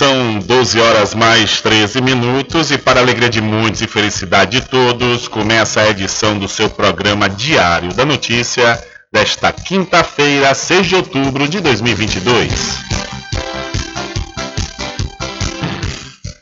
São 0.00 0.38
12 0.38 0.80
horas 0.80 1.14
mais 1.14 1.60
13 1.60 2.00
minutos 2.00 2.70
e 2.70 2.78
para 2.78 3.00
alegria 3.00 3.28
de 3.28 3.42
muitos 3.42 3.82
e 3.82 3.86
felicidade 3.86 4.58
de 4.58 4.66
todos, 4.66 5.28
começa 5.28 5.82
a 5.82 5.90
edição 5.90 6.38
do 6.38 6.48
seu 6.48 6.70
programa 6.70 7.28
Diário 7.28 7.92
da 7.92 8.06
Notícia 8.06 8.82
desta 9.12 9.52
quinta-feira, 9.52 10.54
6 10.54 10.86
de 10.86 10.96
outubro 10.96 11.46
de 11.46 11.60
2022. 11.60 12.50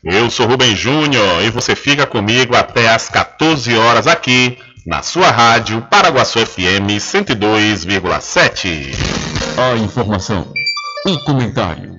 Eu 0.05 0.31
sou 0.31 0.47
Rubem 0.47 0.77
Júnior 0.77 1.43
e 1.43 1.50
você 1.50 1.75
fica 1.75 2.06
comigo 2.06 2.55
até 2.55 2.88
às 2.88 3.09
14 3.09 3.77
horas 3.77 4.06
aqui 4.06 4.56
na 4.87 5.03
sua 5.03 5.32
rádio 5.32 5.85
Paraguaçu 5.91 6.38
FM 6.47 6.94
102,7. 7.00 8.94
A 9.59 9.77
informação, 9.77 10.47
o 11.05 11.19
comentário 11.25 11.99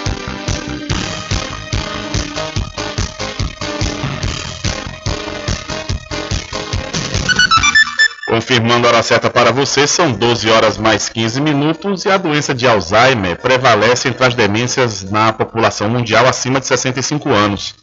Confirmando 8.31 8.87
a 8.87 8.91
hora 8.91 9.03
certa 9.03 9.29
para 9.29 9.51
você, 9.51 9.85
são 9.85 10.13
12 10.13 10.49
horas 10.49 10.77
mais 10.77 11.09
15 11.09 11.41
minutos 11.41 12.05
e 12.05 12.09
a 12.09 12.15
doença 12.15 12.55
de 12.55 12.65
Alzheimer 12.65 13.35
prevalece 13.35 14.07
entre 14.07 14.25
as 14.25 14.33
demências 14.33 15.03
na 15.03 15.33
população 15.33 15.89
mundial 15.89 16.25
acima 16.25 16.61
de 16.61 16.65
65 16.65 17.27
anos. 17.27 17.75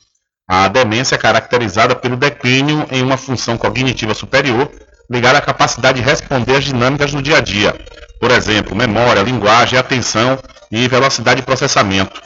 A 0.48 0.66
demência 0.68 1.16
é 1.16 1.18
caracterizada 1.18 1.94
pelo 1.94 2.16
declínio 2.16 2.86
em 2.90 3.02
uma 3.02 3.18
função 3.18 3.58
cognitiva 3.58 4.14
superior 4.14 4.70
ligada 5.10 5.36
à 5.36 5.42
capacidade 5.42 6.00
de 6.00 6.06
responder 6.06 6.56
às 6.56 6.64
dinâmicas 6.64 7.12
do 7.12 7.20
dia 7.20 7.36
a 7.36 7.40
dia. 7.42 7.78
Por 8.18 8.30
exemplo, 8.30 8.74
memória, 8.74 9.20
linguagem, 9.20 9.78
atenção 9.78 10.38
e 10.72 10.88
velocidade 10.88 11.42
de 11.42 11.46
processamento. 11.46 12.22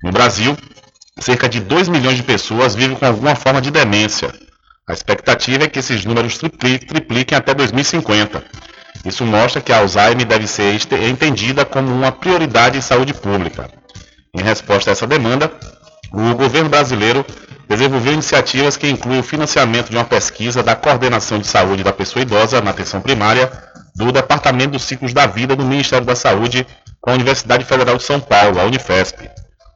No 0.00 0.12
Brasil, 0.12 0.56
cerca 1.18 1.48
de 1.48 1.58
2 1.58 1.88
milhões 1.88 2.18
de 2.18 2.22
pessoas 2.22 2.76
vivem 2.76 2.96
com 2.96 3.04
alguma 3.04 3.34
forma 3.34 3.60
de 3.60 3.72
demência. 3.72 4.32
A 4.86 4.92
expectativa 4.92 5.64
é 5.64 5.68
que 5.68 5.78
esses 5.78 6.04
números 6.04 6.36
tripliquem 6.36 7.38
até 7.38 7.54
2050. 7.54 8.44
Isso 9.04 9.24
mostra 9.24 9.60
que 9.60 9.72
a 9.72 9.78
Alzheimer 9.78 10.26
deve 10.26 10.46
ser 10.46 10.78
entendida 11.08 11.64
como 11.64 11.90
uma 11.90 12.12
prioridade 12.12 12.76
em 12.76 12.82
saúde 12.82 13.14
pública. 13.14 13.70
Em 14.34 14.42
resposta 14.42 14.90
a 14.90 14.92
essa 14.92 15.06
demanda, 15.06 15.50
o 16.12 16.34
governo 16.34 16.68
brasileiro 16.68 17.24
desenvolveu 17.66 18.12
iniciativas 18.12 18.76
que 18.76 18.88
incluem 18.88 19.20
o 19.20 19.22
financiamento 19.22 19.88
de 19.88 19.96
uma 19.96 20.04
pesquisa 20.04 20.62
da 20.62 20.76
Coordenação 20.76 21.38
de 21.38 21.46
Saúde 21.46 21.82
da 21.82 21.92
Pessoa 21.92 22.22
Idosa 22.22 22.60
na 22.60 22.70
atenção 22.70 23.00
primária 23.00 23.50
do 23.96 24.12
Departamento 24.12 24.72
dos 24.72 24.82
Ciclos 24.84 25.14
da 25.14 25.26
Vida 25.26 25.56
do 25.56 25.64
Ministério 25.64 26.06
da 26.06 26.14
Saúde 26.14 26.66
com 27.00 27.10
a 27.10 27.14
Universidade 27.14 27.64
Federal 27.64 27.96
de 27.96 28.02
São 28.02 28.20
Paulo, 28.20 28.60
a 28.60 28.64
Unifesp. 28.64 29.30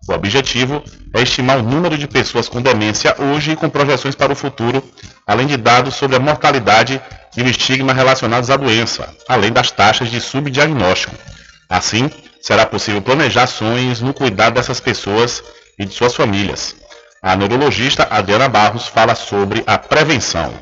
O 0.09 0.15
objetivo 0.15 0.83
é 1.15 1.21
estimar 1.21 1.59
o 1.59 1.63
número 1.63 1.99
de 1.99 2.09
pessoas 2.09 2.49
com 2.49 2.63
demência 2.63 3.15
hoje 3.19 3.53
e 3.53 3.57
com 3.57 3.69
projeções 3.69 4.15
para 4.15 4.33
o 4.33 4.37
futuro, 4.37 4.83
além 5.27 5.47
de 5.47 5.59
dados 5.59 5.97
sobre 5.97 6.17
a 6.17 6.19
mortalidade 6.19 6.99
e 7.37 7.43
o 7.43 7.47
estigma 7.47 7.93
relacionados 7.93 8.49
à 8.49 8.57
doença, 8.57 9.15
além 9.29 9.53
das 9.53 9.71
taxas 9.71 10.11
de 10.11 10.19
subdiagnóstico. 10.19 11.15
Assim, 11.69 12.11
será 12.41 12.65
possível 12.65 13.03
planejar 13.03 13.43
ações 13.43 14.01
no 14.01 14.15
cuidado 14.15 14.55
dessas 14.55 14.81
pessoas 14.81 15.43
e 15.79 15.85
de 15.85 15.93
suas 15.93 16.15
famílias. 16.15 16.75
A 17.23 17.37
neurologista 17.37 18.09
Adriana 18.11 18.49
Barros 18.49 18.87
fala 18.87 19.15
sobre 19.15 19.63
a 19.67 19.77
prevenção 19.77 20.55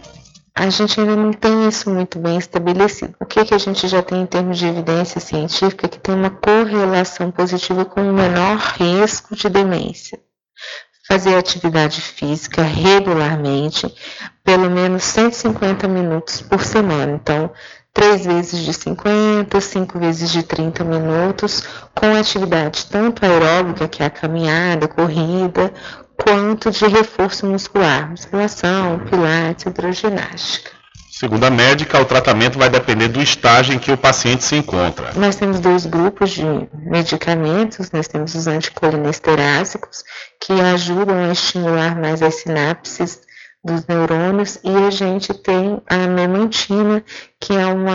a 0.58 0.70
gente 0.70 0.98
ainda 0.98 1.14
não 1.14 1.34
tem 1.34 1.68
isso 1.68 1.90
muito 1.90 2.18
bem 2.18 2.38
estabelecido. 2.38 3.14
O 3.20 3.26
que, 3.26 3.44
que 3.44 3.52
a 3.52 3.58
gente 3.58 3.86
já 3.86 4.02
tem 4.02 4.22
em 4.22 4.26
termos 4.26 4.58
de 4.58 4.66
evidência 4.66 5.20
científica 5.20 5.86
que 5.86 5.98
tem 5.98 6.14
uma 6.14 6.30
correlação 6.30 7.30
positiva 7.30 7.84
com 7.84 8.00
o 8.00 8.12
menor 8.14 8.56
risco 8.56 9.36
de 9.36 9.50
demência. 9.50 10.18
Fazer 11.06 11.36
atividade 11.36 12.00
física 12.00 12.62
regularmente, 12.62 13.94
pelo 14.42 14.70
menos 14.70 15.04
150 15.04 15.86
minutos 15.88 16.40
por 16.40 16.64
semana. 16.64 17.12
Então, 17.12 17.50
três 17.92 18.24
vezes 18.24 18.64
de 18.64 18.72
50, 18.72 19.60
cinco 19.60 19.98
vezes 19.98 20.30
de 20.30 20.42
30 20.42 20.82
minutos, 20.84 21.64
com 21.94 22.16
atividade 22.16 22.86
tanto 22.86 23.26
aeróbica, 23.26 23.86
que 23.86 24.02
é 24.02 24.06
a 24.06 24.10
caminhada, 24.10 24.88
corrida, 24.88 25.70
quanto 26.16 26.70
de 26.70 26.86
reforço 26.86 27.46
muscular, 27.46 28.10
musculação, 28.10 28.98
pilates, 29.00 29.66
hidroginástica. 29.66 30.70
Segundo 31.10 31.44
a 31.44 31.50
médica, 31.50 31.98
o 31.98 32.04
tratamento 32.04 32.58
vai 32.58 32.68
depender 32.68 33.08
do 33.08 33.22
estágio 33.22 33.72
em 33.72 33.78
que 33.78 33.90
o 33.90 33.96
paciente 33.96 34.44
se 34.44 34.54
encontra. 34.54 35.12
Nós 35.14 35.36
temos 35.36 35.60
dois 35.60 35.86
grupos 35.86 36.30
de 36.30 36.44
medicamentos, 36.74 37.90
nós 37.90 38.06
temos 38.06 38.34
os 38.34 38.46
anticolinesterásicos, 38.46 40.04
que 40.38 40.52
ajudam 40.52 41.16
a 41.16 41.32
estimular 41.32 41.98
mais 41.98 42.20
as 42.20 42.34
sinapses 42.34 43.22
dos 43.64 43.86
neurônios, 43.86 44.58
e 44.62 44.76
a 44.76 44.90
gente 44.90 45.32
tem 45.32 45.80
a 45.88 46.06
memantina, 46.06 47.02
que 47.40 47.54
é 47.54 47.66
um 47.66 47.86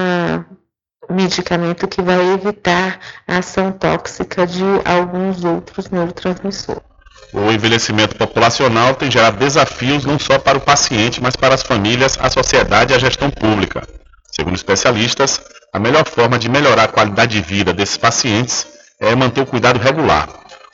medicamento 1.13 1.87
que 1.87 2.01
vai 2.01 2.33
evitar 2.33 2.99
a 3.27 3.37
ação 3.37 3.71
tóxica 3.71 4.47
de 4.47 4.63
alguns 4.83 5.43
outros 5.43 5.91
neurotransmissores. 5.91 6.90
O 7.33 7.49
envelhecimento 7.49 8.15
populacional 8.15 8.93
tem 8.93 9.09
gerado 9.09 9.37
desafios 9.37 10.03
não 10.03 10.19
só 10.19 10.37
para 10.37 10.57
o 10.57 10.61
paciente, 10.61 11.21
mas 11.21 11.35
para 11.35 11.55
as 11.55 11.63
famílias, 11.63 12.17
a 12.19 12.29
sociedade 12.29 12.91
e 12.91 12.95
a 12.95 12.99
gestão 12.99 13.29
pública. 13.29 13.87
Segundo 14.29 14.55
especialistas, 14.55 15.39
a 15.73 15.79
melhor 15.79 16.05
forma 16.05 16.37
de 16.37 16.49
melhorar 16.49 16.83
a 16.83 16.87
qualidade 16.89 17.37
de 17.37 17.41
vida 17.41 17.73
desses 17.73 17.95
pacientes 17.95 18.67
é 18.99 19.15
manter 19.15 19.41
o 19.41 19.45
cuidado 19.45 19.79
regular. 19.79 20.27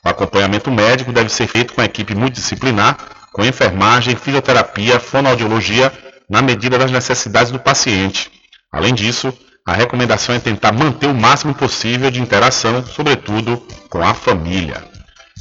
O 0.04 0.10
acompanhamento 0.10 0.72
médico 0.72 1.12
deve 1.12 1.30
ser 1.30 1.48
feito 1.48 1.74
com 1.74 1.82
a 1.82 1.86
equipe 1.86 2.16
multidisciplinar, 2.16 2.98
com 3.32 3.46
enfermagem, 3.46 4.16
fisioterapia, 4.16 5.00
fonoaudiologia, 5.00 5.92
na 6.28 6.42
medida 6.42 6.78
das 6.78 6.92
necessidades 6.92 7.52
do 7.52 7.60
paciente. 7.60 8.32
Além 8.72 8.94
disso, 8.94 9.32
a 9.66 9.74
recomendação 9.74 10.34
é 10.34 10.40
tentar 10.40 10.72
manter 10.72 11.08
o 11.08 11.14
máximo 11.14 11.54
possível 11.54 12.10
de 12.10 12.22
interação, 12.22 12.84
sobretudo 12.86 13.62
com 13.90 14.02
a 14.02 14.14
família. 14.14 14.97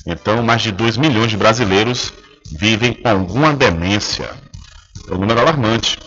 Então, 0.07 0.43
mais 0.43 0.63
de 0.63 0.71
2 0.71 0.97
milhões 0.97 1.31
de 1.31 1.37
brasileiros 1.37 2.13
vivem 2.53 2.95
com 2.95 3.09
alguma 3.09 3.53
demência. 3.53 4.31
É 5.11 5.15
um 5.15 5.19
número 5.19 5.41
alarmante, 5.41 5.99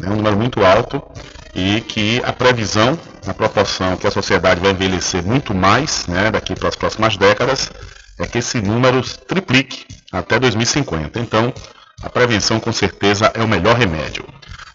é 0.00 0.08
um 0.08 0.16
número 0.16 0.36
muito 0.36 0.64
alto 0.64 1.02
e 1.54 1.80
que 1.80 2.22
a 2.24 2.32
previsão, 2.32 2.98
na 3.26 3.34
proporção 3.34 3.96
que 3.96 4.06
a 4.06 4.10
sociedade 4.10 4.60
vai 4.60 4.70
envelhecer 4.70 5.24
muito 5.24 5.52
mais 5.52 6.06
né, 6.06 6.30
daqui 6.30 6.54
para 6.54 6.68
as 6.68 6.76
próximas 6.76 7.16
décadas, 7.16 7.70
é 8.18 8.26
que 8.26 8.38
esse 8.38 8.60
número 8.60 9.02
triplique 9.02 9.84
até 10.12 10.38
2050. 10.38 11.18
Então, 11.18 11.52
a 12.02 12.08
prevenção 12.08 12.60
com 12.60 12.72
certeza 12.72 13.32
é 13.34 13.42
o 13.42 13.48
melhor 13.48 13.76
remédio. 13.76 14.24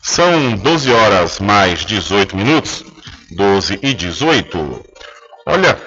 São 0.02 0.56
12 0.56 0.92
horas 0.92 1.40
mais 1.40 1.86
18 1.86 2.36
minutos, 2.36 2.84
12 3.32 3.80
e 3.82 3.94
18. 3.94 4.86
Olha, 5.46 5.78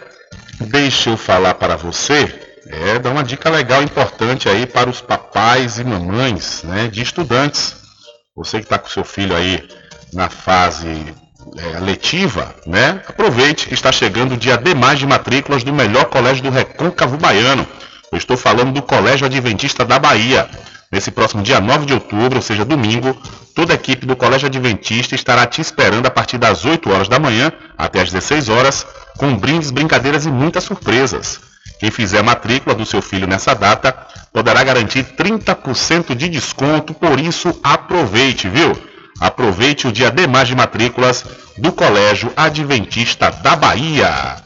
deixa 0.61 1.11
eu 1.11 1.17
falar 1.17 1.55
para 1.55 1.77
você 1.77 2.52
é, 2.73 2.99
dá 2.99 3.11
uma 3.11 3.23
dica 3.23 3.51
legal, 3.51 3.83
importante 3.83 4.49
aí 4.49 4.65
para 4.65 4.89
os 4.89 5.03
papais 5.03 5.79
e 5.79 5.85
mamães 5.85 6.63
né, 6.63 6.89
de 6.89 7.03
estudantes. 7.03 7.77
Você 8.35 8.59
que 8.59 8.65
está 8.65 8.79
com 8.79 8.89
seu 8.89 9.05
filho 9.05 9.37
aí 9.37 9.69
na 10.11 10.31
fase 10.31 11.15
é, 11.59 11.81
letiva, 11.81 12.55
né? 12.67 13.03
Aproveite 13.07 13.69
que 13.69 13.75
está 13.75 13.93
chegando 13.93 14.33
o 14.33 14.37
dia 14.39 14.57
D 14.57 14.75
mais 14.75 14.99
de 14.99 15.07
matrículas 15.07 15.63
do 15.63 15.73
melhor 15.73 16.07
colégio 16.07 16.45
do 16.45 16.51
Recôncavo 16.51 17.19
Baiano. 17.19 17.67
Eu 18.11 18.17
estou 18.17 18.39
falando 18.39 18.73
do 18.73 18.81
Colégio 18.81 19.27
Adventista 19.27 19.85
da 19.85 19.99
Bahia. 19.99 20.49
Nesse 20.91 21.11
próximo 21.11 21.43
dia 21.43 21.61
9 21.61 21.85
de 21.85 21.93
outubro, 21.93 22.37
ou 22.37 22.43
seja, 22.43 22.65
domingo, 22.65 23.15
toda 23.55 23.75
a 23.75 23.77
equipe 23.77 24.07
do 24.07 24.17
Colégio 24.17 24.47
Adventista 24.47 25.15
estará 25.15 25.47
te 25.47 25.61
esperando 25.61 26.07
a 26.07 26.11
partir 26.11 26.39
das 26.39 26.65
8 26.65 26.91
horas 26.91 27.09
da 27.09 27.19
manhã 27.19 27.53
até 27.77 28.01
as 28.01 28.11
16 28.11 28.49
horas, 28.49 28.87
com 29.19 29.37
brindes, 29.37 29.71
brincadeiras 29.71 30.25
e 30.25 30.31
muitas 30.31 30.65
surpresas. 30.65 31.52
Quem 31.83 31.91
fizer 31.91 32.21
a 32.21 32.23
matrícula 32.23 32.77
do 32.77 32.87
seu 32.87 33.03
filho 33.03 33.27
nessa 33.27 33.55
data 33.55 33.93
poderá 34.33 34.63
garantir 34.63 35.03
30% 35.03 36.15
de 36.15 36.29
desconto, 36.29 36.95
por 36.95 37.19
isso 37.19 37.59
aproveite, 37.61 38.49
viu? 38.49 38.73
Aproveite 39.21 39.89
o 39.89 39.93
dia 39.93 40.09
de 40.09 40.29
mais 40.29 40.47
de 40.47 40.55
matrículas 40.55 41.25
do 41.59 41.73
Colégio 41.73 42.33
Adventista 42.37 43.33
da 43.33 43.57
Bahia. 43.57 44.37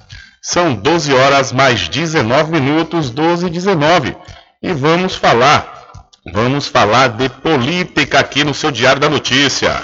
São 0.41 0.75
12 0.75 1.13
horas 1.13 1.53
mais 1.53 1.91
19 1.91 2.53
minutos, 2.53 3.11
12 3.11 3.49
e 3.49 3.51
19. 3.51 4.17
E 4.63 4.73
vamos 4.73 5.15
falar, 5.15 5.91
vamos 6.33 6.67
falar 6.67 7.09
de 7.09 7.29
política 7.29 8.19
aqui 8.19 8.45
no 8.45 8.55
seu 8.55 8.71
Diário 8.71 9.03
da 9.03 9.11
Notícia. 9.11 9.83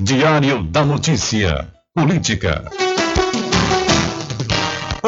Diário 0.00 0.60
da 0.64 0.84
Notícia. 0.84 1.68
Política. 1.94 2.64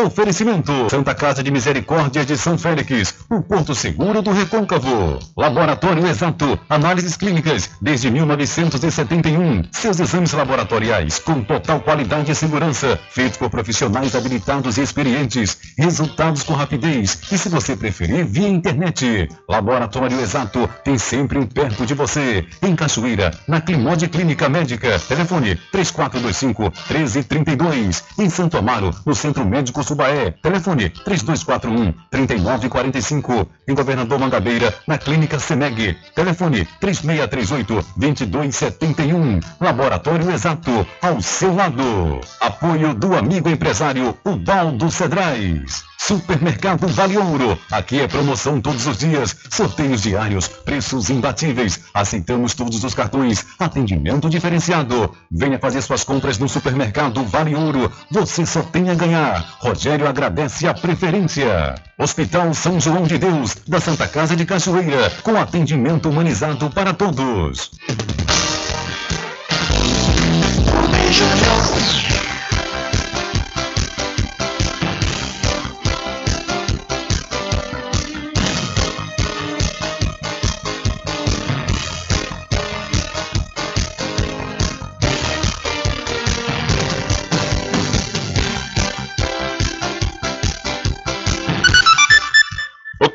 Oferecimento: 0.06 0.88
Santa 0.88 1.16
Casa 1.16 1.42
de 1.42 1.50
Misericórdia 1.50 2.24
de 2.24 2.38
São 2.38 2.56
Félix, 2.56 3.12
o 3.28 3.42
Porto 3.42 3.74
Seguro 3.74 4.22
do 4.22 4.30
Recôncavo. 4.30 5.18
Laboratório 5.36 6.06
Exato, 6.06 6.56
análises 6.68 7.16
clínicas 7.16 7.70
desde 7.82 8.08
1971. 8.08 9.64
Seus 9.72 9.98
exames 9.98 10.32
laboratoriais 10.32 11.18
com 11.18 11.42
total 11.42 11.80
qualidade 11.80 12.30
e 12.30 12.36
segurança, 12.36 12.96
feitos 13.10 13.36
por 13.36 13.50
profissionais 13.50 14.14
habilitados 14.14 14.78
e 14.78 14.82
experientes. 14.82 15.58
Resultados 15.76 16.44
com 16.44 16.52
rapidez 16.52 17.22
e, 17.32 17.36
se 17.36 17.48
você 17.48 17.74
preferir, 17.74 18.24
via 18.24 18.48
internet. 18.48 19.28
Laboratório 19.48 20.20
Exato 20.20 20.70
tem 20.84 20.96
sempre 20.98 21.36
um 21.36 21.46
perto 21.46 21.84
de 21.84 21.94
você. 21.94 22.46
Em 22.62 22.76
Cachoeira, 22.76 23.36
na 23.48 23.60
Climode 23.60 24.06
Clínica 24.06 24.48
Médica. 24.48 25.00
Telefone 25.00 25.56
3425 25.72 26.62
1332. 26.62 28.04
Em 28.20 28.30
Santo 28.30 28.56
Amaro, 28.56 28.94
no 29.04 29.12
Centro 29.12 29.44
Médico 29.44 29.82
Subaé. 29.96 30.30
Telefone 30.42 30.90
3241 30.90 31.94
3945. 32.10 33.48
Em 33.66 33.74
Governador 33.74 34.18
Mangabeira, 34.18 34.74
na 34.86 34.98
Clínica 34.98 35.38
Seneg. 35.38 35.96
Telefone 36.14 36.68
3638 36.80 37.86
2271. 37.96 39.40
Laboratório 39.58 40.30
Exato, 40.30 40.86
ao 41.00 41.20
seu 41.22 41.54
lado. 41.54 42.20
Apoio 42.40 42.94
do 42.94 43.16
amigo 43.16 43.48
empresário 43.48 44.16
Ubaldo 44.24 44.90
Cedrais. 44.90 45.84
Supermercado 45.98 46.86
Vale 46.88 47.16
Ouro. 47.16 47.58
Aqui 47.70 48.00
é 48.00 48.06
promoção 48.06 48.60
todos 48.60 48.86
os 48.86 48.98
dias, 48.98 49.36
sorteios 49.50 50.02
diários, 50.02 50.46
preços 50.48 51.10
imbatíveis. 51.10 51.80
Aceitamos 51.92 52.54
todos 52.54 52.84
os 52.84 52.94
cartões, 52.94 53.44
atendimento 53.58 54.28
diferenciado. 54.28 55.14
Venha 55.30 55.58
fazer 55.58 55.82
suas 55.82 56.04
compras 56.04 56.38
no 56.38 56.48
Supermercado 56.48 57.24
Vale 57.24 57.54
Ouro. 57.54 57.90
Você 58.10 58.46
só 58.46 58.62
tem 58.62 58.90
a 58.90 58.94
ganhar. 58.94 59.56
Rogério 59.58 60.06
agradece 60.06 60.66
a 60.66 60.74
preferência. 60.74 61.74
Hospital 61.98 62.52
São 62.54 62.78
João 62.78 63.04
de 63.04 63.18
Deus, 63.18 63.56
da 63.66 63.80
Santa 63.80 64.06
Casa 64.06 64.36
de 64.36 64.44
Cachoeira, 64.44 65.10
com 65.22 65.36
atendimento 65.36 66.08
humanizado 66.08 66.70
para 66.70 66.92
todos. 66.92 67.70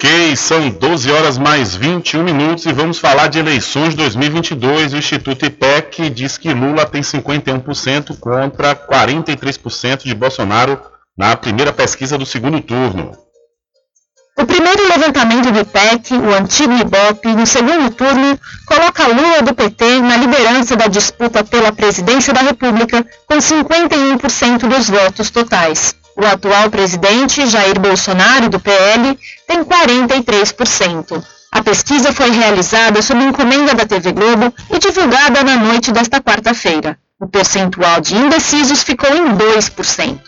Ok, 0.04 0.36
são 0.36 0.68
12 0.68 1.12
horas 1.12 1.38
mais 1.38 1.76
21 1.76 2.24
minutos 2.24 2.66
e 2.66 2.74
vamos 2.74 2.98
falar 2.98 3.28
de 3.28 3.38
eleições 3.38 3.94
2022. 3.94 4.94
O 4.94 4.98
Instituto 4.98 5.46
IPEC 5.46 6.10
diz 6.10 6.40
que 6.40 6.52
Lula 6.52 6.88
tem 6.88 7.04
51% 7.04 8.20
contra 8.20 8.76
43% 8.76 10.04
de 10.04 10.16
Bolsonaro 10.16 10.82
na 11.16 11.36
primeira 11.36 11.72
pesquisa 11.72 12.18
do 12.18 12.26
segundo 12.26 12.60
turno. 12.62 13.16
O 14.40 14.44
primeiro 14.44 14.88
levantamento 14.88 15.52
do 15.52 15.60
IPEC, 15.60 16.16
o 16.16 16.34
antigo 16.34 16.74
IBOP, 16.74 17.36
no 17.36 17.46
segundo 17.46 17.92
turno, 17.92 18.40
coloca 18.66 19.06
Lula 19.06 19.44
do 19.44 19.54
PT 19.54 20.02
na 20.02 20.18
liderança 20.18 20.76
da 20.76 20.88
disputa 20.88 21.44
pela 21.44 21.72
presidência 21.72 22.34
da 22.34 22.42
República, 22.42 23.06
com 23.28 23.38
51% 23.38 24.68
dos 24.68 24.90
votos 24.90 25.30
totais. 25.30 26.01
O 26.22 26.26
atual 26.28 26.70
presidente, 26.70 27.48
Jair 27.48 27.80
Bolsonaro, 27.80 28.48
do 28.48 28.60
PL, 28.60 29.18
tem 29.48 29.64
43%. 29.64 31.20
A 31.52 31.64
pesquisa 31.64 32.14
foi 32.14 32.30
realizada 32.30 33.02
sob 33.02 33.24
encomenda 33.24 33.74
da 33.74 33.88
TV 33.88 34.12
Globo 34.12 34.54
e 34.70 34.78
divulgada 34.78 35.44
na 35.44 35.56
noite 35.56 35.92
desta 35.92 36.22
quarta-feira. 36.22 36.96
O 37.20 37.28
percentual 37.28 38.00
de 38.00 38.16
indecisos 38.16 38.84
ficou 38.84 39.10
em 39.10 39.36
2%. 39.36 40.20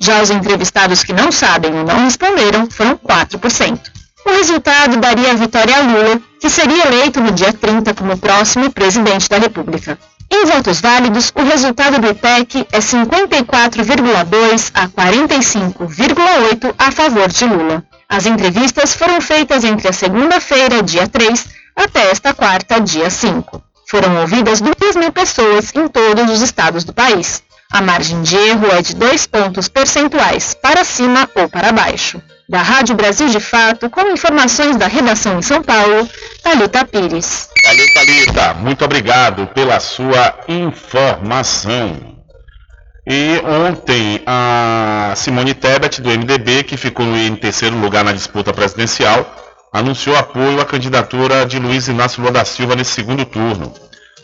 Já 0.00 0.22
os 0.22 0.30
entrevistados 0.30 1.02
que 1.02 1.12
não 1.12 1.32
sabem 1.32 1.74
ou 1.74 1.84
não 1.84 2.04
responderam 2.04 2.70
foram 2.70 2.96
4%. 2.96 3.80
O 4.24 4.30
resultado 4.30 4.98
daria 4.98 5.32
a 5.32 5.34
vitória 5.34 5.76
a 5.78 5.80
Lula, 5.80 6.20
que 6.40 6.48
seria 6.48 6.86
eleito 6.86 7.20
no 7.20 7.32
dia 7.32 7.52
30 7.52 7.92
como 7.94 8.16
próximo 8.16 8.70
presidente 8.70 9.28
da 9.28 9.38
República. 9.38 9.98
Em 10.32 10.46
votos 10.46 10.80
válidos, 10.80 11.32
o 11.34 11.42
resultado 11.42 11.98
do 11.98 12.08
IPEC 12.08 12.64
é 12.70 12.78
54,2 12.78 14.70
a 14.72 14.86
45,8 14.88 16.74
a 16.78 16.92
favor 16.92 17.28
de 17.28 17.44
Lula. 17.44 17.84
As 18.08 18.26
entrevistas 18.26 18.94
foram 18.94 19.20
feitas 19.20 19.64
entre 19.64 19.88
a 19.88 19.92
segunda-feira, 19.92 20.82
dia 20.82 21.08
3, 21.08 21.46
até 21.74 22.10
esta 22.10 22.32
quarta, 22.32 22.80
dia 22.80 23.10
5. 23.10 23.60
Foram 23.90 24.20
ouvidas 24.20 24.60
2 24.60 24.96
mil 24.96 25.10
pessoas 25.10 25.74
em 25.74 25.88
todos 25.88 26.30
os 26.30 26.40
estados 26.42 26.84
do 26.84 26.92
país. 26.94 27.42
A 27.72 27.82
margem 27.82 28.22
de 28.22 28.36
erro 28.36 28.68
é 28.70 28.82
de 28.82 28.94
2 28.94 29.26
pontos 29.26 29.68
percentuais, 29.68 30.54
para 30.54 30.84
cima 30.84 31.28
ou 31.34 31.48
para 31.48 31.72
baixo. 31.72 32.22
Da 32.50 32.62
Rádio 32.62 32.96
Brasil 32.96 33.28
de 33.28 33.38
Fato, 33.38 33.88
com 33.88 34.00
informações 34.10 34.76
da 34.76 34.88
redação 34.88 35.38
em 35.38 35.42
São 35.42 35.62
Paulo, 35.62 36.10
Thalita 36.42 36.84
Pires. 36.84 37.48
Valeu, 37.64 37.86
Thalita. 37.94 38.54
Muito 38.54 38.84
obrigado 38.84 39.46
pela 39.54 39.78
sua 39.78 40.34
informação. 40.48 42.16
E 43.06 43.40
ontem 43.68 44.20
a 44.26 45.12
Simone 45.14 45.54
Tebet, 45.54 46.02
do 46.02 46.10
MDB, 46.10 46.64
que 46.64 46.76
ficou 46.76 47.06
em 47.16 47.36
terceiro 47.36 47.76
lugar 47.76 48.02
na 48.02 48.10
disputa 48.10 48.52
presidencial, 48.52 49.32
anunciou 49.72 50.16
apoio 50.16 50.60
à 50.60 50.64
candidatura 50.64 51.46
de 51.46 51.56
Luiz 51.60 51.86
Inácio 51.86 52.20
Lula 52.20 52.32
da 52.32 52.44
Silva 52.44 52.74
nesse 52.74 52.90
segundo 52.90 53.24
turno. 53.24 53.72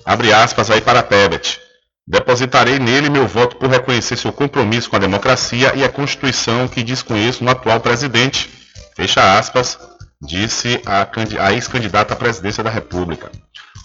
Abre 0.05 0.33
aspas 0.33 0.69
aí 0.69 0.81
para 0.81 1.01
Tebet. 1.01 1.61
Depositarei 2.09 2.79
nele 2.79 3.11
meu 3.11 3.27
voto 3.27 3.57
por 3.57 3.69
reconhecer 3.69 4.17
seu 4.17 4.33
compromisso 4.33 4.89
com 4.89 4.95
a 4.95 5.01
democracia 5.01 5.73
e 5.75 5.83
a 5.83 5.89
Constituição 5.89 6.69
que 6.69 6.85
desconheço 6.85 7.43
no 7.43 7.51
atual 7.51 7.81
presidente. 7.81 8.49
Fecha 8.95 9.37
aspas, 9.37 9.77
disse 10.23 10.81
a, 10.87 11.09
a 11.45 11.53
ex-candidata 11.53 12.15
à 12.15 12.17
presidência 12.17 12.63
da 12.63 12.71
República. 12.71 13.31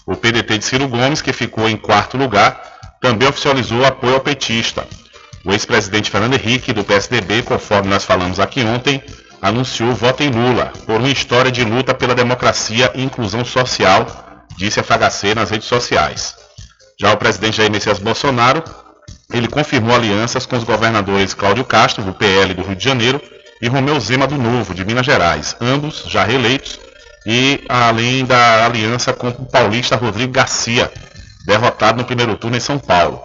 O 0.06 0.14
PDT 0.14 0.58
de 0.58 0.64
Ciro 0.64 0.86
Gomes, 0.86 1.20
que 1.20 1.32
ficou 1.32 1.68
em 1.68 1.76
quarto 1.76 2.16
lugar, 2.16 2.62
também 3.00 3.28
oficializou 3.28 3.84
apoio 3.84 4.14
ao 4.14 4.20
petista. 4.20 4.86
O 5.44 5.52
ex-presidente 5.52 6.08
Fernando 6.08 6.34
Henrique, 6.34 6.72
do 6.72 6.84
PSDB, 6.84 7.42
conforme 7.42 7.88
nós 7.88 8.04
falamos 8.04 8.38
aqui 8.38 8.62
ontem, 8.62 9.02
anunciou 9.40 9.92
voto 9.94 10.22
em 10.22 10.30
Lula, 10.30 10.72
por 10.86 11.00
uma 11.00 11.10
história 11.10 11.50
de 11.50 11.64
luta 11.64 11.92
pela 11.92 12.14
democracia 12.14 12.92
e 12.94 13.02
inclusão 13.02 13.44
social, 13.44 14.06
disse 14.56 14.78
a 14.78 14.84
FHC 14.84 15.34
nas 15.34 15.50
redes 15.50 15.66
sociais. 15.66 16.41
Já 17.00 17.12
o 17.12 17.16
presidente 17.16 17.56
Jair 17.56 17.70
Messias 17.70 17.98
Bolsonaro, 17.98 18.62
ele 19.32 19.48
confirmou 19.48 19.94
alianças 19.94 20.46
com 20.46 20.56
os 20.56 20.64
governadores 20.64 21.34
Cláudio 21.34 21.64
Castro, 21.64 22.04
do 22.04 22.12
PL 22.12 22.54
do 22.54 22.62
Rio 22.62 22.76
de 22.76 22.84
Janeiro, 22.84 23.20
e 23.60 23.68
Romeu 23.68 23.98
Zema 23.98 24.26
do 24.26 24.36
Novo, 24.36 24.74
de 24.74 24.84
Minas 24.84 25.06
Gerais, 25.06 25.56
ambos 25.60 26.04
já 26.06 26.24
reeleitos, 26.24 26.78
e 27.24 27.64
além 27.68 28.24
da 28.24 28.66
aliança 28.66 29.12
com 29.12 29.28
o 29.28 29.46
paulista 29.46 29.96
Rodrigo 29.96 30.32
Garcia, 30.32 30.92
derrotado 31.46 31.98
no 31.98 32.04
primeiro 32.04 32.36
turno 32.36 32.56
em 32.56 32.60
São 32.60 32.78
Paulo. 32.78 33.22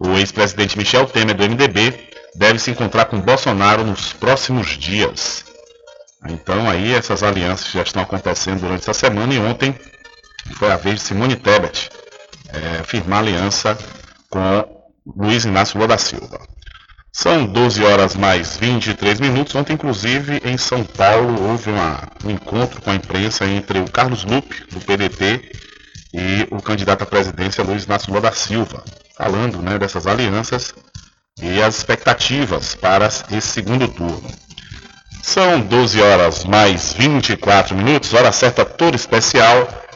O 0.00 0.16
ex-presidente 0.18 0.76
Michel 0.76 1.06
Temer, 1.06 1.36
do 1.36 1.44
MDB, 1.44 2.08
deve 2.34 2.58
se 2.58 2.70
encontrar 2.70 3.06
com 3.06 3.20
Bolsonaro 3.20 3.84
nos 3.84 4.12
próximos 4.12 4.76
dias. 4.76 5.44
Então 6.28 6.68
aí 6.68 6.92
essas 6.92 7.22
alianças 7.22 7.70
já 7.70 7.82
estão 7.82 8.02
acontecendo 8.02 8.60
durante 8.60 8.82
essa 8.82 8.94
semana 8.94 9.32
e 9.32 9.38
ontem 9.38 9.74
foi 10.56 10.70
a 10.70 10.76
vez 10.76 10.96
de 10.96 11.02
Simone 11.02 11.36
Tebet 11.36 11.90
é, 12.52 12.82
firmar 12.84 13.20
aliança 13.20 13.76
com 14.30 14.78
Luiz 15.16 15.44
Inácio 15.44 15.76
Lula 15.76 15.88
da 15.88 15.98
Silva. 15.98 16.40
São 17.12 17.46
12 17.46 17.82
horas 17.84 18.14
mais 18.14 18.56
23 18.56 19.18
minutos. 19.18 19.54
Ontem, 19.54 19.72
inclusive, 19.72 20.40
em 20.44 20.56
São 20.56 20.84
Paulo, 20.84 21.48
houve 21.50 21.70
uma, 21.70 22.00
um 22.24 22.30
encontro 22.30 22.80
com 22.80 22.90
a 22.90 22.94
imprensa 22.94 23.44
entre 23.46 23.80
o 23.80 23.90
Carlos 23.90 24.24
Lupe, 24.24 24.64
do 24.70 24.80
PDT, 24.80 25.50
e 26.12 26.46
o 26.50 26.62
candidato 26.62 27.02
à 27.02 27.06
presidência 27.06 27.64
Luiz 27.64 27.84
Inácio 27.84 28.10
Lula 28.10 28.22
da 28.22 28.32
Silva, 28.32 28.84
falando 29.16 29.60
né, 29.60 29.78
dessas 29.78 30.06
alianças 30.06 30.74
e 31.40 31.62
as 31.62 31.78
expectativas 31.78 32.74
para 32.74 33.06
esse 33.06 33.40
segundo 33.40 33.88
turno. 33.88 34.30
São 35.22 35.60
12 35.60 36.00
horas 36.00 36.44
mais 36.44 36.92
24 36.92 37.76
minutos, 37.76 38.14
hora 38.14 38.32
certa 38.32 38.64
toda 38.64 38.96
especial 38.96 39.68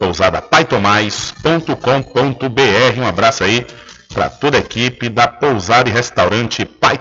pousadapaitomais.com.br. 0.00 2.98
Um 2.98 3.06
abraço 3.06 3.44
aí 3.44 3.66
para 4.12 4.28
toda 4.30 4.56
a 4.56 4.60
equipe 4.60 5.10
da 5.10 5.28
Pousada 5.28 5.90
e 5.90 5.92
Restaurante 5.92 6.64
Pai. 6.64 6.98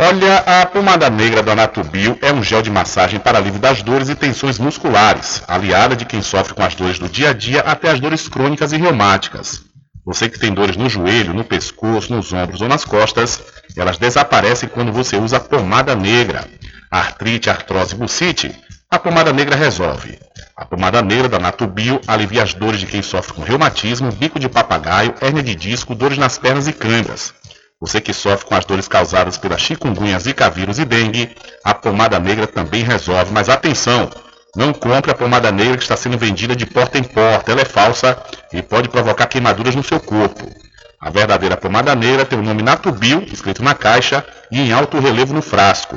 Olha, 0.00 0.36
a 0.38 0.64
pomada 0.64 1.10
negra 1.10 1.42
da 1.42 1.56
Natubio 1.56 2.16
é 2.22 2.32
um 2.32 2.42
gel 2.42 2.62
de 2.62 2.70
massagem 2.70 3.18
para 3.18 3.38
alívio 3.38 3.58
das 3.58 3.82
dores 3.82 4.08
e 4.08 4.14
tensões 4.14 4.56
musculares, 4.58 5.42
aliada 5.48 5.96
de 5.96 6.04
quem 6.04 6.22
sofre 6.22 6.54
com 6.54 6.62
as 6.62 6.76
dores 6.76 7.00
do 7.00 7.08
dia 7.08 7.30
a 7.30 7.32
dia 7.32 7.60
até 7.62 7.90
as 7.90 7.98
dores 7.98 8.28
crônicas 8.28 8.72
e 8.72 8.76
reumáticas. 8.76 9.62
Você 10.06 10.30
que 10.30 10.38
tem 10.38 10.54
dores 10.54 10.76
no 10.76 10.88
joelho, 10.88 11.34
no 11.34 11.44
pescoço, 11.44 12.14
nos 12.14 12.32
ombros 12.32 12.62
ou 12.62 12.68
nas 12.68 12.84
costas, 12.84 13.42
elas 13.76 13.98
desaparecem 13.98 14.68
quando 14.68 14.92
você 14.92 15.16
usa 15.16 15.40
pomada 15.40 15.96
negra. 15.96 16.46
Artrite, 16.90 17.50
artrose 17.50 17.94
bucite, 17.94 18.54
a 18.90 18.98
pomada 18.98 19.32
negra 19.32 19.54
resolve. 19.54 20.18
A 20.56 20.64
pomada 20.64 21.02
negra 21.02 21.28
da 21.28 21.38
Natubio 21.38 22.00
alivia 22.06 22.42
as 22.42 22.54
dores 22.54 22.80
de 22.80 22.86
quem 22.86 23.02
sofre 23.02 23.34
com 23.34 23.42
reumatismo, 23.42 24.10
bico 24.10 24.40
de 24.40 24.48
papagaio, 24.48 25.14
hérnia 25.20 25.42
de 25.42 25.54
disco, 25.54 25.94
dores 25.94 26.16
nas 26.16 26.38
pernas 26.38 26.66
e 26.66 26.72
câimbras. 26.72 27.34
Você 27.80 28.00
que 28.00 28.14
sofre 28.14 28.46
com 28.46 28.54
as 28.54 28.64
dores 28.64 28.88
causadas 28.88 29.36
pela 29.36 29.58
chikungunya, 29.58 30.18
zika 30.18 30.48
vírus 30.48 30.78
e 30.78 30.86
dengue, 30.86 31.30
a 31.62 31.74
pomada 31.74 32.18
negra 32.18 32.46
também 32.46 32.82
resolve. 32.82 33.30
Mas 33.30 33.50
atenção, 33.50 34.10
não 34.56 34.72
compre 34.72 35.12
a 35.12 35.14
pomada 35.14 35.52
negra 35.52 35.76
que 35.76 35.82
está 35.82 35.96
sendo 35.96 36.16
vendida 36.16 36.56
de 36.56 36.64
porta 36.64 36.98
em 36.98 37.04
porta. 37.04 37.52
Ela 37.52 37.60
é 37.60 37.66
falsa 37.66 38.20
e 38.52 38.62
pode 38.62 38.88
provocar 38.88 39.26
queimaduras 39.26 39.76
no 39.76 39.84
seu 39.84 40.00
corpo. 40.00 40.50
A 40.98 41.10
verdadeira 41.10 41.56
pomada 41.56 41.94
negra 41.94 42.24
tem 42.24 42.38
o 42.38 42.42
nome 42.42 42.62
Natubio 42.62 43.22
escrito 43.30 43.62
na 43.62 43.74
caixa 43.74 44.24
e 44.50 44.58
em 44.58 44.72
alto 44.72 44.98
relevo 44.98 45.34
no 45.34 45.42
frasco. 45.42 45.96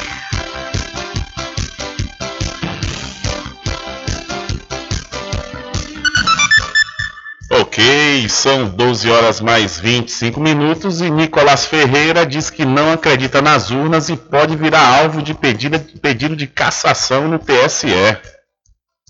Ok, 7.61 8.27
são 8.27 8.67
12 8.69 9.11
horas 9.11 9.39
mais 9.39 9.79
25 9.79 10.39
minutos 10.39 10.99
e 10.99 11.11
Nicolas 11.11 11.63
Ferreira 11.63 12.25
diz 12.25 12.49
que 12.49 12.65
não 12.65 12.91
acredita 12.91 13.39
nas 13.39 13.69
urnas 13.69 14.09
e 14.09 14.17
pode 14.17 14.55
virar 14.55 15.03
alvo 15.03 15.21
de 15.21 15.35
pedido, 15.35 15.79
pedido 16.01 16.35
de 16.35 16.47
cassação 16.47 17.27
no 17.27 17.37
TSE. 17.37 18.17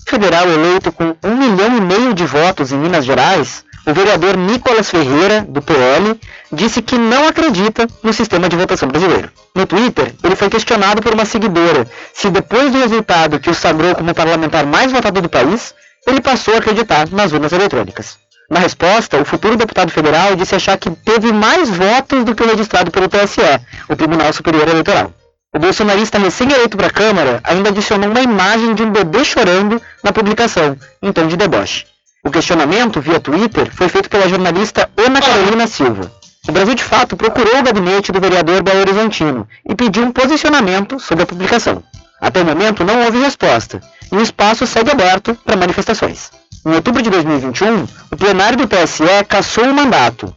Federal 0.06 0.50
eleito 0.50 0.92
com 0.92 1.16
um 1.24 1.38
milhão 1.38 1.78
e 1.78 1.80
meio 1.80 2.14
de 2.14 2.26
votos 2.26 2.74
em 2.74 2.78
Minas 2.78 3.06
Gerais, 3.06 3.64
o 3.88 3.94
vereador 3.94 4.36
Nicolas 4.36 4.90
Ferreira, 4.90 5.46
do 5.48 5.62
PL, 5.62 6.20
disse 6.52 6.82
que 6.82 6.98
não 6.98 7.30
acredita 7.30 7.88
no 8.04 8.12
sistema 8.12 8.50
de 8.50 8.58
votação 8.58 8.90
brasileiro. 8.90 9.32
No 9.56 9.66
Twitter, 9.66 10.14
ele 10.22 10.36
foi 10.36 10.50
questionado 10.50 11.02
por 11.02 11.14
uma 11.14 11.24
seguidora 11.24 11.88
se 12.14 12.30
depois 12.30 12.70
do 12.70 12.80
resultado 12.80 13.40
que 13.40 13.50
o 13.50 13.56
sagrou 13.56 13.96
como 13.96 14.14
parlamentar 14.14 14.66
mais 14.66 14.92
votado 14.92 15.22
do 15.22 15.30
país, 15.30 15.74
ele 16.06 16.20
passou 16.20 16.54
a 16.54 16.58
acreditar 16.58 17.10
nas 17.10 17.32
urnas 17.32 17.54
eletrônicas. 17.54 18.21
Na 18.52 18.60
resposta, 18.60 19.18
o 19.18 19.24
futuro 19.24 19.56
deputado 19.56 19.94
federal 19.94 20.36
disse 20.36 20.54
achar 20.54 20.78
que 20.78 20.92
teve 20.92 21.32
mais 21.32 21.70
votos 21.70 22.26
do 22.26 22.36
que 22.36 22.44
o 22.44 22.46
registrado 22.46 22.92
pelo 22.92 23.08
TSE, 23.08 23.40
o 23.88 23.96
Tribunal 23.96 24.34
Superior 24.34 24.68
Eleitoral. 24.68 25.14
O 25.56 25.58
bolsonarista 25.58 26.18
recém-eleito 26.18 26.76
para 26.76 26.88
a 26.88 26.92
Câmara 26.92 27.40
ainda 27.46 27.70
adicionou 27.70 28.10
uma 28.10 28.20
imagem 28.20 28.76
de 28.76 28.84
um 28.84 28.92
bebê 28.92 29.24
chorando 29.24 29.82
na 30.04 30.12
publicação, 30.12 30.78
em 31.02 31.14
tom 31.14 31.28
de 31.28 31.38
deboche. 31.38 31.86
O 32.26 32.30
questionamento, 32.30 33.00
via 33.00 33.22
Twitter, 33.22 33.74
foi 33.74 33.88
feito 33.88 34.10
pela 34.10 34.28
jornalista 34.28 34.90
Ana 34.98 35.22
Carolina 35.22 35.66
Silva. 35.66 36.12
O 36.46 36.52
Brasil 36.52 36.76
de 36.76 36.84
Fato 36.84 37.16
procurou 37.16 37.58
o 37.58 37.64
gabinete 37.64 38.12
do 38.12 38.20
vereador 38.20 38.62
Belo 38.64 38.82
Horizontino 38.82 39.48
e 39.66 39.74
pediu 39.74 40.04
um 40.04 40.12
posicionamento 40.12 41.00
sobre 41.00 41.24
a 41.24 41.28
publicação. 41.28 41.82
Até 42.20 42.42
o 42.42 42.46
momento 42.46 42.84
não 42.84 43.06
houve 43.06 43.18
resposta, 43.18 43.80
e 44.12 44.16
o 44.18 44.22
espaço 44.22 44.68
segue 44.68 44.92
aberto 44.92 45.36
para 45.46 45.56
manifestações. 45.56 46.41
Em 46.64 46.74
outubro 46.76 47.02
de 47.02 47.10
2021, 47.10 47.88
o 48.12 48.18
plenário 48.18 48.58
do 48.58 48.68
TSE 48.68 49.04
cassou 49.28 49.66
o 49.66 49.74
mandato 49.74 50.34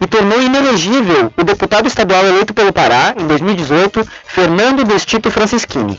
e 0.00 0.06
tornou 0.08 0.42
inelegível 0.42 1.32
o 1.36 1.44
deputado 1.44 1.86
estadual 1.86 2.26
eleito 2.26 2.52
pelo 2.52 2.72
Pará, 2.72 3.14
em 3.16 3.26
2018, 3.26 4.06
Fernando 4.26 4.84
Destito 4.84 5.30
Francischini. 5.30 5.98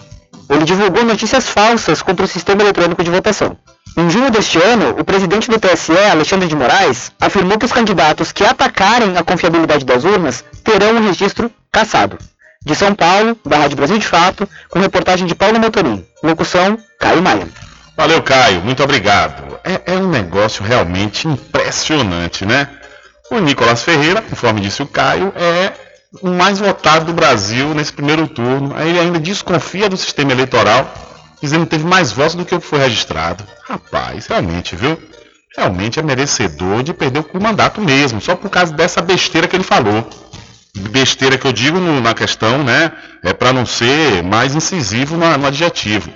Ele 0.50 0.65
divulgou 0.65 1.06
notícias 1.06 1.48
falsas 1.48 2.02
contra 2.02 2.26
o 2.26 2.28
sistema 2.28 2.62
eletrônico 2.62 3.04
de 3.04 3.10
votação. 3.10 3.56
Em 3.96 4.10
junho 4.10 4.30
deste 4.30 4.58
ano, 4.62 4.96
o 5.00 5.06
presidente 5.06 5.50
do 5.50 5.60
TSE, 5.60 5.98
Alexandre 6.12 6.48
de 6.48 6.56
Moraes, 6.56 7.12
afirmou 7.20 7.58
que 7.58 7.65
os 7.65 7.72
candidatos 7.72 8.34
que 8.34 8.44
atacarem 8.44 9.18
a 9.18 9.24
confiabilidade 9.24 9.86
das 9.86 10.04
urnas 10.04 10.44
terão 10.63 10.98
o 10.98 11.08
registro 11.08 11.50
cassado. 11.72 12.18
De 12.65 12.76
São 12.76 12.94
Paulo, 12.94 13.38
da 13.46 13.58
Rádio 13.60 13.78
Brasil 13.78 13.98
de 13.98 14.06
Fato, 14.06 14.48
com 14.70 14.80
reportagem 14.80 15.26
de 15.26 15.36
Paulo 15.36 15.58
Motorim. 15.58 16.06
Locução, 16.22 16.78
Caio 17.00 17.22
Maia. 17.22 17.48
Valeu, 17.99 18.23
Caio, 18.23 18.62
muito 18.62 18.81
obrigado. 18.81 19.59
É, 19.62 19.91
é, 19.91 19.97
um 19.97 20.07
negócio 20.07 20.63
realmente 20.63 21.27
impressionante, 21.27 22.45
né? 22.45 22.69
O 23.29 23.39
Nicolas 23.39 23.83
Ferreira, 23.83 24.21
conforme 24.21 24.62
disse 24.62 24.81
o 24.81 24.88
Caio, 24.88 25.33
é 25.35 25.73
o 26.21 26.29
mais 26.29 26.59
votado 26.59 27.03
do 27.03 27.13
Brasil 27.13 27.73
nesse 27.73 27.91
primeiro 27.91 28.25
turno. 28.25 28.73
Aí 28.73 28.88
ele 28.88 28.99
ainda 29.01 29.19
desconfia 29.19 29.89
do 29.89 29.97
sistema 29.97 30.31
eleitoral, 30.31 30.89
dizendo 31.41 31.65
que 31.65 31.71
teve 31.71 31.83
mais 31.83 32.09
votos 32.09 32.35
do 32.35 32.45
que 32.45 32.55
o 32.55 32.62
que 32.62 32.65
foi 32.65 32.79
registrado. 32.79 33.43
Rapaz, 33.67 34.27
realmente, 34.27 34.77
viu? 34.77 34.97
Realmente 35.57 35.99
é 35.99 36.01
merecedor 36.01 36.83
de 36.83 36.93
perder 36.93 37.25
o 37.33 37.43
mandato 37.43 37.81
mesmo, 37.81 38.21
só 38.21 38.33
por 38.33 38.49
causa 38.49 38.71
dessa 38.71 39.01
besteira 39.01 39.45
que 39.45 39.57
ele 39.57 39.63
falou. 39.65 40.09
Besteira 40.89 41.38
que 41.38 41.45
eu 41.45 41.51
digo 41.51 41.77
no, 41.77 41.99
na 41.99 42.13
questão, 42.13 42.63
né? 42.63 42.93
É 43.21 43.33
para 43.33 43.51
não 43.51 43.65
ser 43.65 44.23
mais 44.23 44.55
incisivo 44.55 45.17
no, 45.17 45.38
no 45.38 45.47
adjetivo. 45.47 46.09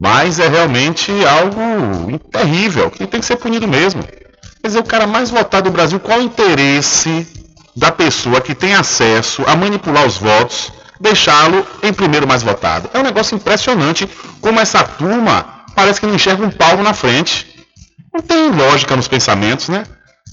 Mas 0.00 0.38
é 0.38 0.46
realmente 0.46 1.10
algo 1.26 2.18
terrível, 2.30 2.90
que 2.90 3.06
tem 3.06 3.20
que 3.20 3.26
ser 3.26 3.36
punido 3.36 3.66
mesmo. 3.66 4.02
Quer 4.02 4.68
dizer, 4.68 4.78
o 4.78 4.84
cara 4.84 5.06
mais 5.06 5.30
votado 5.30 5.70
do 5.70 5.72
Brasil, 5.72 5.98
qual 5.98 6.20
o 6.20 6.22
interesse 6.22 7.26
da 7.76 7.90
pessoa 7.90 8.40
que 8.40 8.54
tem 8.54 8.74
acesso 8.74 9.42
a 9.46 9.56
manipular 9.56 10.06
os 10.06 10.16
votos, 10.16 10.72
deixá-lo 11.00 11.66
em 11.82 11.92
primeiro 11.92 12.28
mais 12.28 12.42
votado? 12.42 12.88
É 12.94 12.98
um 12.98 13.02
negócio 13.02 13.34
impressionante 13.34 14.08
como 14.40 14.60
essa 14.60 14.84
turma 14.84 15.64
parece 15.74 16.00
que 16.00 16.06
não 16.06 16.14
enxerga 16.14 16.44
um 16.44 16.50
palmo 16.50 16.82
na 16.82 16.92
frente. 16.92 17.66
Não 18.12 18.20
tem 18.20 18.50
lógica 18.50 18.96
nos 18.96 19.08
pensamentos, 19.08 19.68
né? 19.68 19.84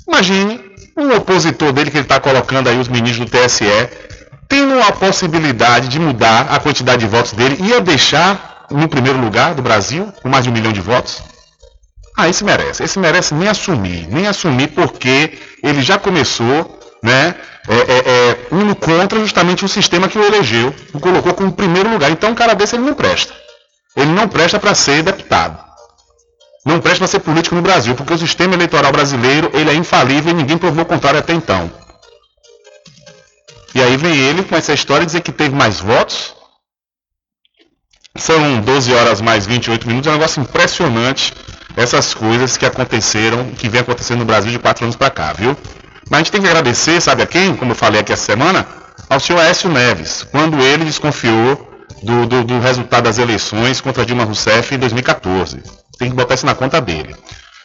Imagine 0.07 0.59
um 0.97 1.15
opositor 1.15 1.71
dele 1.73 1.91
que 1.91 1.97
ele 1.97 2.05
está 2.05 2.19
colocando 2.19 2.69
aí 2.69 2.79
os 2.79 2.87
ministros 2.87 3.29
do 3.29 3.31
TSE, 3.31 3.65
tendo 4.47 4.79
a 4.81 4.91
possibilidade 4.91 5.87
de 5.87 5.99
mudar 5.99 6.47
a 6.49 6.59
quantidade 6.59 7.01
de 7.01 7.07
votos 7.07 7.33
dele, 7.33 7.57
ia 7.59 7.81
deixar 7.81 8.54
no 8.71 8.87
primeiro 8.87 9.19
lugar 9.19 9.53
do 9.53 9.61
Brasil, 9.61 10.11
com 10.21 10.29
mais 10.29 10.43
de 10.43 10.49
um 10.49 10.53
milhão 10.53 10.71
de 10.71 10.81
votos? 10.81 11.21
Ah, 12.17 12.29
esse 12.29 12.43
merece. 12.43 12.83
Esse 12.83 12.97
merece 12.97 13.33
nem 13.33 13.47
assumir, 13.47 14.07
nem 14.07 14.27
assumir 14.27 14.69
porque 14.69 15.37
ele 15.61 15.81
já 15.81 15.97
começou, 15.97 16.79
né, 17.03 17.35
é, 17.67 17.75
é, 17.75 17.97
é, 17.97 18.37
indo 18.51 18.75
contra 18.75 19.19
justamente 19.19 19.65
o 19.65 19.67
sistema 19.67 20.07
que 20.07 20.17
o 20.17 20.23
elegeu, 20.23 20.73
o 20.93 20.99
colocou 20.99 21.33
como 21.33 21.51
primeiro 21.51 21.89
lugar. 21.89 22.09
Então, 22.11 22.31
um 22.31 22.35
cara 22.35 22.53
desse 22.53 22.75
ele 22.75 22.85
não 22.85 22.93
presta. 22.93 23.33
Ele 23.95 24.11
não 24.11 24.27
presta 24.27 24.59
para 24.59 24.73
ser 24.75 25.03
deputado. 25.03 25.63
Não 26.65 26.79
presta 26.79 26.99
para 26.99 27.07
ser 27.07 27.19
político 27.19 27.55
no 27.55 27.61
Brasil, 27.61 27.95
porque 27.95 28.13
o 28.13 28.17
sistema 28.17 28.53
eleitoral 28.53 28.91
brasileiro 28.91 29.51
ele 29.53 29.69
é 29.69 29.73
infalível 29.73 30.31
e 30.31 30.35
ninguém 30.35 30.57
provou 30.57 30.83
o 30.83 30.87
contrário 30.87 31.19
até 31.19 31.33
então. 31.33 31.71
E 33.73 33.81
aí 33.81 33.97
vem 33.97 34.15
ele 34.15 34.43
com 34.43 34.55
essa 34.55 34.73
história 34.73 35.05
dizer 35.05 35.21
que 35.21 35.31
teve 35.31 35.53
mais 35.53 35.79
votos, 35.79 36.33
são 38.15 38.61
12 38.61 38.93
horas 38.93 39.21
mais 39.21 39.45
28 39.45 39.87
minutos, 39.87 40.07
é 40.07 40.11
um 40.11 40.13
negócio 40.15 40.41
impressionante. 40.41 41.33
essas 41.77 42.13
coisas 42.13 42.55
que 42.55 42.65
aconteceram, 42.65 43.45
que 43.51 43.67
vem 43.67 43.81
acontecendo 43.81 44.19
no 44.19 44.25
Brasil 44.25 44.49
de 44.51 44.59
quatro 44.59 44.85
anos 44.85 44.95
para 44.95 45.09
cá, 45.09 45.33
viu? 45.33 45.57
Mas 46.09 46.13
a 46.13 46.23
gente 46.23 46.31
tem 46.31 46.41
que 46.41 46.47
agradecer, 46.47 47.01
sabe 47.01 47.23
a 47.23 47.27
quem? 47.27 47.55
Como 47.55 47.71
eu 47.71 47.75
falei 47.75 47.99
aqui 47.99 48.13
essa 48.13 48.23
semana, 48.23 48.65
ao 49.09 49.19
senhor 49.19 49.39
Aécio 49.39 49.69
Neves, 49.69 50.25
quando 50.31 50.61
ele 50.61 50.85
desconfiou 50.85 51.75
do, 52.01 52.25
do, 52.25 52.43
do 52.43 52.59
resultado 52.59 53.03
das 53.03 53.17
eleições 53.17 53.81
contra 53.81 54.05
Dilma 54.05 54.23
Rousseff 54.23 54.73
em 54.73 54.77
2014. 54.77 55.61
Tem 55.97 56.09
que 56.09 56.15
botar 56.15 56.35
isso 56.35 56.45
na 56.45 56.55
conta 56.55 56.79
dele. 56.79 57.15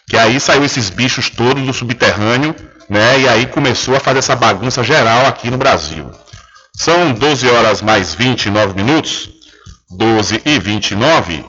Que 0.08 0.16
aí 0.16 0.40
saiu 0.40 0.64
esses 0.64 0.90
bichos 0.90 1.30
todos 1.30 1.64
do 1.64 1.72
subterrâneo, 1.72 2.54
né? 2.88 3.20
E 3.20 3.28
aí 3.28 3.46
começou 3.46 3.94
a 3.94 4.00
fazer 4.00 4.18
essa 4.18 4.34
bagunça 4.34 4.82
geral 4.82 5.26
aqui 5.26 5.50
no 5.50 5.58
Brasil. 5.58 6.10
São 6.74 7.12
12 7.12 7.48
horas 7.48 7.82
mais 7.82 8.14
29 8.14 8.74
minutos. 8.74 9.39
12 9.90 10.42
e 10.44 10.58
29. 10.58 11.44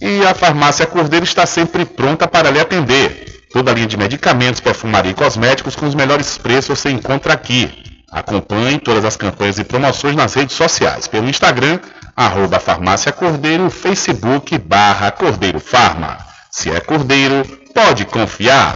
E 0.00 0.24
a 0.26 0.34
farmácia 0.34 0.86
Cordeiro 0.86 1.24
está 1.24 1.46
sempre 1.46 1.84
pronta 1.84 2.28
para 2.28 2.50
lhe 2.50 2.60
atender. 2.60 3.26
Toda 3.52 3.70
a 3.70 3.74
linha 3.74 3.86
de 3.86 3.96
medicamentos, 3.96 4.60
perfumaria 4.60 5.10
e 5.10 5.14
cosméticos 5.14 5.74
com 5.74 5.86
os 5.86 5.94
melhores 5.94 6.38
preços 6.38 6.78
você 6.78 6.90
encontra 6.90 7.32
aqui. 7.32 7.70
Acompanhe 8.10 8.78
todas 8.78 9.04
as 9.04 9.16
campanhas 9.16 9.58
e 9.58 9.64
promoções 9.64 10.16
nas 10.16 10.34
redes 10.34 10.56
sociais, 10.56 11.06
pelo 11.06 11.28
Instagram, 11.28 11.78
arroba 12.16 12.58
farmácia 12.58 13.12
Cordeiro, 13.12 13.70
Facebook, 13.70 14.56
barra 14.58 15.10
Cordeiro 15.10 15.60
Farma. 15.60 16.29
Se 16.50 16.68
é 16.68 16.80
Cordeiro, 16.80 17.44
pode 17.72 18.04
confiar. 18.04 18.74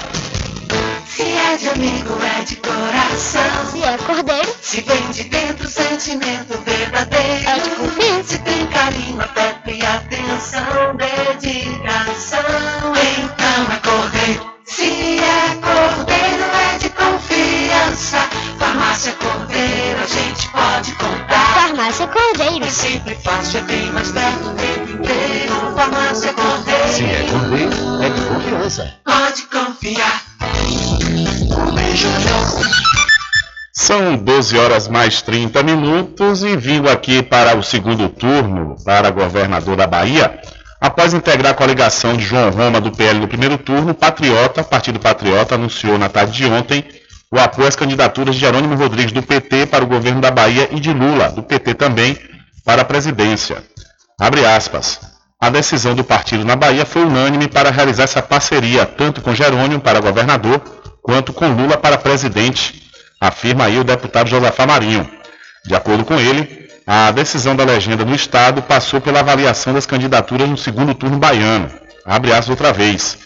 Se 1.07 1.23
é 1.23 1.57
de 1.57 1.69
amigo, 1.69 2.15
é 2.23 2.45
de 2.45 2.57
coração. 2.57 3.67
Se 3.73 3.83
é 3.83 3.99
cordeiro, 3.99 4.55
Se 4.63 4.81
vem 4.81 5.11
de 5.11 5.25
dentro, 5.25 5.69
sentimento 5.69 6.57
verdadeiro. 6.65 7.49
É 7.49 7.59
de 7.59 7.71
confiança. 7.71 8.29
Se 8.29 8.39
tem 8.39 8.67
carinho, 8.69 9.21
afeto 9.21 9.71
e 9.71 9.85
atenção, 9.85 10.97
dedicação. 10.97 12.41
Então 12.95 13.73
é 13.73 13.79
cordeiro. 13.83 14.55
Se 14.65 15.19
é 15.19 15.55
cordeiro, 15.61 16.45
é 16.75 16.79
de 16.79 16.91
confiança. 16.91 18.34
Farmácia 18.95 19.13
Cordeiro, 19.15 20.01
a 20.01 20.07
gente 20.07 20.49
pode 20.51 20.93
contar. 20.93 21.55
farmácia 21.55 22.07
cordeiro. 22.07 22.65
É 22.65 22.71
sempre 22.71 23.17
fácil, 23.17 23.59
é 23.59 23.63
bem 23.63 23.91
mais 23.91 24.13
perto 24.13 24.51
o 24.51 24.55
tempo 24.55 24.93
inteiro. 24.93 25.55
Farmácia 25.75 26.33
Cordeiro. 26.33 26.89
Se 26.93 27.05
é 27.05 27.27
cordeiro, 27.29 27.73
é 28.05 28.09
de 28.09 28.21
confiança. 28.21 28.95
Pode 29.05 29.43
confiar. 29.47 30.23
São 33.73 34.17
12 34.17 34.59
horas 34.59 34.87
mais 34.87 35.21
30 35.23 35.61
minutos 35.65 36.45
e 36.45 36.57
vindo 36.57 36.89
aqui 36.89 37.21
para 37.21 37.57
o 37.57 37.65
segundo 37.65 38.09
turno 38.09 38.77
para 38.85 39.11
governador 39.11 39.75
da 39.75 39.89
Bahia, 39.89 40.41
após 40.81 41.13
integrar 41.13 41.51
a 41.51 41.57
coligação 41.57 42.17
de 42.17 42.25
João 42.25 42.51
Roma 42.51 42.81
do 42.81 42.93
PL 42.93 43.19
no 43.19 43.27
primeiro 43.27 43.59
turno, 43.59 43.91
o 43.91 43.95
Patriota, 43.95 44.63
Partido 44.63 45.01
Patriota, 45.01 45.57
anunciou 45.57 45.99
na 45.99 46.09
tarde 46.09 46.31
de 46.31 46.47
ontem 46.47 46.85
o 47.35 47.41
apoio 47.41 47.67
às 47.67 47.75
candidaturas 47.75 48.37
de 48.37 48.41
Jerônimo 48.41 48.77
Rodrigues 48.77 49.11
do 49.11 49.21
PT 49.21 49.67
para 49.67 49.83
o 49.83 49.89
governo 49.89 50.21
da 50.21 50.31
Bahia 50.31 50.69
e 50.71 50.79
de 50.79 50.93
Lula, 50.93 51.31
do 51.31 51.43
PT 51.43 51.75
também, 51.75 52.17
para 52.65 52.83
a 52.83 52.85
presidência. 52.85 53.61
Abre 54.21 54.47
aspas. 54.47 55.01
A 55.41 55.51
decisão 55.51 55.97
do 55.97 56.05
partido 56.05 56.45
na 56.45 56.55
Bahia 56.55 56.87
foi 56.87 57.03
unânime 57.03 57.49
para 57.49 57.73
realizar 57.73 58.05
essa 58.05 58.23
parceria, 58.23 58.87
tanto 58.87 59.21
com 59.21 59.35
Jerônimo 59.35 59.81
para 59.81 60.01
governador, 60.01 60.61
quanto 61.03 61.33
com 61.33 61.49
Lula 61.49 61.77
para 61.77 61.99
presidente, 61.99 62.89
afirma 63.21 63.65
aí 63.65 63.81
o 63.81 63.85
deputado 63.85 64.31
Josafá 64.31 64.65
Marinho. 64.65 65.11
De 65.67 65.75
acordo 65.75 66.05
com 66.05 66.15
ele, 66.15 66.69
a 66.87 67.11
decisão 67.11 67.57
da 67.57 67.65
legenda 67.65 68.05
do 68.05 68.15
Estado 68.15 68.63
passou 68.63 69.01
pela 69.01 69.21
avaliação 69.21 69.75
das 69.75 69.87
candidaturas 69.87 70.49
no 70.49 70.57
segundo 70.57 70.95
turno 70.95 71.19
baiano. 71.19 71.69
Abre 72.07 72.31
aspas 72.31 72.51
outra 72.51 72.73
vez. 72.73 73.19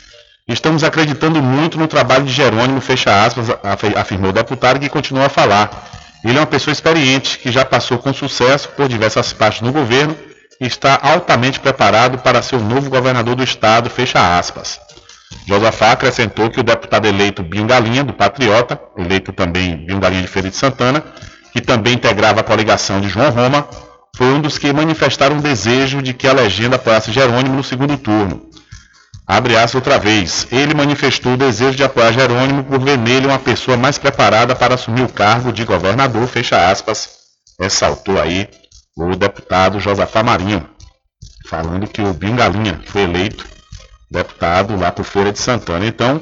Estamos 0.49 0.83
acreditando 0.83 1.43
muito 1.43 1.79
no 1.79 1.87
trabalho 1.87 2.25
de 2.25 2.33
Jerônimo, 2.33 2.81
fecha 2.81 3.23
aspas, 3.23 3.49
afirmou 3.95 4.31
o 4.31 4.33
deputado 4.33 4.81
que 4.81 4.89
continua 4.89 5.27
a 5.27 5.29
falar. 5.29 5.91
Ele 6.25 6.39
é 6.39 6.41
uma 6.41 6.47
pessoa 6.47 6.73
experiente 6.73 7.39
que 7.39 7.53
já 7.53 7.67
passou 7.67 7.99
com 7.99 8.15
sucesso 8.15 8.71
por 8.71 8.89
diversas 8.89 9.31
partes 9.31 9.61
no 9.61 9.71
governo 9.71 10.17
e 10.59 10.67
está 10.67 10.99
altamente 11.03 11.61
preparado 11.61 12.17
para 12.19 12.41
ser 12.41 12.57
o 12.57 12.65
novo 12.65 12.89
governador 12.89 13.37
do 13.37 13.45
estado, 13.45 13.91
fecha 13.91 14.39
aspas. 14.39 14.81
Josafá 15.47 15.93
acrescentou 15.93 16.49
que 16.49 16.61
o 16.61 16.65
deputado 16.65 17.07
eleito 17.07 17.43
Binho 17.43 17.67
Galinha, 17.67 18.03
do 18.03 18.15
Patriota, 18.15 18.81
eleito 18.97 19.35
também 19.35 19.77
Binho 19.77 20.01
Galinha 20.01 20.23
de 20.23 20.29
Feira 20.29 20.49
de 20.49 20.57
Santana, 20.57 21.05
que 21.53 21.61
também 21.61 21.93
integrava 21.93 22.41
a 22.41 22.45
coligação 22.45 23.03
de 23.03 23.09
João 23.11 23.31
Roma, 23.31 23.69
foi 24.17 24.29
um 24.29 24.41
dos 24.41 24.57
que 24.57 24.73
manifestaram 24.73 25.39
o 25.39 25.43
desejo 25.43 26.01
de 26.01 26.15
que 26.15 26.27
a 26.27 26.33
legenda 26.33 26.77
apoiasse 26.77 27.13
Jerônimo 27.13 27.55
no 27.55 27.63
segundo 27.63 27.97
turno. 27.99 28.48
Abre 29.29 29.57
aspas 29.57 29.75
outra 29.75 29.99
vez. 29.99 30.49
Ele 30.51 30.73
manifestou 30.73 31.35
o 31.35 31.37
desejo 31.37 31.77
de 31.77 31.85
apoiar 31.85 32.13
Jerônimo 32.13 32.65
por 32.65 32.81
ver 32.81 32.97
nele 32.97 33.27
uma 33.27 33.39
pessoa 33.39 33.77
mais 33.77 33.99
preparada 33.99 34.57
para 34.57 34.75
assumir 34.75 35.03
o 35.03 35.13
cargo 35.13 35.53
de 35.53 35.67
governador, 35.67 36.27
fecha 36.27 36.71
aspas, 36.71 37.11
ressaltou 37.61 38.19
aí 38.19 38.49
o 38.97 39.15
deputado 39.15 39.79
Josafá 39.79 40.23
Marinho, 40.23 40.67
falando 41.47 41.87
que 41.87 42.01
o 42.01 42.15
Binho 42.15 42.37
Galinha 42.37 42.81
foi 42.87 43.03
eleito 43.03 43.45
deputado 44.11 44.75
lá 44.77 44.91
por 44.91 45.05
Feira 45.05 45.31
de 45.31 45.39
Santana. 45.39 45.85
Então, 45.85 46.19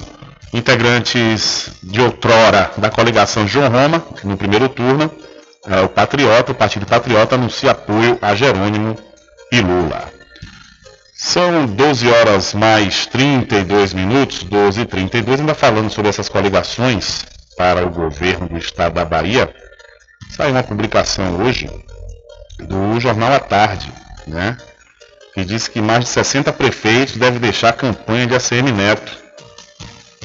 integrantes 0.52 1.70
de 1.84 2.00
outrora 2.00 2.72
da 2.76 2.90
coligação 2.90 3.46
João 3.46 3.70
Roma, 3.70 4.04
no 4.24 4.36
primeiro 4.36 4.68
turno, 4.68 5.08
é, 5.68 5.80
o 5.80 5.88
Patriota, 5.88 6.50
o 6.50 6.54
Partido 6.56 6.86
Patriota, 6.86 7.36
anuncia 7.36 7.70
apoio 7.70 8.18
a 8.20 8.34
Jerônimo 8.34 8.96
e 9.52 9.60
Lula. 9.60 10.15
São 11.26 11.66
12 11.66 12.08
horas 12.08 12.54
mais 12.54 13.04
32 13.06 13.92
minutos, 13.92 14.44
12 14.44 14.82
e 14.82 14.86
32, 14.86 15.40
ainda 15.40 15.54
falando 15.56 15.90
sobre 15.90 16.08
essas 16.08 16.28
coligações 16.28 17.26
para 17.56 17.84
o 17.84 17.90
governo 17.90 18.48
do 18.48 18.56
estado 18.56 18.94
da 18.94 19.04
Bahia. 19.04 19.52
Saiu 20.30 20.52
uma 20.52 20.62
publicação 20.62 21.42
hoje 21.42 21.68
do 22.60 23.00
Jornal 23.00 23.32
à 23.32 23.40
Tarde, 23.40 23.92
né? 24.24 24.56
Que 25.34 25.44
diz 25.44 25.66
que 25.66 25.80
mais 25.80 26.04
de 26.04 26.10
60 26.10 26.52
prefeitos 26.52 27.16
devem 27.16 27.40
deixar 27.40 27.70
a 27.70 27.72
campanha 27.72 28.28
de 28.28 28.36
ACM 28.36 28.70
Neto. 28.70 29.10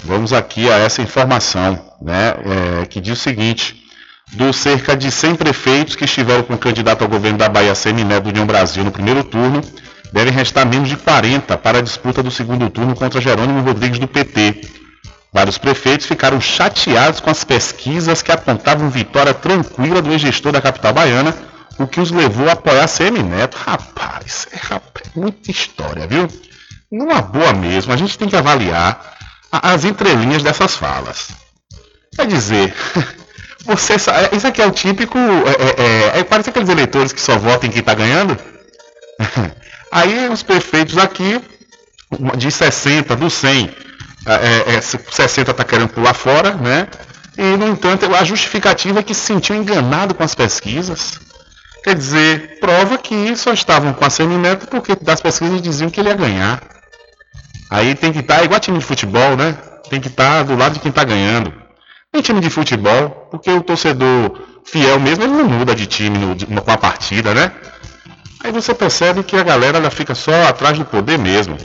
Vamos 0.04 0.32
aqui 0.32 0.70
a 0.70 0.78
essa 0.78 1.02
informação, 1.02 1.84
né? 2.00 2.36
É, 2.84 2.86
que 2.86 3.02
diz 3.02 3.18
o 3.18 3.22
seguinte: 3.22 3.76
dos 4.34 4.56
cerca 4.56 4.96
de 4.96 5.10
100 5.10 5.36
prefeitos 5.36 5.96
que 5.96 6.06
estiveram 6.06 6.44
com 6.44 6.54
o 6.54 6.60
candidato 6.60 7.02
ao 7.02 7.10
governo 7.10 7.40
da 7.40 7.50
Bahia 7.50 7.72
ACM 7.72 8.04
Neto 8.04 8.26
do 8.26 8.30
União 8.30 8.46
Brasil 8.46 8.84
no 8.84 8.92
primeiro 8.92 9.24
turno, 9.24 9.62
devem 10.12 10.34
restar 10.34 10.66
menos 10.68 10.90
de 10.90 10.98
40 10.98 11.58
para 11.58 11.80
a 11.80 11.82
disputa 11.82 12.22
do 12.22 12.30
segundo 12.32 12.70
turno 12.70 12.96
contra 12.96 13.22
Jerônimo 13.22 13.62
Rodrigues 13.62 14.00
do 14.00 14.08
PT. 14.08 14.62
Vários 15.34 15.58
prefeitos 15.58 16.06
ficaram 16.06 16.42
chateados 16.42 17.20
com 17.22 17.30
as 17.30 17.44
pesquisas 17.44 18.22
que 18.22 18.32
apontavam 18.32 18.90
vitória 18.90 19.34
tranquila 19.34 20.02
do 20.02 20.12
ex-gestor 20.12 20.52
da 20.52 20.62
capital 20.62 20.92
baiana, 20.94 21.34
o 21.80 21.88
que 21.88 22.02
os 22.02 22.12
levou 22.12 22.50
a 22.50 22.54
apoiar 22.54 22.88
CM 22.88 23.24
Neto. 23.24 23.56
Rapaz, 23.58 24.48
é 24.52 24.58
rapaz, 24.58 25.08
muita 25.16 25.50
história, 25.50 26.06
viu? 26.06 26.28
Numa 26.92 27.22
boa 27.22 27.54
mesmo, 27.54 27.94
a 27.94 27.98
gente 27.98 28.18
tem 28.18 28.28
que 28.28 28.36
avaliar 28.36 29.16
as 29.50 29.86
entrelinhas 29.86 30.44
dessas 30.44 30.76
falas. 30.76 31.30
Quer 32.14 32.28
dizer, 32.28 32.74
você 33.66 33.98
sa- 33.98 34.30
isso 34.34 34.46
aqui 34.46 34.62
é 34.62 34.68
o 34.68 34.72
típico. 34.72 35.18
É, 35.18 36.16
é, 36.18 36.20
é, 36.20 36.24
parece 36.26 36.50
aqueles 36.50 36.68
eleitores 36.68 37.14
que 37.14 37.22
só 37.22 37.38
votam 37.38 37.70
em 37.70 37.72
quem 37.72 37.80
está 37.80 37.94
ganhando. 37.94 38.38
Aí 39.92 40.30
os 40.30 40.42
prefeitos 40.42 40.98
aqui, 40.98 41.42
de 42.38 42.52
60, 42.52 43.16
dos 43.16 43.34
100, 43.34 43.70
é, 44.26 44.76
é, 44.76 44.82
60 44.82 45.52
está 45.52 45.64
querendo 45.64 45.90
pular 45.90 46.14
fora, 46.14 46.54
né? 46.54 46.88
E, 47.38 47.58
no 47.58 47.68
entanto, 47.68 48.14
a 48.14 48.24
justificativa 48.24 49.00
é 49.00 49.04
que 49.04 49.14
se 49.14 49.22
sentiu 49.22 49.56
enganado 49.56 50.14
com 50.14 50.24
as 50.24 50.36
pesquisas. 50.36 51.20
Quer 51.84 51.96
dizer, 51.96 52.60
prova 52.60 52.98
que 52.98 53.36
só 53.36 53.52
estavam 53.54 53.94
com 53.94 54.06
a 54.06 54.10
Semineto 54.10 54.68
porque 54.68 54.96
das 54.96 55.20
pesquisas 55.20 55.62
diziam 55.62 55.90
que 55.90 56.00
ele 56.00 56.10
ia 56.10 56.16
ganhar. 56.16 56.62
Aí 57.70 57.96
tem 57.96 58.14
que 58.14 58.20
estar, 58.20 58.44
igual 58.44 58.60
time 58.60 58.78
de 58.78 58.86
futebol, 58.86 59.36
né? 59.36 59.58
Tem 59.90 60.00
que 60.00 60.10
estar 60.10 60.44
do 60.44 60.56
lado 60.56 60.74
de 60.74 60.80
quem 60.80 60.90
está 60.90 61.04
ganhando. 61.04 61.52
em 62.14 62.22
time 62.22 62.42
de 62.42 62.50
futebol, 62.50 63.28
porque 63.32 63.50
o 63.50 63.64
torcedor 63.64 64.38
fiel 64.66 65.00
mesmo, 65.00 65.24
ele 65.24 65.34
não 65.34 65.46
muda 65.46 65.74
de 65.74 65.88
time 65.88 66.18
no, 66.18 66.62
com 66.62 66.72
a 66.72 66.78
partida, 66.78 67.34
né? 67.34 67.52
Aí 68.44 68.52
você 68.52 68.74
percebe 68.74 69.24
que 69.24 69.36
a 69.36 69.44
galera 69.44 69.78
ela 69.78 69.92
fica 69.92 70.16
só 70.16 70.48
atrás 70.48 70.78
do 70.78 70.86
poder 70.86 71.18
mesmo. 71.18 71.58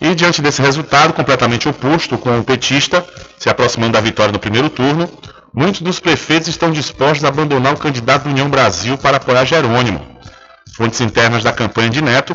E 0.00 0.14
diante 0.14 0.42
desse 0.42 0.60
resultado 0.60 1.12
completamente 1.12 1.68
oposto, 1.68 2.18
com 2.18 2.38
o 2.38 2.44
petista 2.44 3.04
se 3.38 3.48
aproximando 3.48 3.92
da 3.92 4.00
vitória 4.00 4.32
no 4.32 4.38
primeiro 4.38 4.70
turno, 4.70 5.08
muitos 5.52 5.82
dos 5.82 6.00
prefeitos 6.00 6.48
estão 6.48 6.70
dispostos 6.70 7.24
a 7.24 7.28
abandonar 7.28 7.74
o 7.74 7.78
candidato 7.78 8.24
do 8.24 8.30
União 8.30 8.48
Brasil 8.48 8.96
para 8.98 9.18
apoiar 9.18 9.44
Jerônimo. 9.44 10.14
Fontes 10.76 11.00
internas 11.00 11.42
da 11.42 11.52
campanha 11.52 11.90
de 11.90 12.02
Neto 12.02 12.34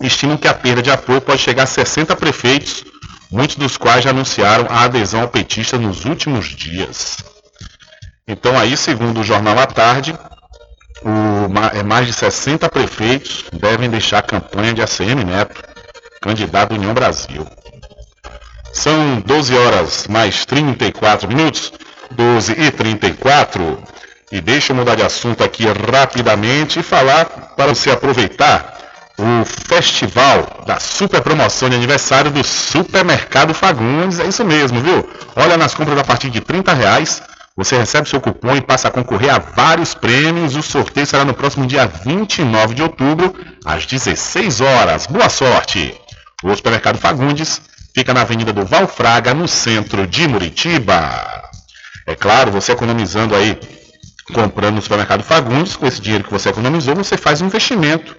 estimam 0.00 0.36
que 0.36 0.48
a 0.48 0.54
perda 0.54 0.82
de 0.82 0.90
apoio 0.90 1.20
pode 1.20 1.42
chegar 1.42 1.64
a 1.64 1.66
60 1.66 2.14
prefeitos, 2.16 2.84
muitos 3.30 3.56
dos 3.56 3.76
quais 3.76 4.04
já 4.04 4.10
anunciaram 4.10 4.66
a 4.70 4.84
adesão 4.84 5.22
ao 5.22 5.28
petista 5.28 5.76
nos 5.76 6.04
últimos 6.04 6.46
dias. 6.46 7.18
Então 8.26 8.58
aí, 8.58 8.76
segundo 8.76 9.20
o 9.20 9.24
jornal 9.24 9.58
à 9.58 9.66
tarde, 9.66 10.16
o, 11.02 11.76
é 11.78 11.82
mais 11.82 12.06
de 12.06 12.12
60 12.12 12.68
prefeitos 12.68 13.44
devem 13.52 13.88
deixar 13.88 14.18
a 14.18 14.22
campanha 14.22 14.74
de 14.74 14.82
ACM 14.82 15.24
Neto, 15.24 15.62
candidato 16.20 16.74
União 16.74 16.94
Brasil. 16.94 17.46
São 18.72 19.20
12 19.20 19.56
horas 19.56 20.06
mais 20.08 20.44
34 20.44 21.28
minutos, 21.28 21.72
12 22.10 22.52
e 22.52 22.70
34. 22.70 23.82
E 24.30 24.40
deixa 24.40 24.72
eu 24.72 24.76
mudar 24.76 24.94
de 24.94 25.02
assunto 25.02 25.42
aqui 25.42 25.64
rapidamente 25.66 26.80
e 26.80 26.82
falar 26.82 27.24
para 27.56 27.68
você 27.68 27.90
aproveitar 27.90 28.76
o 29.18 29.44
festival 29.44 30.62
da 30.66 30.78
super 30.78 31.20
promoção 31.22 31.68
de 31.68 31.76
aniversário 31.76 32.30
do 32.30 32.44
Supermercado 32.44 33.54
Fagundes. 33.54 34.20
É 34.20 34.26
isso 34.26 34.44
mesmo, 34.44 34.80
viu? 34.80 35.08
Olha 35.34 35.56
nas 35.56 35.74
compras 35.74 35.98
a 35.98 36.04
partir 36.04 36.30
de 36.30 36.40
30 36.40 36.72
reais 36.74 37.22
você 37.58 37.76
recebe 37.76 38.08
seu 38.08 38.20
cupom 38.20 38.54
e 38.54 38.60
passa 38.60 38.86
a 38.86 38.90
concorrer 38.90 39.34
a 39.34 39.40
vários 39.40 39.92
prêmios. 39.92 40.54
O 40.54 40.62
sorteio 40.62 41.04
será 41.04 41.24
no 41.24 41.34
próximo 41.34 41.66
dia 41.66 41.88
29 41.88 42.72
de 42.72 42.84
outubro, 42.84 43.34
às 43.64 43.84
16 43.84 44.60
horas. 44.60 45.08
Boa 45.08 45.28
sorte! 45.28 45.92
O 46.44 46.54
Supermercado 46.54 46.98
Fagundes 46.98 47.60
fica 47.92 48.14
na 48.14 48.20
Avenida 48.20 48.52
do 48.52 48.64
Valfraga, 48.64 49.34
no 49.34 49.48
centro 49.48 50.06
de 50.06 50.28
Muritiba. 50.28 51.42
É 52.06 52.14
claro, 52.14 52.52
você 52.52 52.70
economizando 52.70 53.34
aí, 53.34 53.58
comprando 54.32 54.76
no 54.76 54.82
Supermercado 54.82 55.24
Fagundes, 55.24 55.74
com 55.74 55.84
esse 55.84 56.00
dinheiro 56.00 56.22
que 56.22 56.30
você 56.30 56.50
economizou, 56.50 56.94
você 56.94 57.16
faz 57.16 57.40
um 57.40 57.46
investimento. 57.46 58.14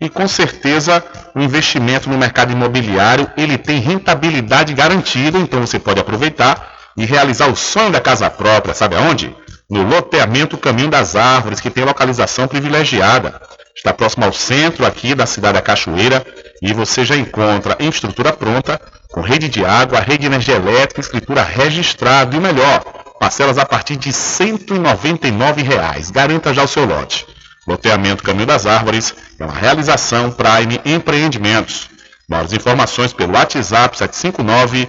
E 0.00 0.08
com 0.08 0.28
certeza 0.28 1.04
o 1.34 1.40
investimento 1.40 2.08
no 2.08 2.16
mercado 2.16 2.52
imobiliário 2.52 3.28
ele 3.36 3.58
tem 3.58 3.80
rentabilidade 3.80 4.72
garantida, 4.74 5.38
então 5.38 5.66
você 5.66 5.76
pode 5.76 5.98
aproveitar 5.98 6.75
e 6.96 7.04
realizar 7.04 7.48
o 7.48 7.56
sonho 7.56 7.90
da 7.90 8.00
casa 8.00 8.28
própria, 8.30 8.74
sabe 8.74 8.96
aonde? 8.96 9.34
No 9.68 9.82
loteamento 9.82 10.56
Caminho 10.56 10.88
das 10.88 11.16
Árvores, 11.16 11.60
que 11.60 11.70
tem 11.70 11.84
localização 11.84 12.46
privilegiada. 12.46 13.40
Está 13.74 13.92
próximo 13.92 14.24
ao 14.24 14.32
centro 14.32 14.86
aqui 14.86 15.14
da 15.14 15.26
cidade 15.26 15.54
da 15.54 15.62
Cachoeira 15.62 16.24
e 16.62 16.72
você 16.72 17.04
já 17.04 17.16
encontra 17.16 17.76
em 17.78 17.88
estrutura 17.88 18.32
pronta, 18.32 18.80
com 19.12 19.20
rede 19.20 19.48
de 19.48 19.64
água, 19.64 20.00
rede 20.00 20.20
de 20.20 20.26
energia 20.26 20.56
elétrica, 20.56 21.00
escritura 21.00 21.42
registrada 21.42 22.34
e 22.34 22.38
o 22.38 22.42
melhor, 22.42 22.80
parcelas 23.20 23.58
a 23.58 23.66
partir 23.66 23.96
de 23.96 24.12
199 24.12 25.62
reais. 25.62 26.10
Garanta 26.10 26.54
já 26.54 26.62
o 26.62 26.68
seu 26.68 26.84
lote. 26.84 27.26
Loteamento 27.66 28.22
Caminho 28.22 28.46
das 28.46 28.64
Árvores 28.64 29.14
é 29.38 29.44
uma 29.44 29.52
realização 29.52 30.30
Prime 30.30 30.80
Empreendimentos. 30.84 31.88
Mais 32.28 32.52
informações 32.52 33.12
pelo 33.12 33.34
WhatsApp 33.34 33.96
759 33.98 34.88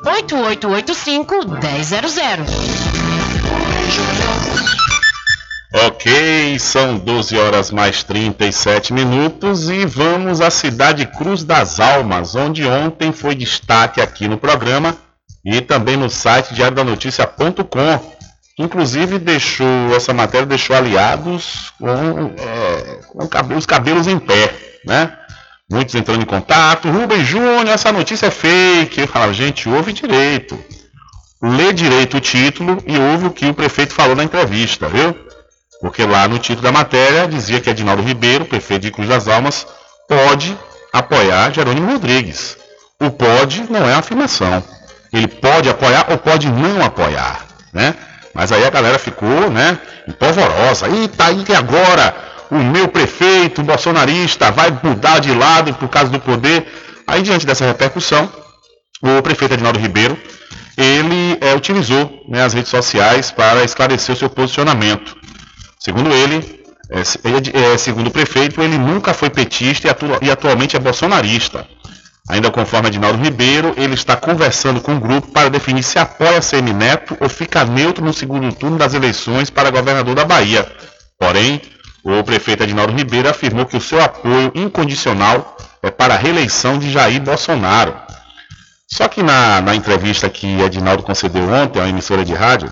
100. 2.09 2.37
Ok, 5.85 6.57
são 6.57 6.97
12 6.97 7.37
horas 7.37 7.69
mais 7.69 8.03
37 8.03 8.93
minutos 8.93 9.69
e 9.69 9.85
vamos 9.85 10.41
à 10.41 10.49
cidade 10.49 11.05
Cruz 11.05 11.43
das 11.43 11.79
Almas, 11.79 12.33
onde 12.33 12.65
ontem 12.65 13.11
foi 13.11 13.35
destaque 13.35 14.01
aqui 14.01 14.27
no 14.27 14.39
programa 14.39 14.97
e 15.45 15.61
também 15.61 15.97
no 15.97 16.09
site 16.09 16.55
diariodanoticia.com. 16.55 18.15
Inclusive 18.57 19.19
deixou, 19.19 19.95
essa 19.95 20.11
matéria 20.11 20.47
deixou 20.47 20.75
aliados 20.75 21.73
com, 21.79 22.33
é, 22.39 23.01
com 23.47 23.55
os 23.55 23.67
cabelos 23.67 24.07
em 24.07 24.17
pé, 24.17 24.51
né? 24.83 25.15
Muitos 25.71 25.95
entrando 25.95 26.21
em 26.21 26.25
contato. 26.25 26.89
Rubem 26.89 27.25
Júnior, 27.25 27.69
essa 27.69 27.91
notícia 27.91 28.27
é 28.27 28.31
fake. 28.31 29.01
Eu 29.01 29.07
falava, 29.07 29.33
gente, 29.33 29.67
ouve 29.67 29.93
direito 29.93 30.59
lê 31.41 31.73
direito 31.73 32.17
o 32.17 32.21
título 32.21 32.77
e 32.85 32.97
ouve 32.97 33.27
o 33.27 33.31
que 33.31 33.47
o 33.47 33.53
prefeito 33.53 33.93
falou 33.93 34.15
na 34.15 34.23
entrevista, 34.23 34.87
viu? 34.87 35.15
Porque 35.81 36.05
lá 36.05 36.27
no 36.27 36.37
título 36.37 36.61
da 36.61 36.71
matéria 36.71 37.27
dizia 37.27 37.59
que 37.59 37.69
Edinaldo 37.69 38.03
Ribeiro, 38.03 38.45
prefeito 38.45 38.83
de 38.83 38.91
Cruz 38.91 39.09
das 39.09 39.27
Almas, 39.27 39.65
pode 40.07 40.55
apoiar 40.93 41.51
Jerônimo 41.51 41.91
Rodrigues. 41.91 42.55
O 43.01 43.09
pode 43.09 43.65
não 43.71 43.89
é 43.89 43.95
afirmação. 43.95 44.63
Ele 45.11 45.27
pode 45.27 45.67
apoiar 45.67 46.05
ou 46.09 46.17
pode 46.19 46.47
não 46.47 46.85
apoiar, 46.85 47.47
né? 47.73 47.95
Mas 48.33 48.51
aí 48.51 48.63
a 48.63 48.69
galera 48.69 48.99
ficou, 48.99 49.49
né, 49.49 49.77
empolvorosa. 50.07 50.87
E 50.87 51.09
aí 51.17 51.43
que 51.43 51.53
agora 51.53 52.15
o 52.51 52.57
meu 52.57 52.87
prefeito 52.89 53.63
bolsonarista 53.63 54.51
vai 54.51 54.77
mudar 54.83 55.19
de 55.19 55.33
lado 55.33 55.73
por 55.75 55.87
causa 55.87 56.11
do 56.11 56.19
poder. 56.19 56.67
Aí 57.07 57.21
diante 57.21 57.45
dessa 57.45 57.65
repercussão, 57.65 58.29
o 59.01 59.21
prefeito 59.21 59.53
Edinaldo 59.53 59.79
Ribeiro 59.79 60.17
ele 60.77 61.37
é, 61.41 61.53
utilizou 61.55 62.23
né, 62.27 62.43
as 62.43 62.53
redes 62.53 62.69
sociais 62.69 63.31
para 63.31 63.63
esclarecer 63.63 64.15
o 64.15 64.17
seu 64.17 64.29
posicionamento. 64.29 65.15
Segundo 65.79 66.11
ele, 66.11 66.61
é, 66.89 67.73
é, 67.73 67.77
segundo 67.77 68.07
o 68.07 68.11
prefeito, 68.11 68.61
ele 68.61 68.77
nunca 68.77 69.13
foi 69.13 69.29
petista 69.29 69.87
e, 69.87 70.25
e 70.25 70.31
atualmente 70.31 70.75
é 70.75 70.79
bolsonarista. 70.79 71.67
Ainda 72.29 72.51
conforme 72.51 72.87
Adinaldo 72.87 73.21
Ribeiro, 73.21 73.73
ele 73.77 73.93
está 73.93 74.15
conversando 74.15 74.79
com 74.79 74.95
o 74.95 74.99
grupo 74.99 75.31
para 75.31 75.49
definir 75.49 75.83
se 75.83 75.97
apoia 75.97 76.41
Semineto 76.41 77.17
ou 77.19 77.27
fica 77.27 77.65
neutro 77.65 78.03
no 78.03 78.13
segundo 78.13 78.53
turno 78.53 78.77
das 78.77 78.93
eleições 78.93 79.49
para 79.49 79.71
governador 79.71 80.15
da 80.15 80.23
Bahia. 80.23 80.69
Porém, 81.19 81.61
o 82.03 82.23
prefeito 82.23 82.63
Adinaldo 82.63 82.93
Ribeiro 82.93 83.29
afirmou 83.29 83.65
que 83.65 83.77
o 83.77 83.81
seu 83.81 84.01
apoio 84.01 84.51
incondicional 84.55 85.57
é 85.83 85.91
para 85.91 86.15
a 86.15 86.17
reeleição 86.17 86.79
de 86.79 86.91
Jair 86.91 87.21
Bolsonaro. 87.21 87.95
Só 88.87 89.07
que 89.07 89.23
na, 89.23 89.61
na 89.61 89.75
entrevista 89.75 90.29
que 90.29 90.61
Edinaldo 90.61 91.03
concedeu 91.03 91.47
ontem 91.49 91.79
à 91.79 91.87
emissora 91.87 92.25
de 92.25 92.33
rádio, 92.33 92.71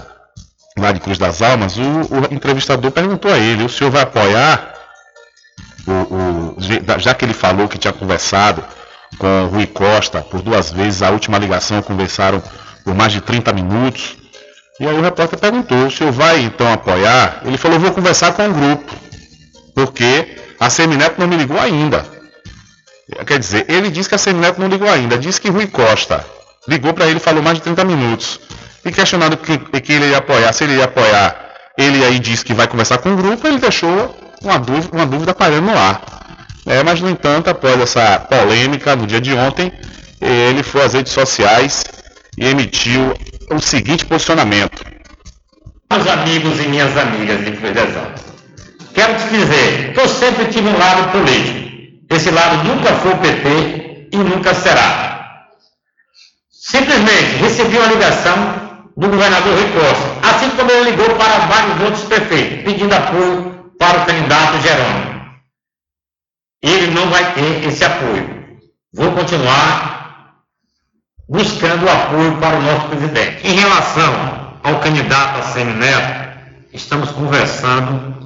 lá 0.78 0.92
de 0.92 1.00
Cruz 1.00 1.18
das 1.18 1.42
Almas, 1.42 1.78
o, 1.78 1.82
o 1.82 2.34
entrevistador 2.34 2.92
perguntou 2.92 3.32
a 3.32 3.38
ele: 3.38 3.64
o 3.64 3.70
senhor 3.70 3.90
vai 3.90 4.02
apoiar? 4.02 4.76
O, 5.88 5.92
o, 5.92 6.56
já 7.00 7.14
que 7.14 7.26
ele 7.26 7.34
falou 7.34 7.68
que 7.68 7.78
tinha 7.78 7.94
conversado 7.94 8.64
com 9.18 9.48
Rui 9.48 9.66
Costa 9.66 10.22
por 10.22 10.42
duas 10.42 10.72
vezes, 10.72 11.02
a 11.02 11.10
última 11.10 11.38
ligação 11.38 11.82
conversaram 11.82 12.44
por 12.84 12.94
mais 12.94 13.12
de 13.14 13.22
30 13.22 13.54
minutos. 13.54 14.18
E 14.80 14.88
aí 14.88 14.98
o 14.98 15.02
repórter 15.02 15.40
perguntou: 15.40 15.88
o 15.88 15.92
senhor 15.92 16.12
vai 16.12 16.42
então 16.42 16.72
apoiar? 16.72 17.42
Ele 17.46 17.58
falou: 17.58 17.80
vou 17.80 17.92
conversar 17.92 18.34
com 18.34 18.48
o 18.48 18.54
grupo, 18.54 18.94
porque 19.80 20.28
a 20.60 20.70
Semineto 20.70 21.16
não 21.18 21.28
me 21.28 21.38
ligou 21.38 21.58
ainda. 21.58 22.06
Quer 23.26 23.40
dizer, 23.40 23.66
ele 23.70 23.90
disse 23.90 24.10
que 24.10 24.16
a 24.16 24.18
Semineto 24.18 24.60
não 24.60 24.68
ligou 24.68 24.90
ainda, 24.90 25.18
disse 25.18 25.40
que 25.40 25.50
Rui 25.50 25.68
Costa 25.68 26.26
ligou 26.68 26.94
para 26.94 27.08
ele 27.08 27.20
falou 27.20 27.42
mais 27.42 27.58
de 27.58 27.64
30 27.64 27.86
minutos. 27.86 28.42
E 28.84 28.92
questionado 28.92 29.38
que, 29.38 29.58
que 29.80 29.94
ele 29.94 30.10
ia 30.10 30.18
apoiar, 30.18 30.52
se 30.52 30.66
ele 30.66 30.76
ia 30.76 30.84
apoiar, 30.84 31.54
ele 31.78 32.04
aí 32.04 32.20
disse 32.20 32.44
que 32.44 32.54
vai 32.54 32.68
conversar 32.68 32.98
com 32.98 33.14
o 33.14 33.16
grupo, 33.16 33.48
ele 33.48 33.58
deixou 33.58 34.16
uma 34.42 34.60
dúvida, 34.60 34.90
uma 34.92 35.06
dúvida 35.06 35.34
parando 35.34 35.68
no 35.68 35.78
ar. 35.78 36.02
É, 36.66 36.84
mas, 36.84 37.00
no 37.00 37.10
entanto, 37.10 37.50
após 37.50 37.80
essa 37.80 38.20
polêmica 38.20 38.96
no 38.98 39.08
dia 39.08 39.22
de 39.22 39.34
ontem, 39.34 39.72
ele 40.22 40.62
foi 40.62 40.84
às 40.84 40.94
redes 40.94 41.14
sociais 41.14 41.84
e 42.38 42.46
emitiu 42.46 43.14
o 43.50 43.60
seguinte 43.60 44.06
posicionamento. 44.06 44.84
Meus 45.92 46.08
amigos 46.08 46.60
e 46.60 46.68
minhas 46.68 46.96
amigas 46.98 47.44
de 47.44 47.52
Cruz 47.54 48.29
quero 49.00 49.16
te 49.16 49.30
dizer 49.30 49.94
que 49.94 50.00
eu 50.02 50.10
sempre 50.10 50.46
tive 50.48 50.68
um 50.68 50.78
lado 50.78 51.12
político. 51.14 51.70
Esse 52.10 52.30
lado 52.32 52.68
nunca 52.68 52.94
foi 52.96 53.14
o 53.14 53.18
PT 53.18 54.10
e 54.12 54.18
nunca 54.18 54.54
será. 54.54 55.48
Simplesmente 56.52 57.38
recebi 57.40 57.78
uma 57.78 57.88
ligação 57.88 58.36
do 58.98 59.08
governador 59.08 59.54
Rui 59.54 59.72
Costa, 59.72 60.28
assim 60.30 60.50
como 60.52 60.70
ele 60.70 60.92
ligou 60.92 61.16
para 61.16 61.46
vários 61.48 61.82
outros 61.82 62.04
prefeitos, 62.04 62.64
pedindo 62.64 62.94
apoio 62.94 63.72
para 63.80 64.00
o 64.00 64.06
candidato 64.06 64.62
Jerônimo. 64.62 65.20
Ele 66.62 66.88
não 66.88 67.10
vai 67.10 67.34
ter 67.34 67.68
esse 67.70 67.86
apoio. 67.86 68.60
Vou 68.94 69.14
continuar 69.14 70.34
buscando 71.30 71.90
apoio 71.90 72.36
para 72.38 72.58
o 72.58 72.62
nosso 72.62 72.88
presidente. 72.90 73.48
Em 73.48 73.54
relação 73.54 74.58
ao 74.62 74.80
candidato 74.82 75.40
a 75.40 75.44
Semineto, 75.44 76.40
estamos 76.74 77.12
conversando 77.12 78.19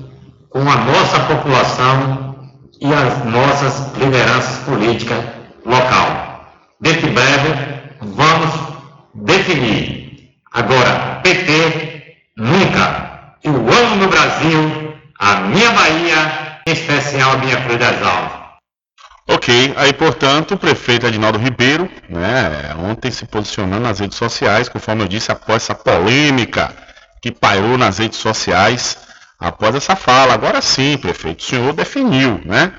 com 0.54 0.60
a 0.60 0.76
nossa 0.76 1.20
população 1.22 2.36
e 2.80 2.94
as 2.94 3.26
nossas 3.26 3.92
lideranças 3.98 4.60
políticas 4.66 5.18
local. 5.66 6.46
Dentro 6.80 7.08
de 7.08 7.14
breve, 7.14 7.54
vamos 8.02 8.54
definir. 9.16 10.30
Agora, 10.54 11.22
PT, 11.24 12.18
nunca. 12.38 13.36
Eu 13.44 13.56
amo 13.56 13.96
meu 13.96 14.08
Brasil, 14.08 14.96
a 15.20 15.36
minha 15.38 15.72
Bahia, 15.72 16.62
em 16.68 16.72
especial 16.72 17.32
a 17.32 17.38
minha 17.38 17.60
Cruz 17.64 17.80
das. 17.80 18.44
Ok, 19.28 19.74
aí 19.76 19.94
portanto 19.94 20.54
o 20.54 20.58
prefeito 20.58 21.08
Adinaldo 21.08 21.40
Ribeiro, 21.40 21.90
né, 22.10 22.76
ontem 22.78 23.10
se 23.10 23.26
posicionando 23.26 23.82
nas 23.82 24.00
redes 24.00 24.18
sociais, 24.18 24.70
conforme 24.70 25.02
eu 25.02 25.08
disse, 25.08 25.32
após 25.32 25.64
essa 25.64 25.74
polêmica 25.74 26.76
que 27.22 27.32
pairou 27.32 27.78
nas 27.78 27.98
redes 28.00 28.20
sociais, 28.20 28.98
após 29.44 29.76
essa 29.76 29.96
fala. 29.96 30.34
Agora 30.34 30.62
sim, 30.62 30.98
prefeito, 30.98 31.42
o 31.42 31.44
senhor 31.44 31.74
definiu, 31.74 32.40
né? 32.46 32.72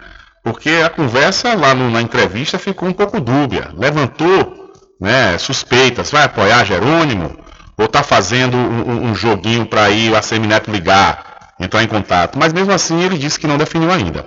Porque 0.42 0.70
a 0.84 0.88
conversa 0.88 1.54
lá 1.54 1.74
no, 1.74 1.90
na 1.90 2.00
entrevista 2.00 2.58
ficou 2.58 2.88
um 2.88 2.92
pouco 2.92 3.20
dúbia. 3.20 3.70
Levantou 3.76 4.72
né, 5.00 5.36
suspeitas, 5.38 6.10
vai 6.10 6.24
apoiar 6.24 6.64
Jerônimo? 6.64 7.38
Ou 7.76 7.86
está 7.86 8.02
fazendo 8.02 8.56
um, 8.56 9.10
um 9.10 9.14
joguinho 9.14 9.66
para 9.66 9.90
ir 9.90 10.10
o 10.10 10.16
ACM 10.16 10.46
Neto 10.46 10.70
ligar, 10.70 11.52
entrar 11.60 11.82
em 11.82 11.88
contato? 11.88 12.38
Mas 12.38 12.52
mesmo 12.52 12.72
assim 12.72 13.02
ele 13.02 13.18
disse 13.18 13.38
que 13.38 13.46
não 13.46 13.58
definiu 13.58 13.90
ainda. 13.90 14.26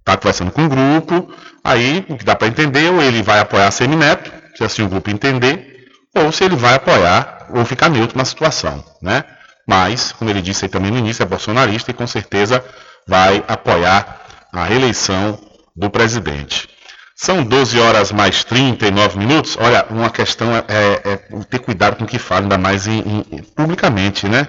Está 0.00 0.16
conversando 0.16 0.50
com 0.50 0.64
o 0.64 0.68
grupo, 0.68 1.32
aí 1.64 2.04
o 2.08 2.16
que 2.16 2.24
dá 2.24 2.36
para 2.36 2.48
entender, 2.48 2.90
ou 2.90 3.02
ele 3.02 3.22
vai 3.22 3.40
apoiar 3.40 3.70
Semineto, 3.70 4.30
se 4.54 4.64
assim 4.64 4.82
o 4.82 4.88
grupo 4.88 5.10
entender, 5.10 5.88
ou 6.14 6.30
se 6.30 6.44
ele 6.44 6.56
vai 6.56 6.74
apoiar 6.74 7.46
ou 7.50 7.64
ficar 7.64 7.88
neutro 7.88 8.18
na 8.18 8.24
situação, 8.24 8.84
né? 9.00 9.24
Mas, 9.68 10.12
como 10.12 10.30
ele 10.30 10.40
disse 10.40 10.64
aí 10.64 10.68
também 10.70 10.90
no 10.90 10.96
início, 10.96 11.22
é 11.22 11.26
bolsonarista 11.26 11.90
e 11.90 11.94
com 11.94 12.06
certeza 12.06 12.64
vai 13.06 13.44
apoiar 13.46 14.22
a 14.50 14.64
reeleição 14.64 15.38
do 15.76 15.90
presidente. 15.90 16.68
São 17.14 17.44
12 17.44 17.78
horas 17.78 18.10
mais 18.10 18.44
39 18.44 19.18
minutos. 19.18 19.58
Olha, 19.60 19.84
uma 19.90 20.08
questão 20.08 20.56
é, 20.56 20.64
é, 20.68 21.12
é 21.12 21.16
ter 21.50 21.58
cuidado 21.58 21.96
com 21.96 22.04
o 22.04 22.06
que 22.06 22.18
fala, 22.18 22.42
ainda 22.42 22.56
mais 22.56 22.86
em, 22.86 23.00
em, 23.00 23.42
publicamente, 23.54 24.26
né? 24.26 24.46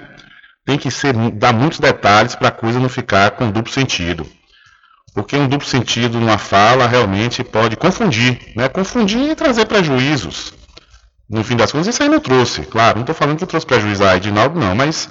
Tem 0.65 0.77
que 0.77 0.89
ser, 0.89 1.13
dar 1.33 1.51
muitos 1.51 1.79
detalhes 1.79 2.35
para 2.35 2.47
a 2.47 2.51
coisa 2.51 2.79
não 2.79 2.87
ficar 2.87 3.31
com 3.31 3.51
duplo 3.51 3.73
sentido. 3.73 4.25
Porque 5.13 5.35
um 5.35 5.47
duplo 5.47 5.67
sentido 5.67 6.19
numa 6.19 6.37
fala 6.37 6.87
realmente 6.87 7.43
pode 7.43 7.75
confundir, 7.75 8.39
né? 8.55 8.69
Confundir 8.69 9.31
e 9.31 9.35
trazer 9.35 9.65
prejuízos. 9.65 10.53
No 11.29 11.43
fim 11.43 11.55
das 11.55 11.71
contas, 11.71 11.87
isso 11.87 12.01
aí 12.01 12.09
não 12.09 12.19
trouxe. 12.19 12.61
Claro, 12.63 12.95
não 12.95 13.03
estou 13.03 13.15
falando 13.15 13.37
que 13.37 13.45
trouxe 13.45 13.65
prejuízo 13.65 14.03
a 14.03 14.17
Edinaldo, 14.17 14.59
não, 14.59 14.73
mas 14.73 15.09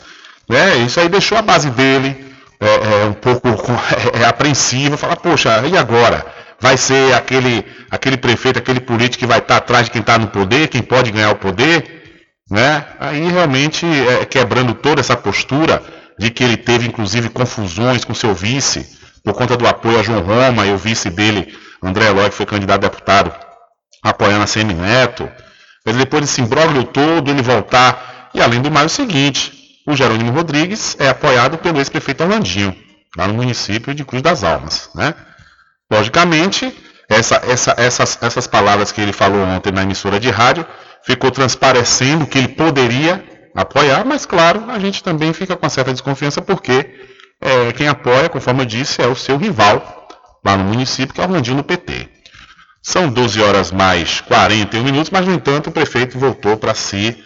né, 0.48 0.78
isso 0.78 0.98
aí 0.98 1.08
deixou 1.08 1.38
a 1.38 1.42
base 1.42 1.70
dele 1.70 2.26
é, 2.60 3.02
é 3.02 3.04
um 3.04 3.12
pouco 3.12 3.48
é, 4.14 4.22
é 4.22 4.24
apreensiva. 4.24 4.96
Falar, 4.96 5.16
poxa, 5.16 5.64
e 5.66 5.76
agora? 5.76 6.26
Vai 6.60 6.76
ser 6.76 7.14
aquele, 7.14 7.64
aquele 7.88 8.16
prefeito, 8.16 8.58
aquele 8.58 8.80
político 8.80 9.18
que 9.18 9.26
vai 9.26 9.38
estar 9.38 9.58
atrás 9.58 9.84
de 9.84 9.92
quem 9.92 10.00
está 10.00 10.18
no 10.18 10.26
poder, 10.26 10.66
quem 10.66 10.82
pode 10.82 11.12
ganhar 11.12 11.30
o 11.30 11.36
poder? 11.36 12.24
Né? 12.50 12.84
Aí 12.98 13.30
realmente 13.30 13.86
é, 13.86 14.24
quebrando 14.24 14.74
toda 14.74 15.00
essa 15.00 15.16
postura 15.16 15.80
de 16.18 16.30
que 16.30 16.42
ele 16.42 16.56
teve 16.56 16.88
inclusive 16.88 17.28
confusões 17.28 18.04
com 18.04 18.12
seu 18.12 18.34
vice 18.34 18.98
por 19.22 19.34
conta 19.34 19.56
do 19.56 19.68
apoio 19.68 20.00
a 20.00 20.02
João 20.02 20.20
Roma 20.20 20.66
e 20.66 20.72
o 20.72 20.78
vice 20.78 21.10
dele, 21.10 21.54
André 21.82 22.06
Eloy, 22.06 22.30
que 22.30 22.34
foi 22.34 22.46
candidato 22.46 22.84
a 22.84 22.88
deputado, 22.88 23.32
apoiando 24.02 24.42
a 24.42 24.46
CM 24.46 24.74
Neto. 24.74 25.30
Mas 25.88 25.96
depois 25.96 26.20
desse 26.20 26.42
imbróglio 26.42 26.84
todo, 26.84 27.30
ele 27.30 27.40
voltar. 27.40 28.28
E 28.34 28.42
além 28.42 28.60
do 28.60 28.70
mais, 28.70 28.92
o 28.92 28.94
seguinte: 28.94 29.80
o 29.86 29.96
Jerônimo 29.96 30.30
Rodrigues 30.32 30.94
é 31.00 31.08
apoiado 31.08 31.56
pelo 31.56 31.78
ex-prefeito 31.78 32.22
Orlandinho, 32.22 32.76
lá 33.16 33.26
no 33.26 33.32
município 33.32 33.94
de 33.94 34.04
Cruz 34.04 34.22
das 34.22 34.44
Almas. 34.44 34.90
Né? 34.94 35.14
Logicamente, 35.90 36.76
essa, 37.08 37.36
essa, 37.36 37.74
essas, 37.78 38.18
essas 38.20 38.46
palavras 38.46 38.92
que 38.92 39.00
ele 39.00 39.14
falou 39.14 39.40
ontem 39.40 39.72
na 39.72 39.82
emissora 39.82 40.20
de 40.20 40.28
rádio 40.28 40.66
ficou 41.04 41.30
transparecendo 41.30 42.26
que 42.26 42.36
ele 42.36 42.48
poderia 42.48 43.24
apoiar, 43.56 44.04
mas 44.04 44.26
claro, 44.26 44.64
a 44.68 44.78
gente 44.78 45.02
também 45.02 45.32
fica 45.32 45.56
com 45.56 45.64
uma 45.64 45.70
certa 45.70 45.90
desconfiança 45.90 46.42
porque 46.42 46.86
é, 47.40 47.72
quem 47.72 47.88
apoia, 47.88 48.28
conforme 48.28 48.60
eu 48.60 48.66
disse, 48.66 49.00
é 49.00 49.06
o 49.06 49.16
seu 49.16 49.38
rival 49.38 50.06
lá 50.44 50.54
no 50.54 50.64
município, 50.64 51.14
que 51.14 51.20
é 51.22 51.24
o 51.24 51.28
Rondinho 51.28 51.56
no 51.56 51.64
PT. 51.64 52.17
São 52.82 53.10
12 53.10 53.42
horas 53.42 53.70
mais 53.70 54.20
41 54.22 54.82
minutos, 54.82 55.10
mas 55.10 55.26
no 55.26 55.34
entanto 55.34 55.68
o 55.68 55.72
prefeito 55.72 56.18
voltou 56.18 56.56
para 56.56 56.74
se 56.74 57.16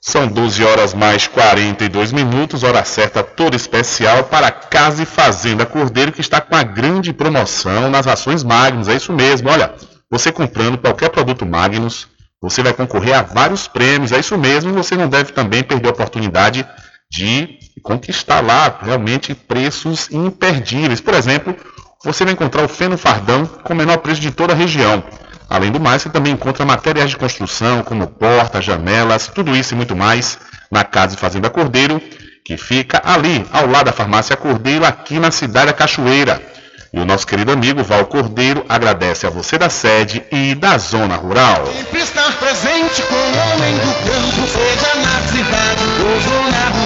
São 0.00 0.26
12 0.26 0.64
horas 0.64 0.92
mais 0.92 1.26
42 1.26 2.12
minutos, 2.12 2.62
hora 2.62 2.84
certa 2.84 3.22
toda 3.22 3.56
especial 3.56 4.24
para 4.24 4.50
Casa 4.50 5.02
e 5.02 5.06
Fazenda 5.06 5.64
Cordeiro, 5.64 6.12
que 6.12 6.20
está 6.20 6.40
com 6.40 6.54
a 6.54 6.62
grande 6.62 7.12
promoção 7.12 7.90
nas 7.90 8.06
ações 8.06 8.42
Magnus. 8.42 8.88
É 8.88 8.96
isso 8.96 9.12
mesmo, 9.12 9.48
olha, 9.48 9.72
você 10.14 10.30
comprando 10.30 10.78
qualquer 10.78 11.10
produto 11.10 11.44
Magnus, 11.44 12.06
você 12.40 12.62
vai 12.62 12.72
concorrer 12.72 13.18
a 13.18 13.22
vários 13.22 13.66
prêmios. 13.66 14.12
É 14.12 14.20
isso 14.20 14.38
mesmo, 14.38 14.72
você 14.72 14.94
não 14.94 15.08
deve 15.08 15.32
também 15.32 15.64
perder 15.64 15.88
a 15.88 15.90
oportunidade 15.90 16.64
de 17.10 17.58
conquistar 17.82 18.40
lá 18.40 18.78
realmente 18.80 19.34
preços 19.34 20.08
imperdíveis. 20.12 21.00
Por 21.00 21.14
exemplo, 21.14 21.56
você 22.04 22.22
vai 22.22 22.32
encontrar 22.32 22.62
o 22.62 22.68
feno 22.68 22.96
fardão 22.96 23.44
com 23.44 23.72
o 23.72 23.76
menor 23.76 23.98
preço 23.98 24.20
de 24.20 24.30
toda 24.30 24.52
a 24.52 24.56
região. 24.56 25.02
Além 25.50 25.72
do 25.72 25.80
mais, 25.80 26.02
você 26.02 26.08
também 26.08 26.32
encontra 26.32 26.64
materiais 26.64 27.10
de 27.10 27.16
construção, 27.16 27.82
como 27.82 28.06
portas, 28.06 28.64
janelas, 28.64 29.26
tudo 29.26 29.56
isso 29.56 29.74
e 29.74 29.76
muito 29.76 29.96
mais 29.96 30.38
na 30.70 30.84
Casa 30.84 31.16
e 31.16 31.18
Fazenda 31.18 31.50
Cordeiro, 31.50 32.00
que 32.44 32.56
fica 32.56 33.02
ali, 33.04 33.44
ao 33.52 33.66
lado 33.66 33.86
da 33.86 33.92
Farmácia 33.92 34.36
Cordeiro, 34.36 34.84
aqui 34.84 35.18
na 35.18 35.32
cidade 35.32 35.66
da 35.66 35.72
Cachoeira. 35.72 36.53
E 36.96 37.00
o 37.00 37.04
nosso 37.04 37.26
querido 37.26 37.50
amigo 37.50 37.82
Val 37.82 38.06
Cordeiro 38.06 38.64
agradece 38.68 39.26
a 39.26 39.30
você 39.30 39.58
da 39.58 39.68
sede 39.68 40.22
e 40.30 40.54
da 40.54 40.78
zona 40.78 41.16
rural. 41.16 41.66
Sempre 41.66 42.00
estar 42.00 42.32
presente 42.38 43.02
com 43.02 43.16
o 43.16 43.18
homem 43.18 43.74
do 43.78 43.92
campo, 44.06 44.46
seja 44.46 44.94
na 45.02 45.20
cidade 45.26 45.82
ou 45.98 46.20
zona 46.20 46.68
rural. 46.68 46.83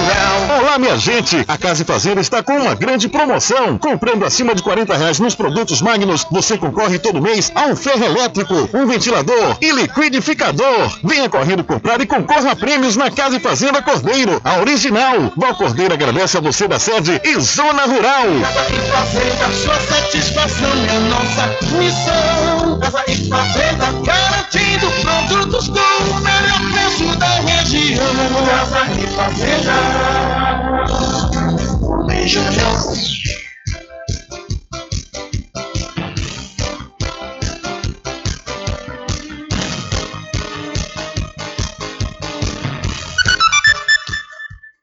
Minha 0.78 0.96
gente! 0.96 1.44
A 1.48 1.58
Casa 1.58 1.82
e 1.82 1.84
Fazenda 1.84 2.20
está 2.20 2.40
com 2.42 2.52
uma 2.52 2.74
grande 2.74 3.08
promoção. 3.08 3.76
Comprando 3.78 4.24
acima 4.24 4.54
de 4.54 4.62
40 4.62 4.96
reais 4.96 5.18
nos 5.18 5.34
produtos 5.34 5.82
Magnus, 5.82 6.24
você 6.30 6.56
concorre 6.56 7.00
todo 7.00 7.20
mês 7.20 7.50
a 7.54 7.66
um 7.66 7.74
ferro 7.74 8.04
elétrico, 8.04 8.54
um 8.72 8.86
ventilador 8.86 9.58
e 9.60 9.72
liquidificador. 9.72 10.98
Venha 11.02 11.28
correndo 11.28 11.64
comprar 11.64 12.00
e 12.00 12.06
concorra 12.06 12.52
a 12.52 12.56
prêmios 12.56 12.96
na 12.96 13.10
Casa 13.10 13.36
e 13.36 13.40
Fazenda 13.40 13.82
Cordeiro, 13.82 14.40
a 14.44 14.58
original. 14.58 15.32
Val 15.36 15.54
Cordeiro 15.56 15.94
agradece 15.94 16.36
a 16.38 16.40
você 16.40 16.68
da 16.68 16.78
sede 16.78 17.20
e 17.24 17.40
zona 17.40 17.82
rural. 17.84 18.26
Casa 18.40 18.66
e 18.70 18.90
Fazenda, 18.90 19.52
sua 19.52 19.80
satisfação 19.80 20.70
é 20.88 20.98
nossa 21.08 21.48
missão. 21.76 22.78
Casa 22.80 23.04
e 23.08 23.28
Fazenda, 23.28 23.86
garantindo 24.04 24.90
produtos 25.02 25.68
com 25.68 26.12
o 26.12 26.20
melhor 26.20 26.60
preço 26.72 27.18
da 27.18 27.40
região. 27.40 28.04
Casa 28.46 28.86
e 28.92 29.06
Fazenda, 29.08 30.67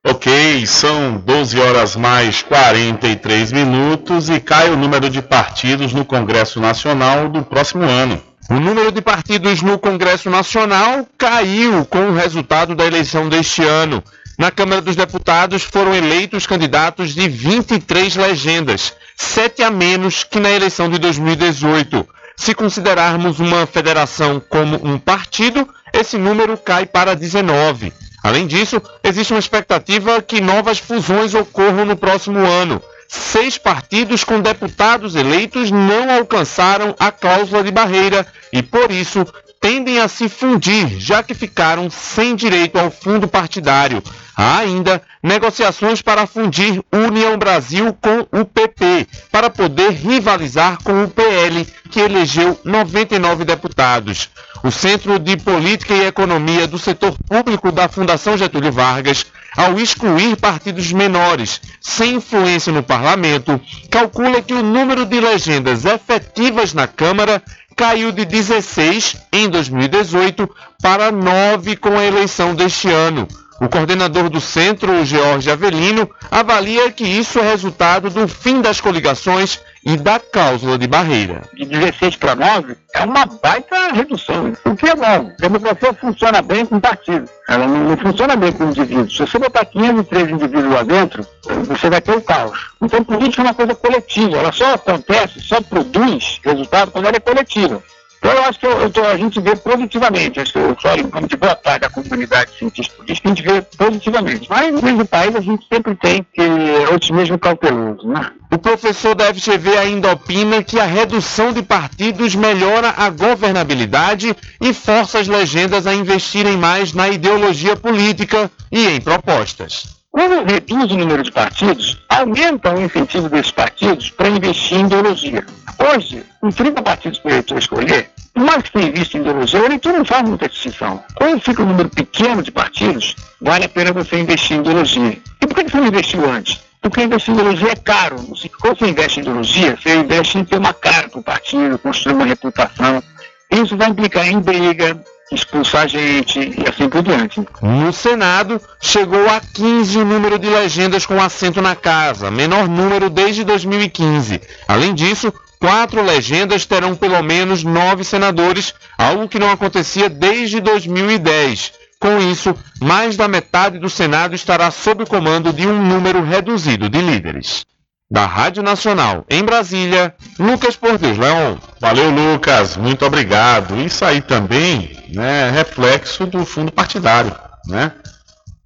Ok, 0.04 0.66
são 0.66 1.18
12 1.18 1.60
horas 1.60 1.96
mais 1.96 2.42
43 2.42 3.52
minutos 3.52 4.28
e 4.28 4.40
cai 4.40 4.72
o 4.72 4.76
número 4.76 5.08
de 5.08 5.22
partidos 5.22 5.94
no 5.94 6.04
Congresso 6.04 6.60
Nacional 6.60 7.30
do 7.30 7.44
próximo 7.44 7.84
ano. 7.84 8.20
O 8.50 8.56
número 8.56 8.92
de 8.92 9.02
partidos 9.02 9.62
no 9.62 9.78
Congresso 9.78 10.30
Nacional 10.32 11.08
caiu 11.16 11.86
com 11.86 12.10
o 12.10 12.16
resultado 12.16 12.74
da 12.74 12.86
eleição 12.86 13.30
deste 13.30 13.64
ano. 13.64 14.04
Na 14.38 14.52
Câmara 14.52 14.82
dos 14.82 14.98
Deputados 14.98 15.64
foram 15.64 15.96
eleitos 15.96 16.46
candidatos 16.46 17.16
de 17.16 17.28
23 17.30 18.18
legendas, 18.18 18.94
sete 19.16 19.64
a 19.64 19.72
menos 19.72 20.26
que 20.26 20.42
na 20.42 20.52
eleição 20.52 20.90
de 20.90 20.98
2018. 21.00 22.06
Se 22.36 22.54
considerarmos 22.54 23.40
uma 23.40 23.66
federação 23.66 24.42
como 24.50 24.76
um 24.86 25.00
partido, 25.00 25.66
esse 25.94 26.18
número 26.18 26.58
cai 26.58 26.86
para 26.86 27.16
19. 27.16 27.94
Além 28.22 28.46
disso, 28.46 28.82
existe 29.02 29.32
uma 29.32 29.40
expectativa 29.40 30.22
que 30.22 30.42
novas 30.42 30.80
fusões 30.80 31.34
ocorram 31.34 31.86
no 31.86 31.96
próximo 31.96 32.40
ano. 32.40 32.82
Seis 33.08 33.58
partidos 33.58 34.26
com 34.26 34.42
deputados 34.42 35.16
eleitos 35.16 35.72
não 35.72 36.12
alcançaram 36.12 36.94
a 37.00 37.10
cláusula 37.10 37.64
de 37.64 37.72
barreira 37.72 38.28
e, 38.52 38.62
por 38.62 38.92
isso, 38.92 39.26
tendem 39.66 39.98
a 39.98 40.08
se 40.08 40.30
fundir, 40.30 41.00
já 41.00 41.24
que 41.24 41.34
ficaram 41.34 41.90
sem 41.90 42.36
direito 42.36 42.78
ao 42.78 42.92
fundo 42.92 43.28
partidário. 43.28 44.04
Há 44.38 44.60
ainda 44.60 45.02
negociações 45.24 46.04
para 46.04 46.28
fundir 46.28 46.84
União 46.94 47.36
Brasil 47.36 47.92
com 48.00 48.28
o 48.32 48.46
PP, 48.46 49.08
para 49.32 49.50
poder 49.50 49.90
rivalizar 49.90 50.78
com 50.84 51.04
o 51.04 51.10
PL, 51.10 51.66
que 51.90 52.00
elegeu 52.00 52.60
99 52.64 53.44
deputados. 53.44 54.30
O 54.64 54.70
Centro 54.70 55.18
de 55.18 55.36
Política 55.36 55.96
e 55.96 56.06
Economia 56.06 56.68
do 56.68 56.78
Setor 56.78 57.18
Público 57.28 57.72
da 57.72 57.90
Fundação 57.90 58.38
Getúlio 58.38 58.72
Vargas, 58.72 59.26
ao 59.58 59.80
excluir 59.80 60.36
partidos 60.36 60.92
menores 60.92 61.60
sem 61.82 62.16
influência 62.16 62.72
no 62.72 62.84
parlamento, 62.84 63.60
calcula 63.90 64.42
que 64.44 64.54
o 64.54 64.62
número 64.62 65.06
de 65.06 65.20
legendas 65.20 65.86
efetivas 65.86 66.74
na 66.74 66.86
Câmara 66.88 67.42
caiu 67.76 68.12
de 68.12 68.26
16 68.26 69.18
em 69.34 69.50
2018 69.50 70.50
para 70.82 71.12
9 71.12 71.76
com 71.76 71.98
a 71.98 72.06
eleição 72.06 72.56
deste 72.56 72.90
ano. 72.90 73.28
O 73.60 73.70
coordenador 73.70 74.30
do 74.30 74.42
centro, 74.42 75.06
George 75.06 75.50
Avelino, 75.50 76.10
avalia 76.30 76.92
que 76.92 77.06
isso 77.06 77.40
é 77.40 77.42
resultado 77.42 78.10
do 78.10 78.28
fim 78.28 78.62
das 78.62 78.82
coligações 78.82 79.60
e 79.86 79.96
da 79.96 80.20
cláusula 80.20 80.80
de 80.80 80.88
barreira. 80.88 81.44
De 81.54 81.64
16 81.64 82.16
para 82.16 82.36
9 82.36 82.76
é 82.96 83.04
uma 83.04 83.26
baita 83.26 83.94
redução. 83.94 84.54
O 84.66 84.76
que 84.76 84.88
é 84.88 84.96
bom? 84.96 85.04
A 85.04 85.42
democracia 85.42 85.94
funciona 85.94 86.42
bem 86.42 86.66
com 86.66 86.80
partidos. 86.80 87.30
Ela 87.48 87.68
não, 87.68 87.90
não, 87.90 87.98
funciona 87.98 88.36
bem 88.36 88.52
com 88.52 88.66
indivíduos. 88.66 89.16
Se 89.16 89.28
você 89.28 89.38
botar 89.38 89.64
503 89.66 90.32
indivíduos 90.32 90.74
lá 90.74 90.82
dentro, 90.82 91.26
você 91.68 91.90
vai 91.90 92.02
ter 92.02 92.14
o 92.14 92.18
um 92.18 92.22
caos. 92.22 92.72
Então, 92.82 93.04
política 93.04 93.44
é 93.44 93.46
uma 93.46 93.54
coisa 93.54 93.76
coletiva. 93.76 94.38
Ela 94.38 94.52
só 94.52 94.74
acontece, 94.74 95.40
só 95.40 95.62
produz 95.62 96.40
resultado 96.44 96.92
quando 96.92 97.06
ela 97.06 97.18
é 97.18 97.20
coletiva. 97.20 97.84
Eu 98.22 98.44
acho 98.44 98.60
que 98.60 98.66
eu, 98.66 98.72
eu 98.72 99.06
a 99.06 99.18
gente 99.18 99.40
vê 99.40 99.56
positivamente. 99.56 100.40
Acho 100.40 100.54
que 100.54 100.60
eu 100.60 100.76
só 100.80 100.90
como 101.10 101.28
de 101.28 101.38
boa 101.38 101.56
tarde 101.56 101.86
à 101.86 101.90
comunidade 101.90 102.52
científica 102.58 102.96
política, 102.98 103.30
a 103.30 103.34
gente 103.34 103.44
vê 103.44 103.62
positivamente. 103.62 104.50
Mas 104.50 104.74
no 104.74 104.82
mesmo 104.82 105.06
país 105.06 105.36
a 105.36 105.42
gente 105.42 105.66
sempre 105.72 105.96
tem 105.96 106.26
que 106.34 106.94
otimismo 106.94 107.38
cauteloso, 107.38 108.08
né? 108.08 108.32
O 108.52 108.58
professor 108.58 109.16
da 109.16 109.34
FGV 109.34 109.78
ainda 109.78 110.12
opina 110.12 110.64
que 110.64 110.80
a 110.80 110.86
redução 110.86 111.52
de 111.52 111.62
partidos 111.62 112.36
melhora 112.36 112.94
a 112.96 113.10
governabilidade 113.10 114.36
e 114.62 114.74
força 114.74 115.20
as 115.20 115.28
legendas 115.28 115.86
a 115.86 115.94
investirem 115.94 116.58
mais 116.58 116.94
na 116.94 117.10
ideologia 117.10 117.76
política 117.76 118.50
e 118.72 118.88
em 118.88 119.02
propostas. 119.02 119.95
Quando 120.16 120.50
reduz 120.50 120.94
o 120.94 120.98
número 120.98 121.22
de 121.24 121.30
partidos, 121.30 121.98
aumenta 122.08 122.74
o 122.74 122.82
incentivo 122.82 123.28
desses 123.28 123.52
partidos 123.52 124.10
para 124.12 124.30
investir 124.30 124.80
em 124.80 124.86
ideologia. 124.86 125.46
Hoje, 125.78 126.24
com 126.40 126.50
30 126.50 126.82
partidos 126.82 127.20
para 127.20 127.28
o 127.28 127.34
eleitor 127.34 127.58
escolher, 127.58 128.10
mais 128.34 128.64
que 128.64 128.72
tenha 128.72 128.94
visto 128.94 129.18
em 129.18 129.20
ideologia, 129.20 129.62
o 129.62 129.66
eleitor 129.66 129.92
não 129.92 130.06
faz 130.06 130.26
muita 130.26 130.48
distinção. 130.48 131.04
Quando 131.16 131.42
fica 131.42 131.62
um 131.62 131.66
número 131.66 131.90
pequeno 131.90 132.42
de 132.42 132.50
partidos, 132.50 133.14
vale 133.42 133.66
a 133.66 133.70
pena 133.70 133.92
você 133.92 134.18
investir 134.18 134.56
em 134.56 134.62
ideologia. 134.62 135.18
E 135.42 135.48
por 135.48 135.54
que 135.54 135.70
você 135.70 135.78
não 135.82 135.88
investiu 135.88 136.32
antes? 136.32 136.62
Porque 136.82 137.04
investir 137.04 137.34
em 137.34 137.38
ideologia 137.38 137.72
é 137.74 137.76
caro. 137.76 138.16
Quando 138.62 138.80
você 138.80 138.88
investe 138.88 139.20
em 139.20 139.24
ideologia, 139.24 139.76
você 139.76 139.96
investe 139.98 140.38
em 140.38 140.46
ter 140.46 140.58
uma 140.58 140.74
cara 140.74 141.10
para 141.10 141.20
o 141.20 141.24
partido, 141.24 141.78
construir 141.78 142.14
uma 142.14 142.26
reputação. 142.26 143.04
Isso 143.52 143.76
vai 143.76 143.90
implicar 143.90 144.26
em 144.26 144.40
briga, 144.40 144.98
expulsar 145.32 145.88
gente 145.88 146.40
e 146.40 146.70
assim 146.70 146.88
por 146.88 147.02
diante. 147.02 147.42
No 147.62 147.92
Senado, 147.92 148.62
chegou 148.80 149.28
a 149.30 149.40
15 149.40 149.98
o 149.98 150.06
número 150.06 150.38
de 150.38 150.48
legendas 150.48 151.06
com 151.06 151.22
assento 151.22 151.62
na 151.62 151.76
casa, 151.76 152.30
menor 152.30 152.68
número 152.68 153.10
desde 153.10 153.44
2015. 153.44 154.42
Além 154.68 154.94
disso, 154.94 155.34
quatro 155.60 156.04
legendas 156.04 156.66
terão 156.66 156.96
pelo 156.96 157.22
menos 157.24 157.64
nove 157.64 158.04
senadores, 158.04 158.74
algo 158.98 159.28
que 159.28 159.40
não 159.40 159.50
acontecia 159.50 160.10
desde 160.10 160.60
2010. 160.60 161.74
Com 162.00 162.20
isso, 162.20 162.56
mais 162.80 163.18
da 163.18 163.28
metade 163.28 163.80
do 163.80 163.90
Senado 163.90 164.36
estará 164.36 164.70
sob 164.70 165.04
o 165.04 165.08
comando 165.08 165.52
de 165.52 165.66
um 165.66 165.82
número 165.82 166.24
reduzido 166.24 166.90
de 166.90 167.02
líderes. 167.02 167.66
Da 168.10 168.28
Rádio 168.28 168.62
Nacional 168.62 169.26
em 169.28 169.44
Brasília, 169.44 170.14
Lucas 170.38 170.76
Portes 170.76 171.18
Leão. 171.18 171.60
Valeu, 171.82 172.12
Lucas, 172.12 172.78
muito 172.78 173.04
obrigado. 173.04 173.76
Isso 173.82 174.06
aí 174.06 174.22
também 174.22 174.96
né, 175.10 175.48
é 175.48 175.52
reflexo 175.52 176.28
do 176.28 176.46
fundo 176.46 176.72
partidário. 176.72 177.36
Né? 177.68 177.92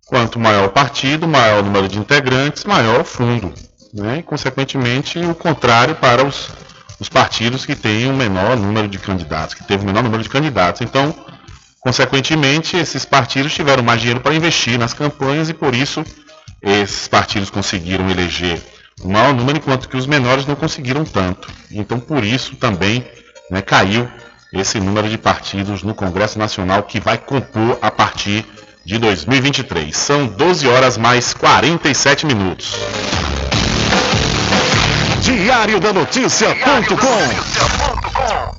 Quanto 0.05 0.37
maior 0.37 0.65
o 0.65 0.71
partido, 0.71 1.25
maior 1.25 1.61
o 1.61 1.63
número 1.63 1.87
de 1.87 1.97
integrantes, 1.97 2.65
maior 2.65 2.99
o 2.99 3.05
fundo. 3.05 3.53
Né? 3.93 4.17
E, 4.19 4.23
consequentemente, 4.23 5.17
o 5.19 5.33
contrário 5.33 5.95
para 5.95 6.25
os, 6.25 6.49
os 6.99 7.07
partidos 7.07 7.65
que 7.65 7.75
têm 7.75 8.07
o 8.07 8.11
um 8.11 8.17
menor 8.17 8.57
número 8.57 8.89
de 8.89 8.99
candidatos, 8.99 9.53
que 9.55 9.63
teve 9.63 9.83
o 9.83 9.85
menor 9.85 10.03
número 10.03 10.21
de 10.21 10.27
candidatos. 10.27 10.81
Então, 10.81 11.15
consequentemente, 11.79 12.75
esses 12.75 13.05
partidos 13.05 13.53
tiveram 13.53 13.83
mais 13.83 14.01
dinheiro 14.01 14.19
para 14.19 14.35
investir 14.35 14.77
nas 14.77 14.93
campanhas 14.93 15.47
e, 15.47 15.53
por 15.53 15.73
isso, 15.73 16.03
esses 16.61 17.07
partidos 17.07 17.49
conseguiram 17.49 18.09
eleger 18.09 18.61
o 19.01 19.09
maior 19.09 19.33
número, 19.33 19.57
enquanto 19.57 19.87
que 19.87 19.97
os 19.97 20.05
menores 20.05 20.45
não 20.45 20.55
conseguiram 20.55 21.03
tanto. 21.03 21.49
Então, 21.71 21.99
por 21.99 22.23
isso 22.23 22.55
também 22.55 23.05
né, 23.49 23.61
caiu 23.61 24.07
esse 24.53 24.79
número 24.79 25.07
de 25.09 25.17
partidos 25.17 25.83
no 25.83 25.93
Congresso 25.93 26.39
Nacional 26.39 26.83
que 26.83 26.99
vai 26.99 27.17
compor 27.17 27.77
a 27.81 27.91
partir 27.91 28.45
de 28.85 28.97
2023. 28.97 29.95
São 29.95 30.25
12 30.27 30.67
horas 30.67 30.97
mais 30.97 31.33
47 31.33 32.25
minutos. 32.25 32.73
Diário 35.21 35.79
da 35.79 35.93
Notícia.com 35.93 36.99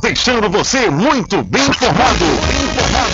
Deixando 0.00 0.48
você 0.48 0.88
muito 0.88 1.42
bem 1.42 1.66
informado. 1.66 2.24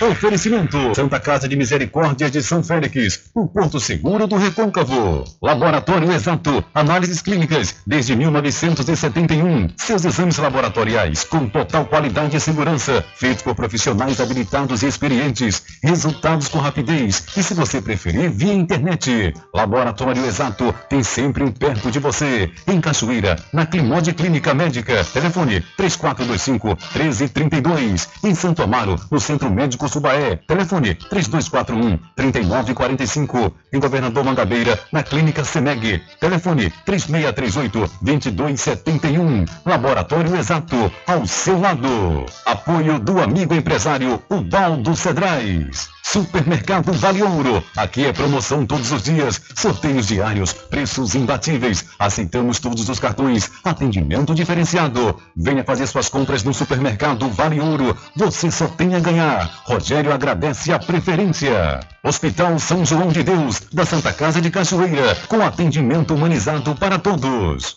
Oferecimento 0.00 0.94
Santa 0.94 1.20
Casa 1.20 1.46
de 1.46 1.54
Misericórdia 1.54 2.30
de 2.30 2.42
São 2.42 2.62
Félix, 2.64 3.24
o 3.34 3.46
Porto 3.46 3.78
Seguro 3.78 4.26
do 4.26 4.36
Recôncavo. 4.36 5.24
Laboratório 5.42 6.10
Exato, 6.10 6.64
análises 6.74 7.20
clínicas 7.20 7.74
desde 7.86 8.16
1971. 8.16 9.68
Seus 9.76 10.02
exames 10.06 10.38
laboratoriais 10.38 11.22
com 11.24 11.46
total 11.46 11.84
qualidade 11.84 12.34
e 12.34 12.40
segurança, 12.40 13.04
feitos 13.14 13.42
por 13.42 13.54
profissionais 13.54 14.18
habilitados 14.22 14.82
e 14.82 14.86
experientes. 14.86 15.62
Resultados 15.82 16.48
com 16.48 16.58
rapidez 16.58 17.22
e, 17.36 17.42
se 17.42 17.52
você 17.52 17.82
preferir, 17.82 18.30
via 18.30 18.54
internet. 18.54 19.34
Laboratório 19.54 20.24
Exato 20.24 20.74
tem 20.88 21.02
sempre 21.02 21.44
um 21.44 21.52
perto 21.52 21.90
de 21.90 21.98
você. 21.98 22.50
Em 22.66 22.80
Cachoeira, 22.80 23.36
na 23.52 23.66
Climode 23.66 24.14
Clínica 24.14 24.54
Médica. 24.54 25.04
Telefone 25.04 25.60
3425 25.76 26.68
1332. 26.68 28.08
Em 28.24 28.34
Santo 28.34 28.62
Amaro, 28.62 28.98
no 29.10 29.20
Centro 29.20 29.50
Médico 29.50 29.89
Subaé. 29.90 30.36
Telefone 30.46 30.94
3241-3945. 30.94 33.52
Em 33.72 33.80
Governador 33.80 34.24
Mangabeira, 34.24 34.78
na 34.92 35.02
Clínica 35.02 35.44
Semeg. 35.44 36.00
Telefone 36.18 36.72
3638-2271. 36.86 39.46
Laboratório 39.66 40.34
Exato, 40.36 40.90
ao 41.06 41.26
seu 41.26 41.60
lado. 41.60 42.24
Apoio 42.46 42.98
do 42.98 43.20
amigo 43.20 43.54
empresário 43.54 44.22
Ubaldo 44.30 44.96
Cedrais. 44.96 45.90
Supermercado 46.12 46.92
Vale 46.92 47.22
Ouro. 47.22 47.62
Aqui 47.76 48.04
é 48.04 48.12
promoção 48.12 48.66
todos 48.66 48.90
os 48.90 49.04
dias. 49.04 49.40
Sorteios 49.54 50.08
diários, 50.08 50.52
preços 50.52 51.14
imbatíveis. 51.14 51.84
Aceitamos 52.00 52.58
todos 52.58 52.88
os 52.88 52.98
cartões. 52.98 53.48
Atendimento 53.62 54.34
diferenciado. 54.34 55.14
Venha 55.36 55.62
fazer 55.62 55.86
suas 55.86 56.08
compras 56.08 56.42
no 56.42 56.52
Supermercado 56.52 57.28
Vale 57.28 57.60
Ouro. 57.60 57.96
Você 58.16 58.50
só 58.50 58.66
tem 58.66 58.96
a 58.96 58.98
ganhar. 58.98 59.62
Rogério 59.80 60.12
agradece 60.12 60.74
a 60.74 60.78
preferência. 60.78 61.80
Hospital 62.02 62.58
São 62.58 62.84
João 62.84 63.08
de 63.08 63.22
Deus, 63.22 63.62
da 63.72 63.86
Santa 63.86 64.12
Casa 64.12 64.38
de 64.38 64.50
Cachoeira, 64.50 65.16
com 65.26 65.40
atendimento 65.40 66.14
humanizado 66.14 66.74
para 66.74 66.98
todos. 66.98 67.76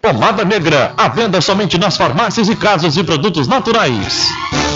Pomada 0.00 0.44
Negra, 0.44 0.92
à 0.96 1.08
venda 1.08 1.40
somente 1.40 1.78
nas 1.78 1.96
farmácias 1.96 2.48
e 2.48 2.56
casas 2.56 2.94
de 2.94 3.02
produtos 3.02 3.48
naturais. 3.48 4.28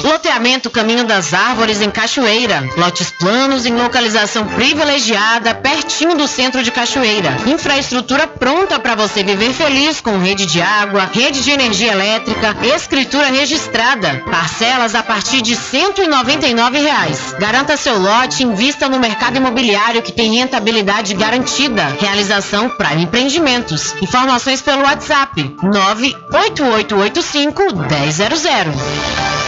Loteamento 0.03 0.71
Caminho 0.71 1.05
das 1.05 1.35
Árvores 1.35 1.83
em 1.83 1.91
Cachoeira. 1.91 2.65
Lotes 2.77 3.11
planos 3.11 3.67
em 3.67 3.75
localização 3.75 4.47
privilegiada, 4.47 5.55
pertinho 5.55 6.17
do 6.17 6.29
centro 6.29 6.63
de 6.63 6.71
Cachoeira. 6.71 7.37
Infraestrutura 7.47 8.27
pronta 8.27 8.79
para 8.79 8.95
você 8.95 9.25
viver 9.25 9.53
feliz 9.53 10.01
com 10.01 10.19
rede 10.19 10.47
de 10.47 10.63
água, 10.63 11.11
rede 11.13 11.43
de 11.43 11.51
energia 11.51 11.93
elétrica, 11.93 12.57
escritura 12.63 13.27
registrada. 13.27 14.23
Parcelas 14.31 14.95
a 14.95 15.03
partir 15.03 15.43
de 15.43 15.57
199 15.57 16.79
reais. 16.79 17.35
Garanta 17.39 17.77
seu 17.77 17.99
lote 17.99 18.45
invista 18.45 18.89
no 18.89 19.01
mercado 19.01 19.37
imobiliário 19.37 20.03
que 20.03 20.13
tem 20.13 20.37
rentabilidade 20.37 21.13
garantida. 21.15 21.97
Realização 22.01 22.69
Prime 22.69 23.03
Empreendimentos. 23.03 23.95
Informações 24.39 24.63
pelo 24.63 24.83
WhatsApp 24.83 25.57
98885 25.65 27.61
1000. 27.75 29.48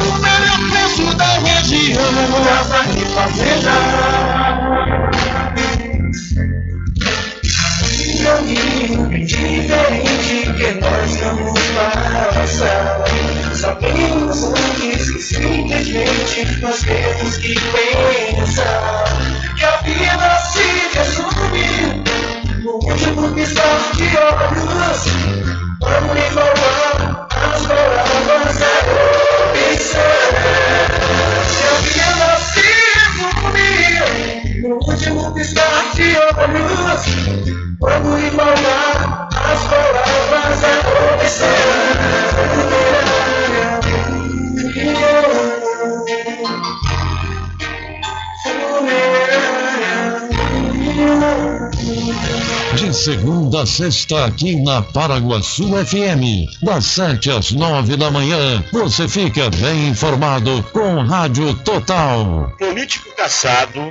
o 0.00 0.18
melhor 0.18 0.60
preço 0.70 1.14
da 1.16 1.38
região. 1.38 2.02
Casa 2.44 2.80
e 2.96 3.04
Fazenda. 3.14 3.70
Caminho 8.22 9.26
diferente 9.26 10.52
que 10.52 10.72
nós 10.80 11.16
vamos 11.16 11.60
passar. 12.34 13.04
Sabemos 13.54 14.44
antes 14.44 15.10
que 15.10 15.22
simplesmente 15.22 16.60
nós 16.60 16.80
temos 16.80 17.36
que 17.38 17.54
pensar 17.54 19.04
que 19.56 19.64
a 19.64 19.76
vida 19.78 20.40
se 20.52 20.98
resume 20.98 22.02
no 22.62 22.72
último 22.72 23.34
piscar 23.34 23.92
de 23.96 24.04
olhos. 24.16 25.04
Vamos 25.80 26.16
igualar 26.26 27.28
as 27.30 27.66
palavras 27.66 28.58
da 28.58 29.19
no 34.70 34.76
último 34.76 35.32
piscar 35.32 35.92
de 35.94 36.16
olhos. 36.16 37.02
Vamos 37.80 38.22
igualar 38.22 39.28
as 39.32 39.66
palavras 39.66 40.60
da 40.60 40.68
opção. 41.14 41.48
De 52.76 52.94
segunda 52.94 53.62
a 53.62 53.66
sexta 53.66 54.26
aqui 54.26 54.54
na 54.62 54.82
Paraguaçu 54.82 55.64
FM, 55.84 56.46
das 56.62 56.84
7 56.84 57.30
às 57.32 57.50
9 57.50 57.96
da 57.96 58.10
manhã, 58.10 58.64
você 58.72 59.08
fica 59.08 59.50
bem 59.50 59.88
informado 59.88 60.62
com 60.72 61.02
Rádio 61.02 61.54
Total. 61.56 62.52
Político 62.56 63.08
caçado 63.16 63.90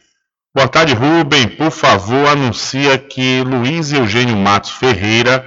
Boa 0.56 0.70
tarde, 0.70 0.94
Rubem. 0.94 1.50
Por 1.50 1.72
favor, 1.72 2.30
anuncia 2.30 2.98
que 2.98 3.42
Luiz 3.42 3.92
Eugênio 3.92 4.38
Matos 4.38 4.72
Ferreira 4.72 5.46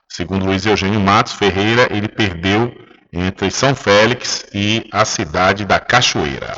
Segundo 0.08 0.46
Luiz 0.46 0.64
Eugênio 0.64 1.00
Matos 1.00 1.34
Ferreira, 1.34 1.88
ele 1.90 2.08
perdeu 2.08 2.72
entre 3.12 3.50
São 3.50 3.74
Félix 3.74 4.44
e 4.54 4.88
a 4.92 5.04
cidade 5.04 5.64
da 5.64 5.78
Cachoeira. 5.78 6.54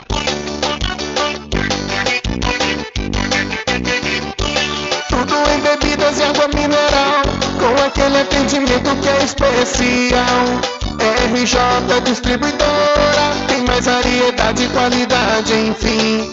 Tudo 5.09 5.35
em 5.51 5.61
bebidas 5.61 6.19
e 6.19 6.23
água 6.23 6.49
mineral, 6.49 7.23
com 7.59 7.85
aquele 7.85 8.19
atendimento 8.19 8.95
que 9.01 9.09
é 9.09 9.25
especial. 9.25 10.79
RJ 11.33 12.01
Distribuidora, 12.05 13.47
tem 13.47 13.63
mais 13.63 13.87
variedade 13.87 14.65
e 14.65 14.69
qualidade, 14.69 15.55
enfim. 15.55 16.33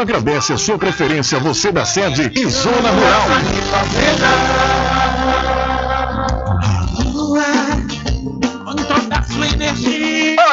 agradece 0.00 0.52
a 0.52 0.58
sua 0.58 0.78
preferência, 0.78 1.38
você 1.38 1.72
da 1.72 1.84
sede 1.84 2.30
e 2.34 2.48
zona 2.48 2.90
rural. 2.90 3.26
A 9.10 9.22
sua 9.22 9.46
energia. 9.46 10.23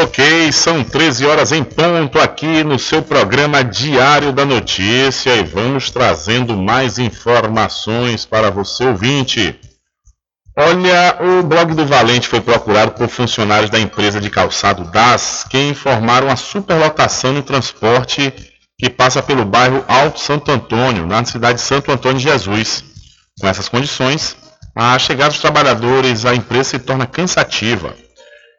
Ok, 0.00 0.52
são 0.52 0.84
13 0.84 1.26
horas 1.26 1.50
em 1.50 1.64
ponto 1.64 2.20
aqui 2.20 2.62
no 2.62 2.78
seu 2.78 3.02
programa 3.02 3.64
Diário 3.64 4.32
da 4.32 4.44
Notícia 4.44 5.34
e 5.34 5.42
vamos 5.42 5.90
trazendo 5.90 6.56
mais 6.56 7.00
informações 7.00 8.24
para 8.24 8.48
você 8.48 8.84
ouvinte. 8.84 9.58
Olha, 10.56 11.18
o 11.20 11.42
blog 11.42 11.74
do 11.74 11.84
Valente 11.84 12.28
foi 12.28 12.40
procurado 12.40 12.92
por 12.92 13.08
funcionários 13.08 13.70
da 13.70 13.80
empresa 13.80 14.20
de 14.20 14.30
calçado 14.30 14.84
DAS 14.84 15.44
que 15.50 15.58
informaram 15.68 16.30
a 16.30 16.36
superlotação 16.36 17.32
no 17.32 17.42
transporte 17.42 18.32
que 18.78 18.88
passa 18.88 19.20
pelo 19.20 19.44
bairro 19.44 19.84
Alto 19.88 20.20
Santo 20.20 20.52
Antônio, 20.52 21.08
na 21.08 21.24
cidade 21.24 21.58
de 21.58 21.64
Santo 21.64 21.90
Antônio 21.90 22.18
de 22.18 22.24
Jesus. 22.24 22.84
Com 23.40 23.48
essas 23.48 23.68
condições, 23.68 24.36
a 24.76 24.96
chegada 24.96 25.30
dos 25.30 25.40
trabalhadores 25.40 26.24
à 26.24 26.36
empresa 26.36 26.70
se 26.70 26.78
torna 26.78 27.04
cansativa. 27.04 27.96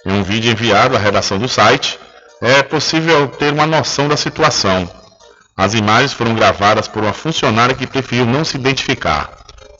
Em 0.05 0.13
um 0.13 0.23
vídeo 0.23 0.49
enviado 0.49 0.95
à 0.95 0.99
redação 0.99 1.37
do 1.37 1.49
site, 1.49 1.99
é 2.41 2.63
possível 2.63 3.27
ter 3.27 3.51
uma 3.51 3.67
noção 3.67 4.07
da 4.07 4.15
situação. 4.15 4.89
As 5.57 5.73
imagens 5.73 6.13
foram 6.13 6.33
gravadas 6.33 6.87
por 6.87 7.03
uma 7.03 7.11
funcionária 7.11 7.75
que 7.75 7.85
preferiu 7.85 8.25
não 8.25 8.45
se 8.45 8.55
identificar. 8.55 9.29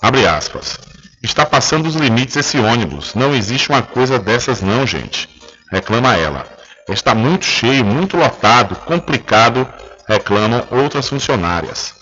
Abre 0.01 0.27
aspas. 0.27 0.77
Está 1.23 1.45
passando 1.45 1.87
os 1.87 1.95
limites 1.95 2.35
esse 2.35 2.57
ônibus. 2.57 3.15
Não 3.15 3.33
existe 3.33 3.69
uma 3.69 3.81
coisa 3.81 4.19
dessas 4.19 4.61
não, 4.61 4.85
gente. 4.85 5.29
Reclama 5.71 6.17
ela. 6.17 6.45
Está 6.89 7.15
muito 7.15 7.45
cheio, 7.45 7.85
muito 7.85 8.17
lotado, 8.17 8.75
complicado, 8.75 9.65
reclamam 10.05 10.67
outras 10.69 11.07
funcionárias. 11.07 11.93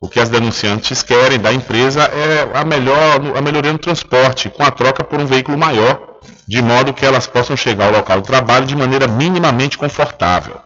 O 0.00 0.08
que 0.08 0.20
as 0.20 0.28
denunciantes 0.28 1.02
querem 1.02 1.40
da 1.40 1.52
empresa 1.52 2.02
é 2.02 2.48
a, 2.56 2.64
melhor, 2.64 3.36
a 3.36 3.40
melhoria 3.40 3.72
no 3.72 3.78
transporte, 3.78 4.48
com 4.48 4.62
a 4.62 4.70
troca 4.70 5.02
por 5.02 5.18
um 5.18 5.26
veículo 5.26 5.58
maior, 5.58 6.13
de 6.46 6.60
modo 6.62 6.92
que 6.92 7.04
elas 7.04 7.26
possam 7.26 7.56
chegar 7.56 7.86
ao 7.86 7.92
local 7.92 8.20
do 8.20 8.26
trabalho 8.26 8.66
de 8.66 8.76
maneira 8.76 9.06
minimamente 9.08 9.78
confortável. 9.78 10.60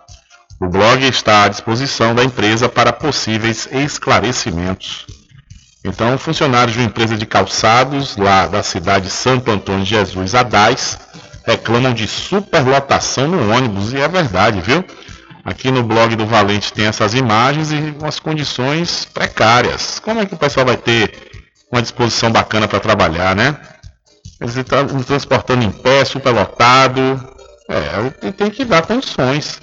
O 0.60 0.68
blog 0.68 1.06
está 1.06 1.44
à 1.44 1.48
disposição 1.48 2.14
da 2.14 2.24
empresa 2.24 2.68
para 2.68 2.92
possíveis 2.92 3.68
esclarecimentos. 3.70 5.06
Então, 5.84 6.18
funcionários 6.18 6.74
de 6.74 6.80
uma 6.80 6.88
empresa 6.88 7.16
de 7.16 7.24
calçados 7.24 8.16
lá 8.16 8.46
da 8.48 8.62
cidade 8.62 9.04
de 9.04 9.10
Santo 9.10 9.50
Antônio 9.50 9.84
de 9.84 9.90
Jesus, 9.90 10.34
Adás, 10.34 10.98
reclamam 11.46 11.94
de 11.94 12.08
superlotação 12.08 13.28
no 13.28 13.52
ônibus, 13.52 13.92
e 13.92 13.98
é 13.98 14.08
verdade, 14.08 14.60
viu? 14.60 14.84
Aqui 15.44 15.70
no 15.70 15.82
blog 15.82 16.14
do 16.16 16.26
Valente 16.26 16.72
tem 16.72 16.86
essas 16.86 17.14
imagens 17.14 17.72
e 17.72 17.94
umas 17.98 18.18
condições 18.18 19.06
precárias. 19.06 19.98
Como 20.00 20.20
é 20.20 20.26
que 20.26 20.34
o 20.34 20.36
pessoal 20.36 20.66
vai 20.66 20.76
ter 20.76 21.14
uma 21.72 21.80
disposição 21.80 22.30
bacana 22.30 22.66
para 22.66 22.80
trabalhar, 22.80 23.34
né? 23.34 23.56
Eles 24.40 24.56
estão 24.56 24.86
transportando 25.02 25.64
em 25.64 25.70
pé, 25.70 26.04
superlotado. 26.04 27.28
É, 27.68 28.30
tem 28.32 28.50
que 28.50 28.64
dar 28.64 28.86
condições. 28.86 29.60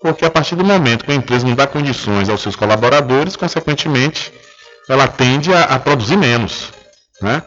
Porque 0.00 0.24
a 0.24 0.30
partir 0.30 0.54
do 0.54 0.64
momento 0.64 1.04
que 1.04 1.12
a 1.12 1.14
empresa 1.14 1.46
não 1.46 1.54
dá 1.54 1.66
condições 1.66 2.28
aos 2.28 2.42
seus 2.42 2.54
colaboradores, 2.54 3.36
consequentemente, 3.36 4.32
ela 4.88 5.08
tende 5.08 5.52
a, 5.52 5.64
a 5.64 5.78
produzir 5.78 6.16
menos. 6.16 6.72
Né? 7.20 7.42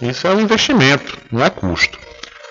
Isso 0.00 0.26
é 0.26 0.34
um 0.34 0.40
investimento, 0.40 1.18
não 1.30 1.44
é 1.44 1.50
custo. 1.50 1.98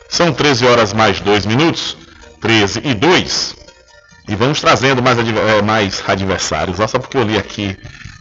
São 0.07 0.31
13 0.31 0.65
horas 0.65 0.93
mais 0.93 1.19
2 1.19 1.45
minutos, 1.45 1.97
13 2.41 2.81
e 2.83 2.93
2. 2.93 3.55
E 4.27 4.35
vamos 4.35 4.61
trazendo 4.61 5.01
mais, 5.01 5.17
eh, 5.17 5.61
mais 5.63 6.03
adversários. 6.07 6.77
Só 6.77 6.99
porque 6.99 7.17
eu 7.17 7.23
li 7.23 7.37
aqui 7.37 7.75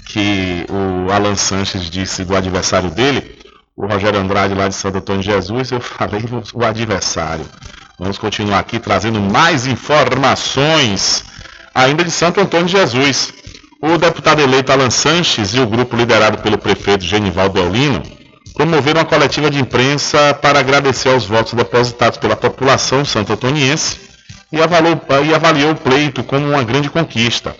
que 0.07 0.65
o 0.71 1.13
Alan 1.13 1.37
Sanches 1.37 1.91
disse 1.91 2.25
do 2.25 2.35
adversário 2.35 2.91
dele, 2.91 3.38
o 3.79 3.87
Rogério 3.87 4.19
Andrade 4.19 4.55
lá 4.55 4.67
de 4.67 4.75
Santo 4.75 4.99
Antônio 4.99 5.23
Jesus, 5.23 5.71
eu 5.71 5.81
falei 5.81 6.25
o 6.53 6.65
adversário. 6.65 7.47
Vamos 7.97 8.19
continuar 8.19 8.59
aqui 8.59 8.81
trazendo 8.81 9.21
mais 9.21 9.69
informações 9.69 11.25
ainda 11.73 12.03
de 12.03 12.11
Santo 12.11 12.41
Antônio 12.41 12.67
Jesus. 12.67 13.33
O 13.81 13.97
deputado 13.97 14.41
eleito 14.41 14.73
Alan 14.73 14.91
Sanches 14.91 15.55
e 15.55 15.61
o 15.61 15.67
grupo 15.67 15.95
liderado 15.95 16.39
pelo 16.39 16.59
prefeito 16.59 17.05
Genivaldo 17.05 17.61
Eulino 17.61 18.03
promoveram 18.55 18.99
uma 18.99 19.07
coletiva 19.07 19.49
de 19.49 19.61
imprensa 19.61 20.35
para 20.35 20.59
agradecer 20.59 21.11
aos 21.11 21.25
votos 21.25 21.53
depositados 21.53 22.19
pela 22.19 22.35
população 22.35 23.05
santo-antoniense 23.05 23.97
e 24.51 24.57
e 24.57 25.35
avaliou 25.35 25.71
o 25.71 25.77
pleito 25.77 26.25
como 26.25 26.49
uma 26.49 26.65
grande 26.65 26.91
conquista. 26.91 27.55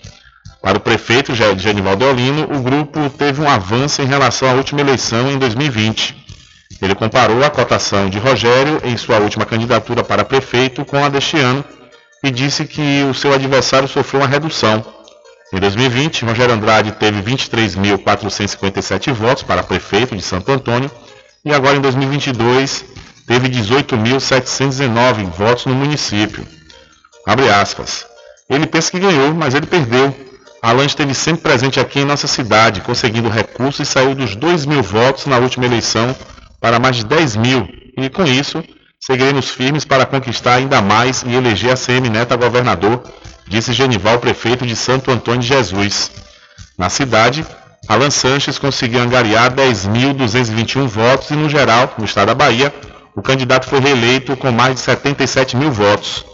Para 0.61 0.77
o 0.77 0.81
prefeito 0.81 1.33
Ge- 1.33 1.57
Genivaldo 1.57 2.03
Eulino, 2.05 2.43
o 2.53 2.61
grupo 2.61 3.09
teve 3.11 3.41
um 3.41 3.49
avanço 3.49 4.01
em 4.01 4.05
relação 4.05 4.49
à 4.49 4.53
última 4.53 4.81
eleição 4.81 5.31
em 5.31 5.37
2020. 5.37 6.15
Ele 6.81 6.95
comparou 6.95 7.43
a 7.43 7.49
cotação 7.49 8.09
de 8.09 8.17
Rogério 8.19 8.79
em 8.83 8.95
sua 8.97 9.17
última 9.19 9.45
candidatura 9.45 10.03
para 10.03 10.23
prefeito 10.25 10.83
com 10.85 11.03
a 11.03 11.09
deste 11.09 11.37
ano 11.37 11.63
e 12.23 12.29
disse 12.31 12.65
que 12.65 13.03
o 13.09 13.13
seu 13.13 13.33
adversário 13.33 13.87
sofreu 13.87 14.21
uma 14.21 14.27
redução. 14.27 14.85
Em 15.53 15.59
2020, 15.59 16.25
Rogério 16.25 16.53
Andrade 16.53 16.91
teve 16.93 17.21
23.457 17.23 19.11
votos 19.13 19.43
para 19.43 19.63
prefeito 19.63 20.15
de 20.15 20.21
Santo 20.21 20.51
Antônio 20.51 20.91
e 21.43 21.51
agora 21.53 21.75
em 21.77 21.81
2022 21.81 22.85
teve 23.25 23.49
18.719 23.49 25.25
votos 25.31 25.65
no 25.65 25.73
município. 25.73 26.45
Abre 27.25 27.49
aspas. 27.49 28.05
Ele 28.49 28.67
pensa 28.67 28.91
que 28.91 28.99
ganhou, 28.99 29.33
mas 29.33 29.53
ele 29.55 29.65
perdeu. 29.65 30.15
Alan 30.61 30.85
esteve 30.85 31.13
sempre 31.13 31.41
presente 31.41 31.79
aqui 31.79 31.99
em 31.99 32.05
nossa 32.05 32.27
cidade, 32.27 32.81
conseguindo 32.81 33.29
recursos 33.29 33.87
e 33.87 33.91
saiu 33.91 34.13
dos 34.13 34.35
2 34.35 34.65
mil 34.65 34.83
votos 34.83 35.25
na 35.25 35.37
última 35.37 35.65
eleição 35.65 36.15
para 36.59 36.79
mais 36.79 36.97
de 36.97 37.05
10 37.05 37.35
mil. 37.37 37.67
E 37.97 38.09
com 38.09 38.25
isso, 38.25 38.63
seguiremos 38.99 39.49
firmes 39.49 39.85
para 39.85 40.05
conquistar 40.05 40.55
ainda 40.55 40.81
mais 40.81 41.23
e 41.23 41.33
eleger 41.33 41.71
a 41.71 41.77
CM 41.77 42.09
Neta 42.09 42.35
governador, 42.35 43.03
disse 43.47 43.71
Genival, 43.71 44.19
prefeito 44.19 44.65
de 44.65 44.75
Santo 44.75 45.11
Antônio 45.11 45.41
de 45.41 45.47
Jesus. 45.47 46.11
Na 46.77 46.89
cidade, 46.89 47.45
Alan 47.87 48.09
Sanches 48.09 48.59
conseguiu 48.59 49.01
angariar 49.01 49.53
10.221 49.53 50.87
votos 50.87 51.29
e, 51.31 51.35
no 51.35 51.49
geral, 51.49 51.93
no 51.97 52.05
estado 52.05 52.27
da 52.27 52.35
Bahia, 52.35 52.73
o 53.15 53.21
candidato 53.21 53.67
foi 53.67 53.79
reeleito 53.79 54.35
com 54.35 54.51
mais 54.51 54.75
de 54.75 54.81
77 54.81 55.55
mil 55.55 55.71
votos. 55.71 56.25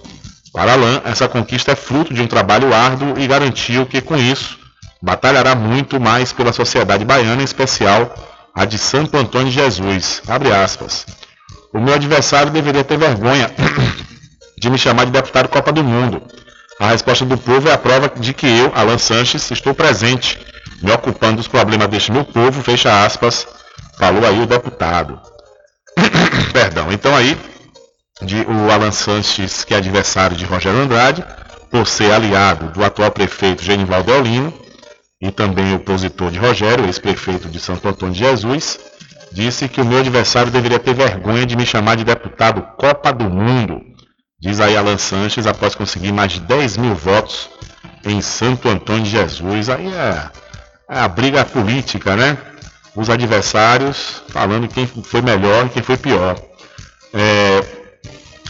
Para 0.55 0.71
Alain, 0.71 1.01
essa 1.03 1.27
conquista 1.27 1.73
é 1.73 1.75
fruto 1.75 2.13
de 2.13 2.21
um 2.21 2.27
trabalho 2.27 2.73
árduo 2.73 3.19
e 3.19 3.27
garantiu 3.27 3.85
que, 3.85 3.99
com 3.99 4.15
isso, 4.15 4.57
batalhará 5.01 5.53
muito 5.53 5.99
mais 5.99 6.31
pela 6.31 6.53
sociedade 6.53 7.03
baiana, 7.03 7.41
em 7.41 7.45
especial 7.45 8.15
a 8.55 8.63
de 8.63 8.77
Santo 8.77 9.17
Antônio 9.17 9.49
de 9.49 9.55
Jesus. 9.55 10.21
Abre 10.25 10.53
aspas. 10.53 11.05
O 11.73 11.79
meu 11.81 11.93
adversário 11.93 12.53
deveria 12.53 12.85
ter 12.85 12.97
vergonha 12.97 13.51
de 14.57 14.69
me 14.69 14.77
chamar 14.77 15.03
de 15.05 15.11
deputado 15.11 15.49
Copa 15.49 15.73
do 15.73 15.83
Mundo. 15.83 16.21
A 16.79 16.87
resposta 16.87 17.25
do 17.25 17.37
povo 17.37 17.67
é 17.67 17.73
a 17.73 17.77
prova 17.77 18.09
de 18.15 18.33
que 18.33 18.47
eu, 18.47 18.71
Alan 18.73 18.97
Sanches, 18.97 19.51
estou 19.51 19.73
presente, 19.73 20.39
me 20.81 20.89
ocupando 20.89 21.35
dos 21.35 21.49
problemas 21.49 21.89
deste 21.89 22.13
meu 22.13 22.23
povo, 22.23 22.63
fecha 22.63 23.03
aspas, 23.03 23.45
falou 23.99 24.25
aí 24.25 24.41
o 24.41 24.45
deputado. 24.45 25.19
Perdão, 26.53 26.93
então 26.93 27.13
aí, 27.13 27.37
de, 28.21 28.41
o 28.41 28.71
Alan 28.71 28.91
Sanches, 28.91 29.63
que 29.63 29.73
é 29.73 29.77
adversário 29.77 30.37
de 30.37 30.45
Rogério 30.45 30.79
Andrade, 30.79 31.23
por 31.69 31.85
ser 31.87 32.11
aliado 32.11 32.71
do 32.71 32.83
atual 32.83 33.11
prefeito 33.11 33.63
Genivaldo 33.63 34.11
Eulino, 34.11 34.53
e 35.21 35.31
também 35.31 35.73
opositor 35.73 36.31
de 36.31 36.39
Rogério, 36.39 36.85
ex-prefeito 36.85 37.49
de 37.49 37.59
Santo 37.59 37.87
Antônio 37.87 38.13
de 38.13 38.19
Jesus, 38.19 38.79
disse 39.31 39.67
que 39.67 39.81
o 39.81 39.85
meu 39.85 39.99
adversário 39.99 40.51
deveria 40.51 40.79
ter 40.79 40.93
vergonha 40.93 41.45
de 41.45 41.55
me 41.55 41.65
chamar 41.65 41.95
de 41.95 42.03
deputado 42.03 42.61
Copa 42.77 43.11
do 43.11 43.29
Mundo. 43.29 43.81
Diz 44.39 44.59
aí 44.59 44.77
Alan 44.77 44.97
Sanches 44.97 45.47
após 45.47 45.75
conseguir 45.75 46.11
mais 46.11 46.31
de 46.33 46.39
10 46.41 46.77
mil 46.77 46.95
votos 46.95 47.49
em 48.05 48.21
Santo 48.21 48.69
Antônio 48.69 49.03
de 49.03 49.09
Jesus. 49.09 49.69
Aí 49.69 49.87
é, 49.87 50.29
é 50.89 50.99
a 50.99 51.07
briga 51.07 51.43
política, 51.43 52.15
né? 52.15 52.37
Os 52.95 53.09
adversários 53.09 54.21
falando 54.29 54.67
quem 54.67 54.85
foi 54.85 55.21
melhor 55.21 55.65
e 55.65 55.69
quem 55.69 55.83
foi 55.83 55.97
pior. 55.97 56.39
É, 57.13 57.74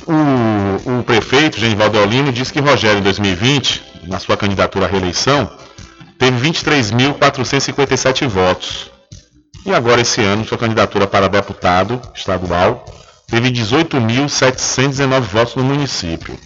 o, 0.08 1.00
o, 1.00 1.04
prefeito, 1.04 1.60
Genivaldo 1.60 1.98
Eulino, 1.98 2.32
disse 2.32 2.54
que 2.54 2.60
Rogério, 2.60 3.00
em 3.00 3.04
2020, 3.04 3.84
na 4.04 4.20
sua 4.20 4.38
candidatura 4.38 4.86
à 4.86 4.90
reeleição, 4.90 5.50
teve 6.18 6.50
23.457 6.50 8.28
votos. 8.28 8.92
E 9.66 9.74
agora, 9.74 10.02
esse 10.02 10.22
ano, 10.22 10.46
sua 10.46 10.58
candidatura 10.58 11.08
para 11.08 11.28
deputado 11.28 12.00
estadual 12.14 12.86
teve 13.28 13.50
18.719 13.50 15.22
votos 15.22 15.56
no 15.56 15.64
município. 15.64 16.38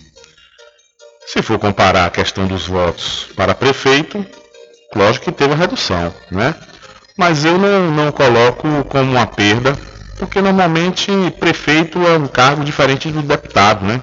Se 1.28 1.42
for 1.42 1.60
comparar 1.60 2.06
a 2.06 2.10
questão 2.10 2.48
dos 2.48 2.66
votos 2.68 3.28
para 3.36 3.54
prefeito, 3.54 4.26
lógico 4.96 5.26
que 5.26 5.32
teve 5.32 5.54
uma 5.54 5.60
redução, 5.60 6.14
né? 6.32 6.56
Mas 7.18 7.44
eu 7.44 7.58
não, 7.58 7.92
não 7.92 8.12
coloco 8.12 8.68
como 8.86 9.12
uma 9.12 9.28
perda, 9.28 9.78
porque 10.20 10.42
normalmente 10.42 11.10
prefeito 11.40 12.06
é 12.06 12.18
um 12.18 12.28
cargo 12.28 12.64
diferente 12.64 13.10
do 13.10 13.22
deputado, 13.22 13.86
né? 13.86 14.02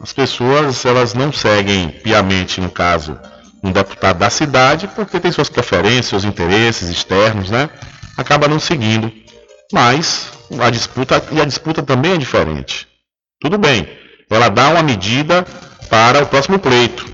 As 0.00 0.12
pessoas 0.12 0.84
elas 0.84 1.14
não 1.14 1.32
seguem 1.32 1.88
piamente, 1.88 2.60
no 2.60 2.68
caso, 2.68 3.16
um 3.62 3.70
deputado 3.70 4.18
da 4.18 4.28
cidade, 4.28 4.88
porque 4.88 5.20
tem 5.20 5.30
suas 5.30 5.48
preferências, 5.48 6.06
seus 6.06 6.24
interesses 6.24 6.88
externos, 6.88 7.48
né? 7.48 7.70
Acaba 8.18 8.48
não 8.48 8.58
seguindo. 8.58 9.10
Mas 9.72 10.32
a 10.60 10.68
disputa 10.68 11.22
e 11.30 11.40
a 11.40 11.44
disputa 11.44 11.82
também 11.82 12.12
é 12.12 12.18
diferente. 12.18 12.88
Tudo 13.40 13.56
bem, 13.56 13.88
ela 14.28 14.48
dá 14.48 14.70
uma 14.70 14.82
medida 14.82 15.46
para 15.88 16.24
o 16.24 16.26
próximo 16.26 16.58
pleito, 16.58 17.06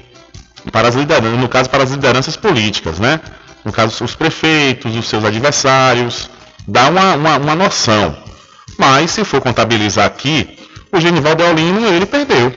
para 0.73 0.89
as 0.89 0.95
lideranças, 0.95 1.39
no 1.39 1.49
caso 1.49 1.69
para 1.69 1.85
as 1.85 1.91
lideranças 1.91 2.37
políticas, 2.37 2.99
né? 2.99 3.21
No 3.63 3.71
caso 3.71 4.03
os 4.03 4.15
prefeitos, 4.15 4.97
os 4.97 5.07
seus 5.07 5.23
adversários, 5.23 6.31
dá 6.67 6.89
uma, 6.89 7.15
uma, 7.15 7.37
uma 7.37 7.55
noção. 7.55 8.17
Mas 8.79 9.11
se 9.11 9.25
for 9.25 9.41
contabilizar 9.41 10.07
aqui, 10.07 10.59
o 10.93 11.01
Genival 11.01 11.35
Deolino 11.35 11.87
ele 11.87 12.07
perdeu. 12.07 12.55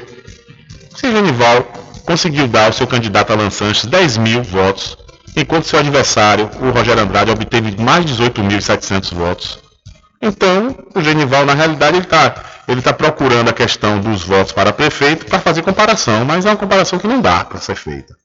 Se 0.95 1.11
Genival 1.11 1.63
conseguiu 2.05 2.47
dar 2.47 2.65
ao 2.65 2.73
seu 2.73 2.87
candidato 2.87 3.31
Alan 3.31 3.49
Sanches 3.49 3.85
10 3.85 4.17
mil 4.17 4.43
votos, 4.43 4.97
enquanto 5.35 5.65
seu 5.65 5.79
adversário, 5.79 6.49
o 6.61 6.69
Rogério 6.69 7.03
Andrade, 7.03 7.31
obteve 7.31 7.75
mais 7.81 8.05
de 8.05 8.13
18.700 8.13 9.13
votos. 9.13 9.59
Então, 10.21 10.75
o 10.95 11.01
Genival, 11.01 11.45
na 11.45 11.53
realidade, 11.53 11.97
ele 11.97 12.05
está 12.05 12.53
ele 12.67 12.81
tá 12.81 12.93
procurando 12.93 13.49
a 13.49 13.53
questão 13.53 13.99
dos 13.99 14.23
votos 14.23 14.53
para 14.53 14.71
prefeito 14.71 15.25
para 15.25 15.39
fazer 15.39 15.61
comparação, 15.61 16.23
mas 16.23 16.45
é 16.45 16.49
uma 16.49 16.55
comparação 16.55 16.97
que 16.97 17.07
não 17.07 17.19
dá 17.19 17.43
para 17.43 17.59
ser 17.59 17.75
feita. 17.75 18.15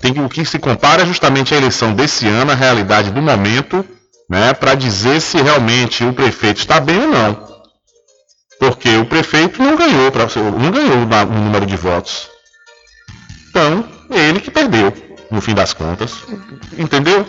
Tem, 0.00 0.12
o 0.22 0.28
que 0.28 0.44
se 0.44 0.58
compara 0.58 1.02
é 1.02 1.06
justamente 1.06 1.54
a 1.54 1.56
eleição 1.56 1.94
desse 1.94 2.26
ano, 2.28 2.50
a 2.50 2.54
realidade 2.54 3.10
do 3.10 3.22
momento, 3.22 3.84
né, 4.28 4.52
para 4.54 4.74
dizer 4.74 5.20
se 5.20 5.40
realmente 5.40 6.04
o 6.04 6.12
prefeito 6.12 6.58
está 6.58 6.80
bem 6.80 7.00
ou 7.00 7.08
não. 7.08 7.56
Porque 8.58 8.96
o 8.96 9.04
prefeito 9.04 9.62
não 9.62 9.76
ganhou, 9.76 10.10
não 10.58 10.70
ganhou 10.70 10.96
o 10.96 11.40
número 11.40 11.66
de 11.66 11.76
votos. 11.76 12.28
Então, 13.50 13.84
ele 14.10 14.40
que 14.40 14.50
perdeu, 14.50 14.92
no 15.30 15.40
fim 15.40 15.54
das 15.54 15.72
contas. 15.72 16.12
Entendeu? 16.78 17.26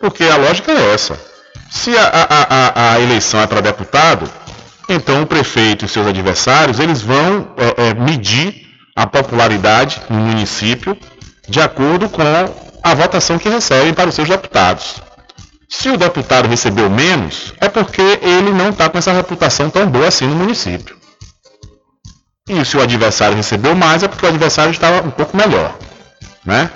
Porque 0.00 0.24
a 0.24 0.36
lógica 0.36 0.72
é 0.72 0.94
essa. 0.94 1.18
Se 1.70 1.96
a, 1.96 2.06
a, 2.06 2.26
a, 2.30 2.92
a 2.92 3.00
eleição 3.00 3.40
é 3.40 3.46
para 3.46 3.60
deputado, 3.60 4.30
então 4.88 5.22
o 5.22 5.26
prefeito 5.26 5.84
e 5.84 5.88
seus 5.88 6.06
adversários 6.06 6.78
eles 6.78 7.02
vão 7.02 7.54
é, 7.56 7.88
é, 7.88 7.94
medir 7.94 8.66
a 8.94 9.06
popularidade 9.06 10.00
no 10.08 10.18
município 10.18 10.96
de 11.48 11.60
acordo 11.60 12.08
com 12.08 12.22
a 12.82 12.94
votação 12.94 13.38
que 13.38 13.48
recebem 13.48 13.92
para 13.92 14.08
os 14.08 14.14
seus 14.14 14.28
deputados. 14.28 15.05
Se 15.68 15.88
o 15.88 15.96
deputado 15.96 16.48
recebeu 16.48 16.88
menos, 16.88 17.52
é 17.60 17.68
porque 17.68 18.00
ele 18.22 18.50
não 18.50 18.70
está 18.70 18.88
com 18.88 18.98
essa 18.98 19.12
reputação 19.12 19.68
tão 19.68 19.88
boa 19.88 20.08
assim 20.08 20.26
no 20.26 20.36
município. 20.36 20.96
E 22.48 22.64
se 22.64 22.76
o 22.76 22.82
adversário 22.82 23.36
recebeu 23.36 23.74
mais, 23.74 24.02
é 24.02 24.08
porque 24.08 24.24
o 24.24 24.28
adversário 24.28 24.70
estava 24.70 25.06
um 25.06 25.10
pouco 25.10 25.36
melhor. 25.36 25.76
Né? 26.44 26.70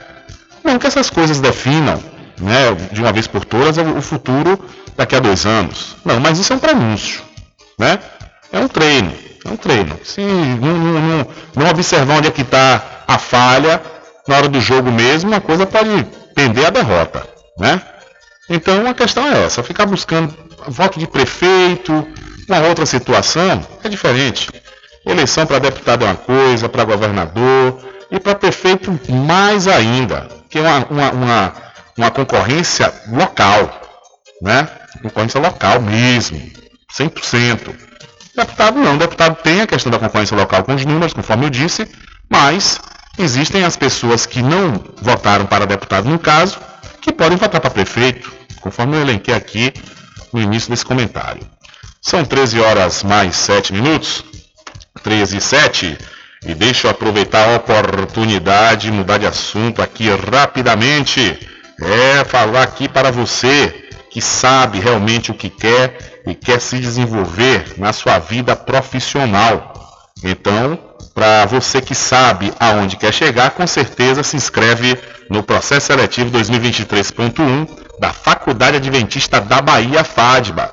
Não 0.64 0.78
que 0.78 0.86
essas 0.86 1.09
coisas 1.09 1.41
definam, 1.41 2.03
né, 2.41 2.74
de 2.91 3.01
uma 3.01 3.12
vez 3.12 3.28
por 3.28 3.45
todas, 3.45 3.78
o 3.78 4.03
futuro 4.03 4.59
daqui 4.97 5.14
a 5.14 5.20
dois 5.20 5.47
anos. 5.47 5.97
Não, 6.05 6.18
mas 6.18 6.38
isso 6.38 6.53
é 6.53 6.57
um 6.57 6.59
prenúncio. 6.59 7.22
Né? 7.78 8.01
É 8.53 8.59
um 8.59 8.66
treino. 8.66 9.12
É 9.45 9.49
um 9.49 9.57
treino. 9.57 9.99
Se 10.05 10.20
não, 10.20 10.76
não, 10.76 11.01
não, 11.01 11.26
não 11.55 11.70
observar 11.70 12.18
onde 12.18 12.28
é 12.28 12.30
que 12.32 12.43
está 12.43 12.82
a 13.07 13.18
falha, 13.18 13.80
na 14.26 14.36
hora 14.36 14.49
do 14.49 14.61
jogo 14.61 14.91
mesmo, 14.91 15.34
a 15.34 15.41
coisa 15.41 15.66
pode 15.66 16.05
pender 16.34 16.66
a 16.66 16.70
derrota. 16.70 17.26
Né? 17.57 17.80
Então 18.51 18.84
a 18.84 18.92
questão 18.92 19.24
é 19.28 19.44
essa, 19.44 19.62
ficar 19.62 19.86
buscando 19.86 20.34
voto 20.66 20.98
de 20.98 21.07
prefeito, 21.07 22.07
uma 22.48 22.59
outra 22.66 22.84
situação, 22.84 23.64
é 23.84 23.88
diferente. 23.88 24.51
Eleição 25.07 25.46
para 25.46 25.61
deputado 25.61 26.05
é 26.05 26.09
uma 26.09 26.16
coisa, 26.16 26.68
para 26.68 26.84
governador 26.84 27.78
e 28.11 28.18
para 28.18 28.34
prefeito 28.34 28.90
mais 29.09 29.68
ainda, 29.68 30.28
que 30.51 30.59
é 30.59 30.62
uma, 30.62 30.84
uma, 30.86 31.11
uma, 31.12 31.53
uma 31.96 32.11
concorrência 32.11 32.92
local, 33.09 33.80
né? 34.42 34.68
Concorrência 35.01 35.40
local 35.40 35.80
mesmo, 35.80 36.42
100%. 36.92 37.72
Deputado 38.34 38.78
não, 38.80 38.98
deputado 38.98 39.36
tem 39.42 39.61
a 39.61 39.66
questão 39.66 39.92
da 39.92 39.98
concorrência 39.98 40.36
local 40.36 40.64
com 40.64 40.74
os 40.74 40.84
números, 40.84 41.14
conforme 41.14 41.46
eu 41.46 41.51
disse, 41.51 41.88
mas 42.28 42.80
existem 43.16 43.64
as 43.64 43.76
pessoas 43.76 44.26
que 44.26 44.42
não 44.42 44.82
votaram 45.01 45.46
para 45.46 45.66
deputado 45.66 46.09
no 46.09 46.18
caso, 46.18 46.59
que 47.01 47.12
podem 47.12 47.38
votar 47.38 47.61
para 47.61 47.70
prefeito, 47.70 48.39
conforme 48.61 48.97
eu 48.97 49.01
elenquei 49.01 49.35
aqui 49.35 49.73
no 50.33 50.41
início 50.41 50.71
desse 50.71 50.85
comentário. 50.85 51.43
São 52.01 52.25
13 52.25 52.61
horas 52.61 53.03
mais 53.03 53.37
7 53.37 53.73
minutos. 53.73 54.25
13 55.03 55.37
e 55.37 55.41
7. 55.41 55.99
E 56.47 56.55
deixa 56.55 56.87
eu 56.87 56.91
aproveitar 56.91 57.49
a 57.49 57.57
oportunidade 57.57 58.87
de 58.87 58.93
mudar 58.93 59.19
de 59.19 59.27
assunto 59.27 59.83
aqui 59.83 60.09
rapidamente. 60.09 61.39
É 61.81 62.25
falar 62.25 62.63
aqui 62.63 62.89
para 62.89 63.11
você 63.11 63.89
que 64.11 64.21
sabe 64.21 64.81
realmente 64.81 65.31
o 65.31 65.35
que 65.35 65.49
quer 65.49 66.23
e 66.27 66.35
quer 66.35 66.61
se 66.61 66.79
desenvolver 66.79 67.75
na 67.77 67.93
sua 67.93 68.19
vida 68.19 68.57
profissional. 68.57 69.75
Então, 70.23 70.79
para 71.15 71.47
você 71.47 71.81
que 71.81 71.95
sabe 71.95 72.53
aonde 72.59 72.97
quer 72.97 73.13
chegar, 73.13 73.51
com 73.51 73.67
certeza 73.67 74.23
se 74.23 74.37
inscreve 74.37 74.99
no 75.29 75.43
processo 75.43 75.87
seletivo 75.89 76.31
2023.1 76.31 77.89
da 78.01 78.12
Faculdade 78.14 78.78
Adventista 78.78 79.42
da 79.42 79.61
Bahia, 79.61 80.03
FADBA. 80.03 80.72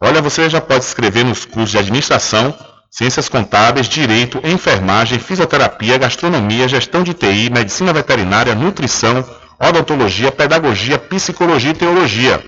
Olha, 0.00 0.20
você 0.20 0.50
já 0.50 0.60
pode 0.60 0.82
se 0.82 0.90
inscrever 0.90 1.24
nos 1.24 1.44
cursos 1.44 1.70
de 1.70 1.78
administração, 1.78 2.52
Ciências 2.90 3.28
Contábeis, 3.28 3.88
Direito, 3.88 4.40
Enfermagem, 4.44 5.20
Fisioterapia, 5.20 5.96
Gastronomia, 5.96 6.66
Gestão 6.66 7.04
de 7.04 7.14
TI, 7.14 7.50
Medicina 7.50 7.92
Veterinária, 7.92 8.56
Nutrição, 8.56 9.24
Odontologia, 9.60 10.32
Pedagogia, 10.32 10.98
Psicologia 10.98 11.70
e 11.70 11.74
Teologia. 11.74 12.42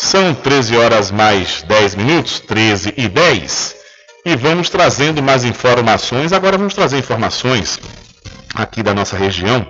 São 0.00 0.32
13 0.32 0.76
horas 0.76 1.10
mais 1.10 1.64
10 1.64 1.96
minutos, 1.96 2.38
13 2.38 2.94
e 2.96 3.08
10, 3.08 3.74
e 4.24 4.36
vamos 4.36 4.70
trazendo 4.70 5.20
mais 5.20 5.44
informações. 5.44 6.32
Agora 6.32 6.56
vamos 6.56 6.72
trazer 6.72 6.98
informações 6.98 7.80
aqui 8.54 8.80
da 8.80 8.94
nossa 8.94 9.16
região, 9.16 9.66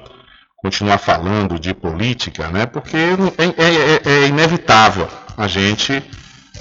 continuar 0.59 0.99
falando 0.99 1.59
de 1.59 1.73
política, 1.73 2.49
né? 2.49 2.67
Porque 2.67 2.95
é, 2.95 3.45
é, 3.57 4.01
é, 4.05 4.25
é 4.25 4.27
inevitável 4.27 5.09
a 5.35 5.49
gente 5.49 6.05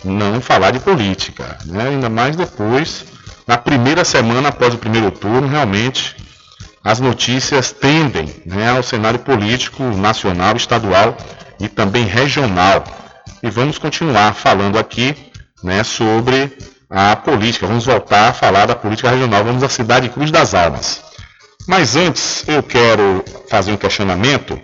não 0.02 0.40
falar 0.40 0.72
de 0.72 0.80
política, 0.80 1.58
né? 1.66 1.90
Ainda 1.90 2.10
mais 2.10 2.38
depois, 2.38 3.04
na 3.46 3.58
primeira 3.58 4.06
semana 4.06 4.48
após 4.48 4.74
o 4.76 4.78
primeiro 4.78 5.12
turno, 5.12 5.46
realmente 5.46 6.16
as 6.86 7.02
notícias 7.02 7.74
tendem 7.74 8.34
né, 8.46 8.70
ao 8.70 8.82
cenário 8.82 9.20
político 9.20 9.84
nacional, 9.84 10.56
estadual 10.56 11.18
e 11.60 11.68
também 11.68 12.06
regional. 12.06 13.07
E 13.42 13.50
vamos 13.52 13.78
continuar 13.78 14.34
falando 14.34 14.80
aqui 14.80 15.16
né, 15.64 15.84
sobre 15.84 16.58
a 16.90 17.16
política. 17.16 17.68
Vamos 17.68 17.86
voltar 17.86 18.30
a 18.30 18.34
falar 18.34 18.66
da 18.66 18.76
política 18.76 19.12
regional. 19.12 19.44
Vamos 19.44 19.64
à 19.64 19.70
cidade 19.70 20.10
Cruz 20.10 20.32
das 20.32 20.56
Almas. 20.56 21.02
Mas 21.68 21.96
antes 21.96 22.44
eu 22.48 22.64
quero 22.64 23.24
fazer 23.50 23.72
um 23.72 23.78
questionamento. 23.78 24.60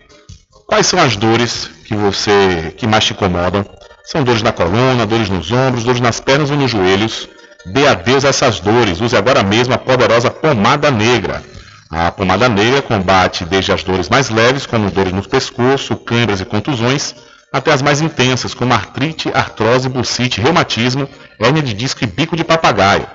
Quais 0.65 0.87
são 0.87 0.99
as 0.99 1.15
dores 1.15 1.69
que 1.85 1.95
você 1.95 2.73
que 2.75 2.87
mais 2.87 3.05
te 3.05 3.13
incomodam? 3.13 3.63
São 4.05 4.23
dores 4.23 4.41
na 4.41 4.51
coluna, 4.51 5.05
dores 5.05 5.29
nos 5.29 5.51
ombros, 5.51 5.83
dores 5.83 6.01
nas 6.01 6.19
pernas 6.19 6.49
ou 6.49 6.57
nos 6.57 6.71
joelhos? 6.71 7.29
Dê 7.65 7.87
adeus 7.87 8.25
a 8.25 8.29
essas 8.29 8.59
dores. 8.59 8.99
Use 8.99 9.15
agora 9.15 9.43
mesmo 9.43 9.73
a 9.73 9.77
poderosa 9.77 10.31
pomada 10.31 10.89
negra. 10.89 11.43
A 11.91 12.11
pomada 12.11 12.49
negra 12.49 12.81
combate 12.81 13.45
desde 13.45 13.71
as 13.71 13.83
dores 13.83 14.09
mais 14.09 14.29
leves, 14.31 14.65
como 14.65 14.89
dores 14.89 15.13
no 15.13 15.21
pescoço, 15.21 15.95
câimbras 15.95 16.41
e 16.41 16.45
contusões, 16.45 17.13
até 17.53 17.71
as 17.71 17.83
mais 17.83 18.01
intensas, 18.01 18.55
como 18.55 18.73
artrite, 18.73 19.29
artrose, 19.31 19.87
bucite, 19.87 20.41
reumatismo, 20.41 21.07
hérnia 21.39 21.61
de 21.61 21.71
disco 21.75 22.03
e 22.03 22.07
bico 22.07 22.35
de 22.35 22.43
papagaio. 22.43 23.05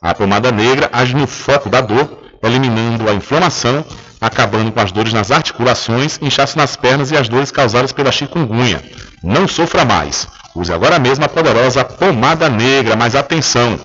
A 0.00 0.14
pomada 0.14 0.50
negra 0.50 0.88
age 0.90 1.14
no 1.14 1.26
foco 1.26 1.68
da 1.68 1.82
dor, 1.82 2.18
eliminando 2.42 3.10
a 3.10 3.12
inflamação, 3.12 3.84
acabando 4.18 4.72
com 4.72 4.80
as 4.80 4.90
dores 4.90 5.12
nas 5.12 5.30
articulações, 5.30 6.18
inchaço 6.22 6.56
nas 6.56 6.76
pernas 6.76 7.10
e 7.10 7.16
as 7.16 7.28
dores 7.28 7.50
causadas 7.50 7.92
pela 7.92 8.10
chikungunya. 8.10 8.82
Não 9.22 9.46
sofra 9.46 9.84
mais. 9.84 10.26
Use 10.54 10.72
agora 10.72 10.98
mesmo 10.98 11.26
a 11.26 11.28
poderosa 11.28 11.84
pomada 11.84 12.48
negra, 12.48 12.96
mas 12.96 13.14
atenção! 13.14 13.78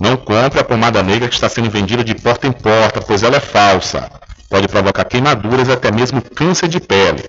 Não 0.00 0.16
compre 0.16 0.58
a 0.58 0.64
pomada 0.64 1.00
negra 1.00 1.28
que 1.28 1.34
está 1.34 1.48
sendo 1.48 1.70
vendida 1.70 2.02
de 2.02 2.14
porta 2.16 2.48
em 2.48 2.52
porta, 2.52 3.00
pois 3.00 3.22
ela 3.22 3.36
é 3.36 3.40
falsa. 3.40 4.10
Pode 4.50 4.66
provocar 4.66 5.04
queimaduras 5.04 5.68
e 5.68 5.72
até 5.72 5.92
mesmo 5.92 6.20
câncer 6.20 6.66
de 6.66 6.80
pele. 6.80 7.22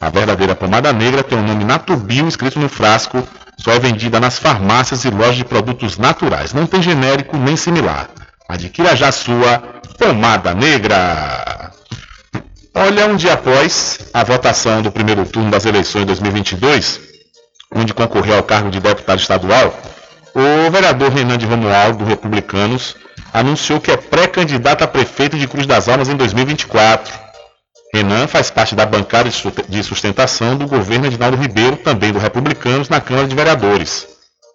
A 0.00 0.10
verdadeira 0.10 0.54
pomada 0.54 0.92
negra 0.92 1.22
tem 1.22 1.38
o 1.38 1.42
nome 1.42 1.64
Natubio 1.64 2.26
escrito 2.28 2.58
no 2.58 2.68
frasco, 2.68 3.26
só 3.56 3.72
é 3.72 3.78
vendida 3.78 4.20
nas 4.20 4.38
farmácias 4.38 5.04
e 5.04 5.10
lojas 5.10 5.36
de 5.36 5.44
produtos 5.44 5.98
naturais. 5.98 6.52
Não 6.52 6.66
tem 6.66 6.82
genérico 6.82 7.36
nem 7.36 7.56
similar. 7.56 8.08
Adquira 8.48 8.96
já 8.96 9.12
sua 9.12 9.58
pomada 9.98 10.54
negra. 10.54 11.72
Olha, 12.74 13.06
um 13.06 13.16
dia 13.16 13.32
após 13.32 14.10
a 14.14 14.22
votação 14.22 14.82
do 14.82 14.92
primeiro 14.92 15.24
turno 15.26 15.50
das 15.50 15.64
eleições 15.64 16.02
de 16.02 16.06
2022, 16.06 17.00
onde 17.74 17.92
concorreu 17.92 18.36
ao 18.36 18.42
cargo 18.42 18.70
de 18.70 18.80
deputado 18.80 19.18
estadual, 19.18 19.76
o 20.34 20.70
vereador 20.70 21.10
Renan 21.10 21.36
de 21.36 21.46
Romualdo, 21.46 21.98
do 21.98 22.04
Republicanos, 22.04 22.94
anunciou 23.32 23.80
que 23.80 23.90
é 23.90 23.96
pré-candidato 23.96 24.84
a 24.84 24.86
prefeito 24.86 25.36
de 25.36 25.48
Cruz 25.48 25.66
das 25.66 25.88
Almas 25.88 26.08
em 26.08 26.16
2024. 26.16 27.27
Renan 27.94 28.26
faz 28.26 28.50
parte 28.50 28.74
da 28.74 28.84
bancada 28.84 29.30
de 29.68 29.82
sustentação 29.82 30.56
do 30.56 30.66
governo 30.66 31.06
Edinaldo 31.06 31.36
Ribeiro, 31.36 31.76
também 31.76 32.12
do 32.12 32.18
Republicanos, 32.18 32.88
na 32.88 33.00
Câmara 33.00 33.26
de 33.26 33.34
Vereadores. 33.34 34.06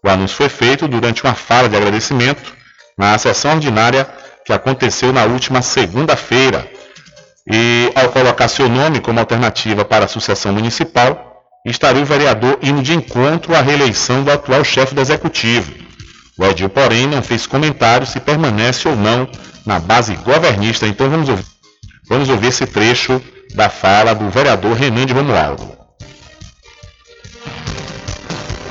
O 0.03 0.09
anúncio 0.09 0.37
foi 0.37 0.49
feito 0.49 0.87
durante 0.87 1.23
uma 1.23 1.33
fala 1.33 1.67
de 1.67 1.75
agradecimento 1.75 2.53
na 2.97 3.17
sessão 3.17 3.53
ordinária 3.53 4.07
que 4.45 4.53
aconteceu 4.53 5.11
na 5.11 5.23
última 5.23 5.61
segunda-feira. 5.61 6.69
E, 7.51 7.91
ao 7.95 8.09
colocar 8.09 8.47
seu 8.47 8.69
nome 8.69 8.99
como 8.99 9.19
alternativa 9.19 9.83
para 9.83 10.05
a 10.05 10.07
sucessão 10.07 10.53
municipal, 10.53 11.43
estaria 11.65 12.01
o 12.01 12.05
vereador 12.05 12.59
indo 12.61 12.81
de 12.81 12.93
encontro 12.93 13.55
à 13.55 13.61
reeleição 13.61 14.23
do 14.23 14.31
atual 14.31 14.63
chefe 14.63 14.93
do 14.93 15.01
executivo. 15.01 15.73
O 16.37 16.45
Edil, 16.45 16.69
porém, 16.69 17.07
não 17.07 17.21
fez 17.21 17.47
comentário 17.47 18.07
se 18.07 18.19
permanece 18.19 18.87
ou 18.87 18.95
não 18.95 19.27
na 19.65 19.79
base 19.79 20.15
governista. 20.15 20.87
Então 20.87 21.09
vamos 21.09 21.29
ouvir, 21.29 21.45
vamos 22.07 22.29
ouvir 22.29 22.47
esse 22.47 22.65
trecho 22.65 23.21
da 23.53 23.69
fala 23.69 24.13
do 24.13 24.29
vereador 24.29 24.73
Renan 24.73 25.05
de 25.05 25.13
Romualdo. 25.13 25.71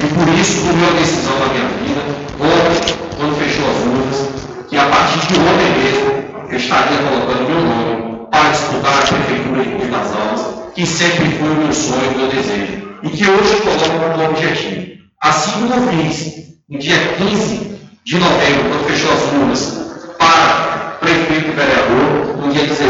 E 0.00 0.06
por 0.06 0.28
isso 0.34 0.60
tomei 0.66 0.88
a 0.88 0.92
decisão 0.92 1.38
da 1.38 1.46
minha 1.46 1.68
vida, 1.68 2.00
ontem, 2.40 2.94
quando 3.16 3.36
fechou 3.38 3.70
as 3.70 3.76
urnas, 3.86 4.68
que 4.68 4.76
a 4.76 4.86
partir 4.86 5.26
de 5.26 5.34
ontem 5.40 5.70
mesmo 5.82 6.48
eu 6.50 6.56
estaria 6.56 6.98
colocando 6.98 7.48
meu 7.48 7.60
nome 7.60 8.26
para 8.30 8.50
disputar 8.50 8.98
a 8.98 9.06
prefeitura 9.06 9.62
de 9.62 9.70
Cruz 9.70 9.90
das 9.90 10.12
Almas, 10.14 10.72
que 10.74 10.86
sempre 10.86 11.30
foi 11.38 11.48
o 11.48 11.54
meu 11.54 11.72
sonho, 11.72 12.10
o 12.10 12.18
meu 12.18 12.28
desejo 12.28 12.82
e 13.02 13.10
que 13.10 13.28
hoje 13.28 13.56
coloco 13.62 14.14
como 14.14 14.30
objetivo. 14.30 14.92
Assim 15.20 15.52
como 15.52 15.74
eu 15.74 15.88
fiz 15.88 16.34
no 16.68 16.78
dia 16.78 16.96
15 17.18 17.78
de 18.04 18.18
novembro, 18.18 18.68
quando 18.70 18.86
fechou 18.86 19.12
as 19.12 19.22
urnas, 19.32 19.91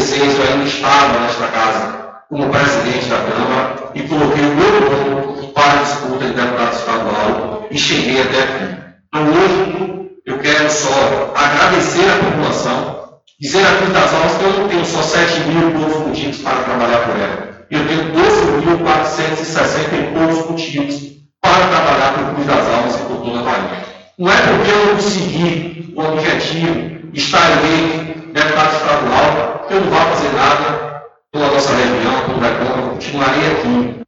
2016 0.03 0.39
eu 0.39 0.45
ainda 0.53 0.65
estava 0.65 1.21
nesta 1.21 1.47
casa 1.47 1.95
como 2.29 2.51
presidente 2.51 3.07
da 3.07 3.19
Câmara 3.19 3.93
e 3.95 4.03
coloquei 4.03 4.43
o 4.43 4.55
meu 4.55 4.81
nome 4.81 5.47
para 5.53 5.73
a 5.73 5.77
disputa 5.83 6.27
de 6.27 6.33
deputado 6.33 6.75
estadual 6.75 7.69
e 7.71 7.79
cheguei 7.79 8.23
até 8.23 8.43
aqui. 8.43 8.65
Então 9.09 9.29
hoje 9.29 10.11
eu 10.27 10.39
quero 10.39 10.69
só 10.71 11.33
agradecer 11.37 12.11
à 12.11 12.17
população, 12.25 13.21
dizer 13.41 13.65
a 13.65 13.77
Quintas 13.77 14.13
Almas 14.13 14.39
que 14.39 14.45
eu 14.45 14.53
não 14.59 14.69
tenho 14.69 14.85
só 14.85 15.03
7 15.03 15.41
mil 15.41 15.71
povos 15.71 16.03
fugidos 16.03 16.39
para 16.39 16.65
trabalhar 16.65 16.99
por 16.99 17.17
ela. 17.17 17.53
Eu 17.71 17.87
tenho 17.87 18.11
12.460 18.13 20.15
povos 20.15 20.47
fugidos 20.47 21.13
para 21.41 21.69
trabalhar 21.69 22.15
por 22.15 22.35
Cruz 22.35 22.47
das 22.47 22.69
Almas 22.69 22.97
e 22.97 22.99
por 22.99 23.19
toda 23.19 23.39
a 23.39 23.43
Bahia. 23.43 23.85
Não 24.19 24.33
é 24.33 24.37
porque 24.37 24.71
eu 24.71 24.87
não 24.87 24.97
consegui 24.97 25.95
o 25.95 26.03
objetivo 26.03 27.02
estar 27.13 27.51
eleito 27.59 28.33
deputado 28.33 28.75
estadual, 28.75 29.67
que 29.69 29.75
eu 29.75 29.81
não 29.83 29.91
vá 29.91 30.05
fazer 30.07 30.33
nada 30.33 31.03
pela 31.31 31.49
nossa 31.49 31.75
região, 31.75 32.25
pelo 32.27 32.41
Recôncavo, 32.41 32.91
continuarei 32.91 33.53
aqui. 33.53 34.01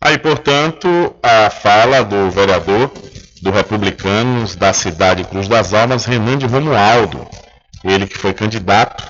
Aí, 0.00 0.18
portanto, 0.18 1.16
a 1.22 1.50
fala 1.50 2.04
do 2.04 2.30
vereador 2.30 2.90
do 3.42 3.50
Republicanos 3.50 4.56
da 4.56 4.72
cidade 4.72 5.24
Cruz 5.24 5.48
das 5.48 5.72
Almas, 5.72 6.04
Renan 6.04 6.38
de 6.38 6.46
Romualdo, 6.46 7.26
ele 7.84 8.06
que 8.06 8.18
foi 8.18 8.32
candidato 8.32 9.04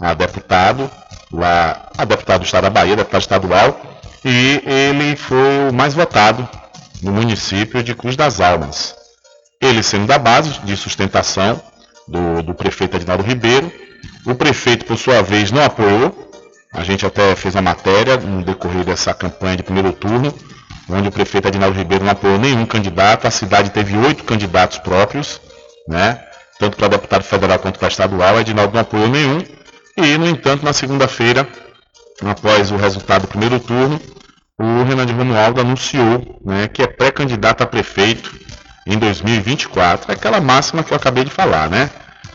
a 0.00 0.14
deputado, 0.14 0.90
lá, 1.30 1.90
a 1.96 2.04
deputado 2.04 2.40
do 2.40 2.46
estado 2.46 2.64
da 2.64 2.70
Bahia, 2.70 2.96
deputado 2.96 3.20
estadual, 3.20 3.80
e 4.24 4.62
ele 4.64 5.16
foi 5.16 5.68
o 5.70 5.74
mais 5.74 5.94
votado 5.94 6.48
no 7.02 7.12
município 7.12 7.82
de 7.82 7.94
Cruz 7.94 8.16
das 8.16 8.40
Almas. 8.40 8.94
Ele 9.60 9.82
sendo 9.82 10.06
da 10.06 10.18
base 10.18 10.58
de 10.60 10.76
sustentação 10.76 11.60
do, 12.08 12.42
do 12.42 12.54
prefeito 12.54 12.96
Adinaldo 12.96 13.22
Ribeiro, 13.22 13.70
o 14.24 14.34
prefeito, 14.34 14.84
por 14.84 14.96
sua 14.96 15.22
vez, 15.22 15.50
não 15.50 15.64
apoiou. 15.64 16.30
A 16.72 16.82
gente 16.84 17.04
até 17.04 17.34
fez 17.34 17.54
uma 17.54 17.62
matéria 17.62 18.16
no 18.16 18.44
decorrer 18.44 18.84
dessa 18.84 19.12
campanha 19.12 19.56
de 19.56 19.62
primeiro 19.62 19.92
turno, 19.92 20.32
onde 20.88 21.08
o 21.08 21.12
prefeito 21.12 21.48
Adinaldo 21.48 21.76
Ribeiro 21.76 22.04
não 22.04 22.12
apoiou 22.12 22.38
nenhum 22.38 22.64
candidato. 22.64 23.26
A 23.26 23.30
cidade 23.30 23.70
teve 23.70 23.96
oito 23.96 24.24
candidatos 24.24 24.78
próprios, 24.78 25.40
né? 25.88 26.20
tanto 26.58 26.76
para 26.76 26.88
deputado 26.88 27.24
federal 27.24 27.58
quanto 27.58 27.78
para 27.78 27.88
estadual. 27.88 28.36
Adinaldo 28.36 28.74
não 28.74 28.80
apoiou 28.80 29.08
nenhum. 29.08 29.42
E, 29.96 30.16
no 30.16 30.28
entanto, 30.28 30.64
na 30.64 30.72
segunda-feira, 30.72 31.46
após 32.24 32.70
o 32.70 32.76
resultado 32.76 33.22
do 33.22 33.28
primeiro 33.28 33.58
turno, 33.58 34.00
o 34.58 34.84
Renan 34.84 35.04
de 35.04 35.12
Romualdo 35.12 35.60
anunciou 35.60 36.40
né, 36.44 36.68
que 36.68 36.82
é 36.82 36.86
pré-candidato 36.86 37.62
a 37.62 37.66
prefeito 37.66 38.32
em 38.86 38.98
2024. 38.98 40.10
É 40.10 40.14
aquela 40.14 40.40
máxima 40.40 40.82
que 40.82 40.92
eu 40.92 40.96
acabei 40.96 41.24
de 41.24 41.30
falar, 41.30 41.70
né? 41.70 41.90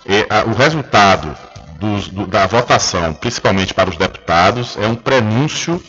E, 0.05 0.25
a, 0.29 0.43
o 0.45 0.53
resultado 0.53 1.35
dos, 1.79 2.07
do, 2.07 2.25
da 2.25 2.45
votação, 2.47 3.13
principalmente 3.13 3.73
para 3.73 3.89
os 3.89 3.97
deputados, 3.97 4.77
é 4.77 4.87
um 4.87 4.95
prenúncio 4.95 5.83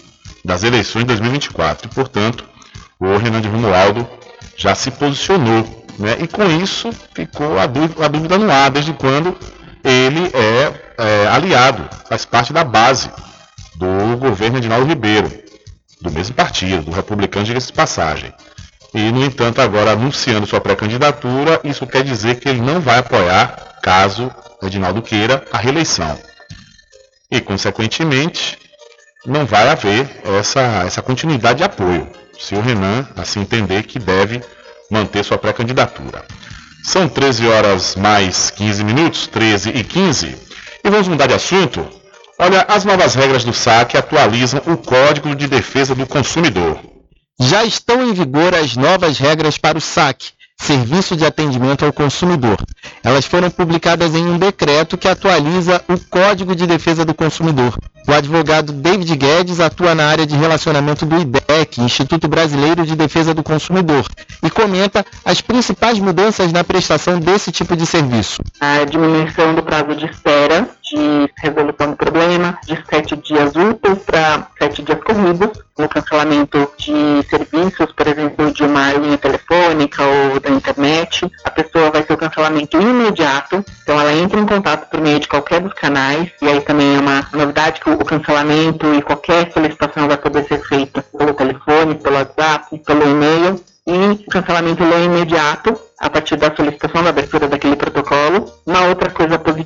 das 0.44 0.62
eleições 0.62 1.02
de 1.02 1.08
2024. 1.08 1.88
E, 1.88 1.94
portanto, 1.94 2.44
o 2.98 3.16
Renan 3.16 3.40
de 3.40 3.48
Romualdo 3.48 4.08
já 4.56 4.74
se 4.74 4.90
posicionou. 4.90 5.86
Né? 5.98 6.16
E 6.20 6.28
com 6.28 6.44
isso 6.44 6.90
ficou 7.14 7.58
a 7.58 7.66
dúvida, 7.66 8.04
a 8.04 8.08
dúvida 8.08 8.38
no 8.38 8.50
ar, 8.50 8.70
desde 8.70 8.92
quando 8.92 9.36
ele 9.84 10.30
é, 10.34 10.72
é 10.98 11.26
aliado, 11.28 11.88
faz 12.08 12.24
parte 12.24 12.52
da 12.52 12.64
base 12.64 13.10
do 13.76 14.16
governo 14.16 14.60
de 14.60 14.68
Naldo 14.68 14.86
Ribeiro, 14.86 15.30
do 16.00 16.10
mesmo 16.10 16.34
partido, 16.34 16.82
do 16.82 16.90
republicano, 16.90 17.46
diga-se 17.46 17.68
de 17.68 17.72
passagem. 17.72 18.32
E, 18.94 19.12
no 19.12 19.24
entanto, 19.24 19.60
agora 19.60 19.92
anunciando 19.92 20.46
sua 20.46 20.60
pré-candidatura, 20.60 21.60
isso 21.62 21.86
quer 21.86 22.02
dizer 22.02 22.36
que 22.36 22.48
ele 22.48 22.60
não 22.60 22.80
vai 22.80 22.98
apoiar, 22.98 23.78
caso 23.82 24.30
Edinaldo 24.62 25.02
queira, 25.02 25.44
a 25.52 25.58
reeleição. 25.58 26.18
E, 27.30 27.40
consequentemente, 27.40 28.58
não 29.26 29.44
vai 29.44 29.68
haver 29.68 30.08
essa, 30.24 30.60
essa 30.86 31.02
continuidade 31.02 31.58
de 31.58 31.64
apoio, 31.64 32.08
se 32.38 32.54
o 32.54 32.60
Renan 32.60 33.06
assim 33.16 33.40
entender 33.40 33.82
que 33.82 33.98
deve 33.98 34.42
manter 34.90 35.24
sua 35.24 35.36
pré-candidatura. 35.36 36.24
São 36.82 37.08
13 37.08 37.46
horas 37.46 37.94
mais 37.96 38.50
15 38.50 38.84
minutos, 38.84 39.26
13 39.26 39.70
e 39.70 39.84
15, 39.84 40.36
e 40.82 40.90
vamos 40.90 41.08
mudar 41.08 41.26
de 41.26 41.34
assunto. 41.34 41.86
Olha, 42.38 42.64
as 42.68 42.84
novas 42.84 43.14
regras 43.14 43.44
do 43.44 43.52
saque 43.52 43.96
atualizam 43.96 44.62
o 44.66 44.76
Código 44.76 45.34
de 45.34 45.46
Defesa 45.46 45.94
do 45.94 46.06
Consumidor. 46.06 46.80
Já 47.40 47.64
estão 47.64 48.02
em 48.02 48.12
vigor 48.12 48.52
as 48.52 48.74
novas 48.74 49.16
regras 49.16 49.56
para 49.56 49.78
o 49.78 49.80
saque, 49.80 50.32
Serviço 50.60 51.16
de 51.16 51.24
Atendimento 51.24 51.84
ao 51.84 51.92
Consumidor. 51.92 52.56
Elas 53.02 53.24
foram 53.24 53.48
publicadas 53.48 54.12
em 54.14 54.26
um 54.26 54.36
decreto 54.36 54.98
que 54.98 55.06
atualiza 55.06 55.80
o 55.88 55.96
Código 56.10 56.54
de 56.56 56.66
Defesa 56.66 57.04
do 57.04 57.14
Consumidor. 57.14 57.78
O 58.08 58.12
advogado 58.12 58.72
David 58.72 59.14
Guedes 59.14 59.60
atua 59.60 59.94
na 59.94 60.06
área 60.06 60.26
de 60.26 60.34
relacionamento 60.34 61.06
do 61.06 61.20
IDEC, 61.20 61.80
Instituto 61.80 62.26
Brasileiro 62.26 62.84
de 62.84 62.96
Defesa 62.96 63.32
do 63.32 63.42
Consumidor, 63.42 64.06
e 64.42 64.50
comenta 64.50 65.06
as 65.24 65.40
principais 65.40 65.98
mudanças 65.98 66.50
na 66.50 66.64
prestação 66.64 67.20
desse 67.20 67.52
tipo 67.52 67.76
de 67.76 67.86
serviço. 67.86 68.42
A 68.60 68.84
diminuição 68.84 69.54
do 69.54 69.62
prazo 69.62 69.94
de 69.94 70.06
espera 70.06 70.68
de 70.90 71.30
resolução 71.38 71.90
do 71.90 71.96
problema 71.96 72.58
de 72.64 72.78
sete 72.88 73.16
dias 73.16 73.54
úteis 73.54 73.98
para 74.00 74.48
sete 74.58 74.82
dias 74.82 74.98
corridos, 75.02 75.50
no 75.78 75.88
cancelamento 75.88 76.70
de 76.76 77.22
serviços, 77.28 77.92
por 77.92 78.06
exemplo, 78.06 78.52
de 78.52 78.64
uma 78.64 78.92
linha 78.92 79.16
telefônica 79.16 80.02
ou 80.02 80.40
da 80.40 80.50
internet. 80.50 81.30
A 81.44 81.50
pessoa 81.50 81.90
vai 81.90 82.02
ter 82.02 82.14
o 82.14 82.16
cancelamento 82.16 82.80
imediato, 82.80 83.64
então 83.82 84.00
ela 84.00 84.12
entra 84.12 84.40
em 84.40 84.46
contato 84.46 84.90
por 84.90 85.00
meio 85.00 85.20
de 85.20 85.28
qualquer 85.28 85.60
dos 85.60 85.72
canais, 85.74 86.30
e 86.42 86.48
aí 86.48 86.60
também 86.60 86.96
é 86.96 87.00
uma 87.00 87.26
novidade 87.32 87.80
que 87.80 87.90
o 87.90 87.98
cancelamento 87.98 88.92
e 88.94 89.02
qualquer 89.02 89.52
solicitação 89.52 90.08
vai 90.08 90.16
poder 90.16 90.44
ser 90.46 90.60
feita 90.66 91.04
pelo 91.16 91.32
telefone, 91.34 91.94
pelo 91.94 92.16
WhatsApp, 92.16 92.78
pelo 92.78 93.08
e-mail, 93.08 93.60
e 93.86 94.24
o 94.26 94.30
cancelamento 94.30 94.82
é 94.82 95.04
imediato 95.04 95.74
a 95.98 96.10
partir 96.10 96.36
da 96.36 96.54
solicitação 96.54 97.02
da 97.02 97.10
abertura 97.10 97.48
daquele 97.48 97.74
protocolo. 97.74 97.87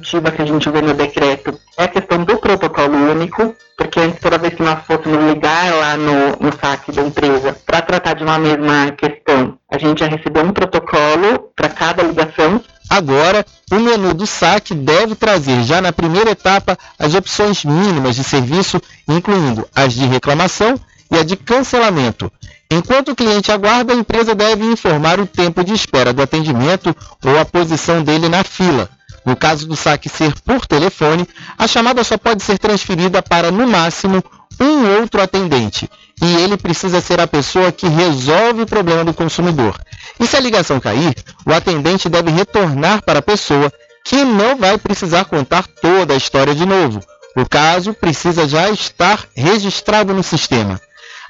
Positiva 0.03 0.33
que 0.33 0.43
a 0.43 0.47
gente 0.47 0.69
vê 0.69 0.83
no 0.83 0.95
decreto 0.95 1.57
é 1.79 1.85
a 1.85 1.89
questão 1.89 2.25
do 2.25 2.37
protocolo 2.37 2.97
único, 3.13 3.55
porque 3.79 4.01
antes 4.01 4.19
toda 4.21 4.37
vez 4.37 4.53
que 4.53 4.63
nós 4.63 4.81
fôssemos 4.85 5.33
ligar 5.33 5.73
lá 5.75 5.97
no, 5.97 6.37
no 6.41 6.53
saque 6.61 6.91
da 6.91 7.03
empresa 7.03 7.57
para 7.65 7.83
tratar 7.83 8.15
de 8.15 8.25
uma 8.25 8.37
mesma 8.37 8.91
questão, 8.99 9.57
a 9.71 9.79
gente 9.79 10.01
já 10.01 10.09
recebeu 10.09 10.45
um 10.45 10.53
protocolo 10.53 11.51
para 11.55 11.69
cada 11.69 12.03
ligação. 12.03 12.61
Agora, 12.91 13.47
o 13.71 13.77
menu 13.77 14.13
do 14.13 14.27
saque 14.27 14.75
deve 14.75 15.15
trazer 15.15 15.63
já 15.63 15.81
na 15.81 15.93
primeira 15.93 16.33
etapa 16.33 16.77
as 16.99 17.15
opções 17.15 17.65
mínimas 17.65 18.17
de 18.17 18.25
serviço, 18.25 18.83
incluindo 19.09 19.69
as 19.73 19.93
de 19.93 20.05
reclamação 20.05 20.75
e 21.13 21.17
a 21.17 21.23
de 21.23 21.37
cancelamento. 21.37 22.31
Enquanto 22.69 23.13
o 23.13 23.17
cliente 23.17 23.53
aguarda, 23.53 23.93
a 23.93 23.97
empresa 23.97 24.35
deve 24.35 24.65
informar 24.65 25.21
o 25.21 25.27
tempo 25.27 25.63
de 25.63 25.73
espera 25.75 26.13
do 26.13 26.23
atendimento 26.23 26.95
ou 27.25 27.39
a 27.39 27.45
posição 27.45 28.03
dele 28.03 28.29
na 28.29 28.43
fila. 28.43 28.91
No 29.25 29.37
caso 29.37 29.67
do 29.67 29.77
saque 29.77 30.09
ser 30.09 30.35
por 30.41 30.67
telefone, 30.67 31.27
a 31.57 31.67
chamada 31.67 32.03
só 32.03 32.19
pode 32.19 32.43
ser 32.43 32.59
transferida 32.59 33.23
para, 33.23 33.51
no 33.51 33.67
máximo, 33.67 34.23
um 34.61 34.99
outro 34.99 35.23
atendente. 35.23 35.89
E 36.21 36.37
ele 36.37 36.57
precisa 36.57 37.01
ser 37.01 37.21
a 37.21 37.27
pessoa 37.27 37.73
que 37.73 37.89
resolve 37.89 38.63
o 38.63 38.67
problema 38.67 39.05
do 39.05 39.15
consumidor. 39.15 39.81
E 40.19 40.27
se 40.27 40.37
a 40.37 40.41
ligação 40.41 40.81
cair, 40.81 41.15
o 41.47 41.53
atendente 41.53 42.09
deve 42.09 42.31
retornar 42.31 43.03
para 43.03 43.21
a 43.21 43.23
pessoa, 43.23 43.73
que 44.05 44.25
não 44.25 44.57
vai 44.57 44.77
precisar 44.79 45.25
contar 45.25 45.67
toda 45.67 46.15
a 46.15 46.17
história 46.17 46.55
de 46.55 46.67
novo. 46.67 47.01
O 47.37 47.49
caso 47.49 47.95
precisa 47.95 48.47
já 48.47 48.69
estar 48.71 49.27
registrado 49.35 50.13
no 50.13 50.23
sistema. 50.23 50.81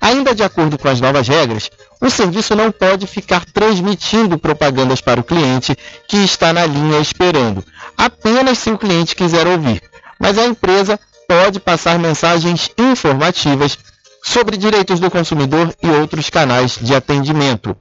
Ainda 0.00 0.34
de 0.34 0.42
acordo 0.42 0.76
com 0.76 0.88
as 0.88 1.00
novas 1.00 1.28
regras, 1.28 1.70
o 2.02 2.10
serviço 2.10 2.56
não 2.56 2.72
pode 2.72 3.06
ficar 3.06 3.44
transmitindo 3.44 4.36
propagandas 4.36 5.00
para 5.00 5.20
o 5.20 5.24
cliente 5.24 5.76
que 6.08 6.16
está 6.16 6.52
na 6.52 6.66
linha 6.66 6.98
esperando, 6.98 7.64
apenas 7.96 8.58
se 8.58 8.70
o 8.72 8.76
cliente 8.76 9.14
quiser 9.14 9.46
ouvir. 9.46 9.80
Mas 10.18 10.36
a 10.36 10.44
empresa 10.44 10.98
pode 11.28 11.60
passar 11.60 12.00
mensagens 12.00 12.70
informativas 12.76 13.78
sobre 14.24 14.56
direitos 14.56 14.98
do 14.98 15.10
consumidor 15.10 15.72
e 15.80 15.88
outros 15.90 16.28
canais 16.28 16.76
de 16.80 16.92
atendimento. 16.92 17.76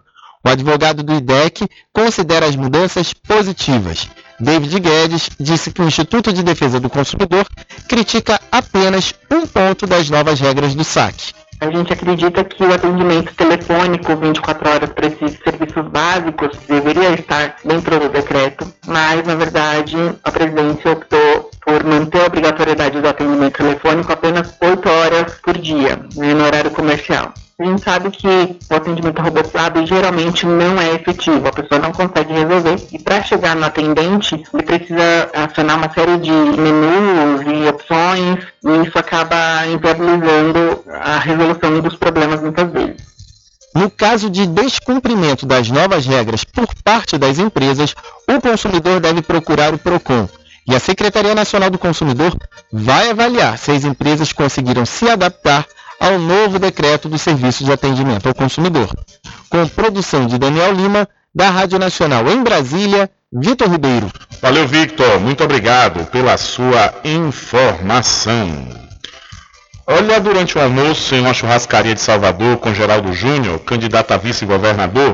O 0.45 0.49
advogado 0.49 1.01
do 1.01 1.15
IDEC 1.15 1.67
considera 1.91 2.45
as 2.45 2.55
mudanças 2.55 3.13
positivas. 3.13 4.07
David 4.39 4.79
Guedes 4.79 5.29
disse 5.39 5.71
que 5.71 5.81
o 5.81 5.87
Instituto 5.87 6.31
de 6.31 6.43
Defesa 6.43 6.79
do 6.79 6.89
Consumidor 6.89 7.47
critica 7.87 8.39
apenas 8.51 9.13
um 9.31 9.45
ponto 9.47 9.87
das 9.87 10.09
novas 10.09 10.39
regras 10.39 10.73
do 10.75 10.83
saque. 10.83 11.40
A 11.61 11.69
gente 11.69 11.93
acredita 11.93 12.43
que 12.43 12.63
o 12.63 12.73
atendimento 12.73 13.35
telefônico 13.35 14.15
24 14.15 14.67
horas 14.67 14.89
para 14.89 15.05
esses 15.05 15.37
serviços 15.43 15.87
básicos 15.91 16.57
deveria 16.67 17.13
estar 17.13 17.55
dentro 17.63 17.99
do 17.99 18.09
decreto, 18.09 18.65
mas 18.87 19.23
na 19.27 19.35
verdade 19.35 19.95
a 20.23 20.31
presidência 20.31 20.91
optou 20.91 21.51
por 21.63 21.83
manter 21.83 22.23
a 22.23 22.25
obrigatoriedade 22.25 22.99
do 22.99 23.07
atendimento 23.07 23.57
telefônico 23.57 24.11
apenas 24.11 24.57
8 24.59 24.89
horas 24.89 25.33
por 25.35 25.55
dia, 25.55 26.03
né, 26.15 26.33
no 26.33 26.43
horário 26.43 26.71
comercial. 26.71 27.31
A 27.61 27.63
gente 27.63 27.83
sabe 27.83 28.09
que 28.09 28.27
o 28.27 28.75
atendimento 28.75 29.21
robotizado 29.21 29.85
geralmente 29.85 30.47
não 30.47 30.81
é 30.81 30.95
efetivo, 30.95 31.47
a 31.47 31.51
pessoa 31.51 31.79
não 31.79 31.91
consegue 31.91 32.33
resolver. 32.33 32.87
E 32.91 32.97
para 32.97 33.21
chegar 33.21 33.55
no 33.55 33.63
atendente, 33.63 34.33
ele 34.51 34.63
precisa 34.63 35.29
acionar 35.31 35.77
uma 35.77 35.93
série 35.93 36.17
de 36.17 36.31
menus 36.31 37.41
e 37.45 37.69
opções, 37.69 38.39
e 38.65 38.87
isso 38.87 38.97
acaba 38.97 39.67
inviabilizando 39.67 40.83
a 40.89 41.19
resolução 41.19 41.79
dos 41.81 41.95
problemas 41.97 42.41
muitas 42.41 42.71
vezes. 42.71 42.95
No 43.75 43.91
caso 43.91 44.27
de 44.27 44.47
descumprimento 44.47 45.45
das 45.45 45.69
novas 45.69 46.07
regras 46.07 46.43
por 46.43 46.67
parte 46.83 47.15
das 47.15 47.37
empresas, 47.37 47.93
o 48.27 48.41
consumidor 48.41 48.99
deve 48.99 49.21
procurar 49.21 49.71
o 49.71 49.77
PROCON. 49.77 50.27
E 50.67 50.75
a 50.75 50.79
Secretaria 50.79 51.35
Nacional 51.35 51.69
do 51.69 51.77
Consumidor 51.77 52.35
vai 52.73 53.11
avaliar 53.11 53.55
se 53.59 53.71
as 53.71 53.83
empresas 53.83 54.33
conseguiram 54.33 54.83
se 54.83 55.07
adaptar 55.07 55.67
ao 56.01 56.17
novo 56.17 56.57
decreto 56.57 57.07
do 57.07 57.19
Serviço 57.19 57.63
de 57.63 57.71
Atendimento 57.71 58.27
ao 58.27 58.33
Consumidor. 58.33 58.89
Com 59.47 59.67
produção 59.67 60.25
de 60.25 60.39
Daniel 60.39 60.73
Lima, 60.73 61.07
da 61.33 61.51
Rádio 61.51 61.77
Nacional 61.77 62.27
em 62.27 62.41
Brasília, 62.41 63.07
Vitor 63.31 63.69
Ribeiro. 63.69 64.11
Valeu, 64.41 64.67
Victor. 64.67 65.19
Muito 65.19 65.43
obrigado 65.43 66.03
pela 66.07 66.35
sua 66.37 66.91
informação. 67.03 68.67
Olha, 69.85 70.19
durante 70.19 70.57
o 70.57 70.61
almoço 70.61 71.13
em 71.13 71.21
uma 71.21 71.35
churrascaria 71.35 71.93
de 71.93 72.01
Salvador 72.01 72.57
com 72.57 72.73
Geraldo 72.73 73.13
Júnior, 73.13 73.59
candidato 73.59 74.11
a 74.11 74.17
vice-governador, 74.17 75.13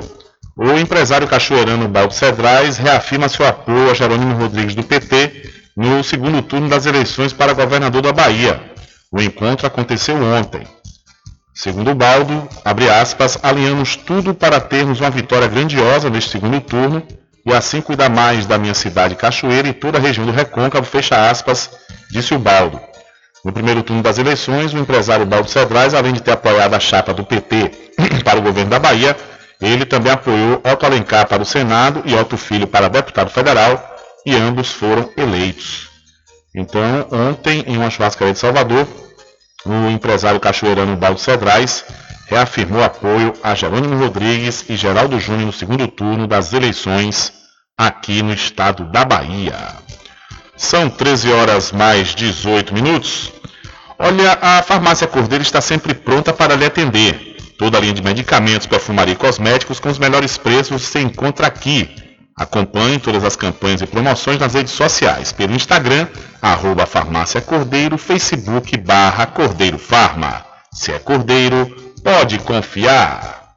o 0.55 0.71
empresário 0.79 1.27
cachoeirano 1.27 1.89
Baldo 1.89 2.13
Cedrais 2.13 2.77
reafirma 2.77 3.27
seu 3.27 3.45
apoio 3.45 3.91
a 3.91 3.93
Jerônimo 3.93 4.35
Rodrigues 4.35 4.73
do 4.73 4.83
PT 4.83 5.51
no 5.75 6.01
segundo 6.01 6.41
turno 6.41 6.69
das 6.69 6.85
eleições 6.85 7.33
para 7.33 7.53
governador 7.53 8.01
da 8.01 8.13
Bahia. 8.13 8.61
O 9.11 9.21
encontro 9.21 9.67
aconteceu 9.67 10.15
ontem. 10.15 10.67
Segundo 11.57 11.95
Baldo, 11.95 12.47
abre 12.63 12.87
aspas, 12.87 13.39
alinhamos 13.41 13.95
tudo 13.95 14.31
para 14.31 14.59
termos 14.59 14.99
uma 15.01 15.09
vitória 15.09 15.47
grandiosa 15.47 16.07
neste 16.07 16.29
segundo 16.29 16.61
turno 16.61 17.01
e 17.43 17.51
assim 17.51 17.81
cuidar 17.81 18.09
mais 18.09 18.45
da 18.45 18.59
minha 18.59 18.75
cidade 18.75 19.15
Cachoeira 19.15 19.67
e 19.67 19.73
toda 19.73 19.97
a 19.97 20.01
região 20.01 20.23
do 20.23 20.31
Recôncavo, 20.31 20.85
fecha 20.85 21.31
aspas, 21.31 21.71
disse 22.11 22.35
o 22.35 22.37
Baldo. 22.37 22.79
No 23.43 23.51
primeiro 23.51 23.81
turno 23.81 24.03
das 24.03 24.19
eleições, 24.19 24.71
o 24.71 24.77
empresário 24.77 25.25
Baldo 25.25 25.49
Cedrais, 25.49 25.95
além 25.95 26.13
de 26.13 26.21
ter 26.21 26.33
apoiado 26.33 26.75
a 26.75 26.79
chapa 26.79 27.11
do 27.11 27.25
PT 27.25 27.71
para 28.23 28.37
o 28.37 28.43
governo 28.43 28.69
da 28.69 28.77
Bahia, 28.77 29.17
ele 29.59 29.83
também 29.83 30.11
apoiou 30.11 30.61
Otto 30.63 30.85
Alencar 30.85 31.27
para 31.27 31.41
o 31.41 31.45
Senado 31.45 32.03
e 32.05 32.13
Otto 32.13 32.37
Filho 32.37 32.67
para 32.67 32.87
deputado 32.87 33.31
federal, 33.31 33.95
e 34.23 34.35
ambos 34.35 34.71
foram 34.71 35.09
eleitos. 35.17 35.89
Então, 36.53 37.07
ontem, 37.11 37.63
em 37.65 37.77
uma 37.77 37.89
churrascaria 37.89 38.33
de 38.33 38.39
Salvador, 38.39 38.87
o 39.73 39.89
empresário 39.89 40.39
cachoeirano 40.39 40.95
Baldo 40.95 41.19
Cedrais 41.19 41.85
reafirmou 42.27 42.83
apoio 42.83 43.33
a 43.41 43.55
Jerônimo 43.55 43.97
Rodrigues 43.97 44.65
e 44.69 44.75
Geraldo 44.75 45.19
Júnior 45.19 45.47
no 45.47 45.53
segundo 45.53 45.87
turno 45.87 46.27
das 46.27 46.53
eleições 46.53 47.31
aqui 47.77 48.21
no 48.21 48.33
estado 48.33 48.83
da 48.85 49.05
Bahia. 49.05 49.55
São 50.55 50.89
13 50.89 51.31
horas 51.31 51.71
mais 51.71 52.15
18 52.15 52.73
minutos. 52.73 53.31
Olha, 53.99 54.37
a 54.41 54.61
farmácia 54.61 55.07
Cordeiro 55.07 55.43
está 55.43 55.61
sempre 55.61 55.93
pronta 55.93 56.33
para 56.33 56.55
lhe 56.55 56.65
atender. 56.65 57.37
Toda 57.57 57.77
a 57.77 57.81
linha 57.81 57.93
de 57.93 58.03
medicamentos, 58.03 58.67
perfumaria 58.67 59.13
e 59.13 59.17
cosméticos 59.17 59.79
com 59.79 59.89
os 59.89 59.97
melhores 59.97 60.37
preços 60.37 60.83
você 60.83 60.99
encontra 60.99 61.47
aqui. 61.47 62.06
Acompanhe 62.37 62.99
todas 62.99 63.23
as 63.23 63.35
campanhas 63.35 63.81
e 63.81 63.87
promoções 63.87 64.37
nas 64.37 64.53
redes 64.53 64.73
sociais, 64.73 65.31
pelo 65.31 65.55
Instagram, 65.55 66.07
arroba 66.39 66.85
farmácia 66.85 67.41
Cordeiro, 67.41 67.97
Facebook 67.97 68.77
barra 68.77 69.25
Cordeiro 69.25 69.79
Farma. 69.79 70.45
Se 70.71 70.91
é 70.91 70.99
Cordeiro, 70.99 71.65
pode 72.03 72.37
confiar. 72.39 73.55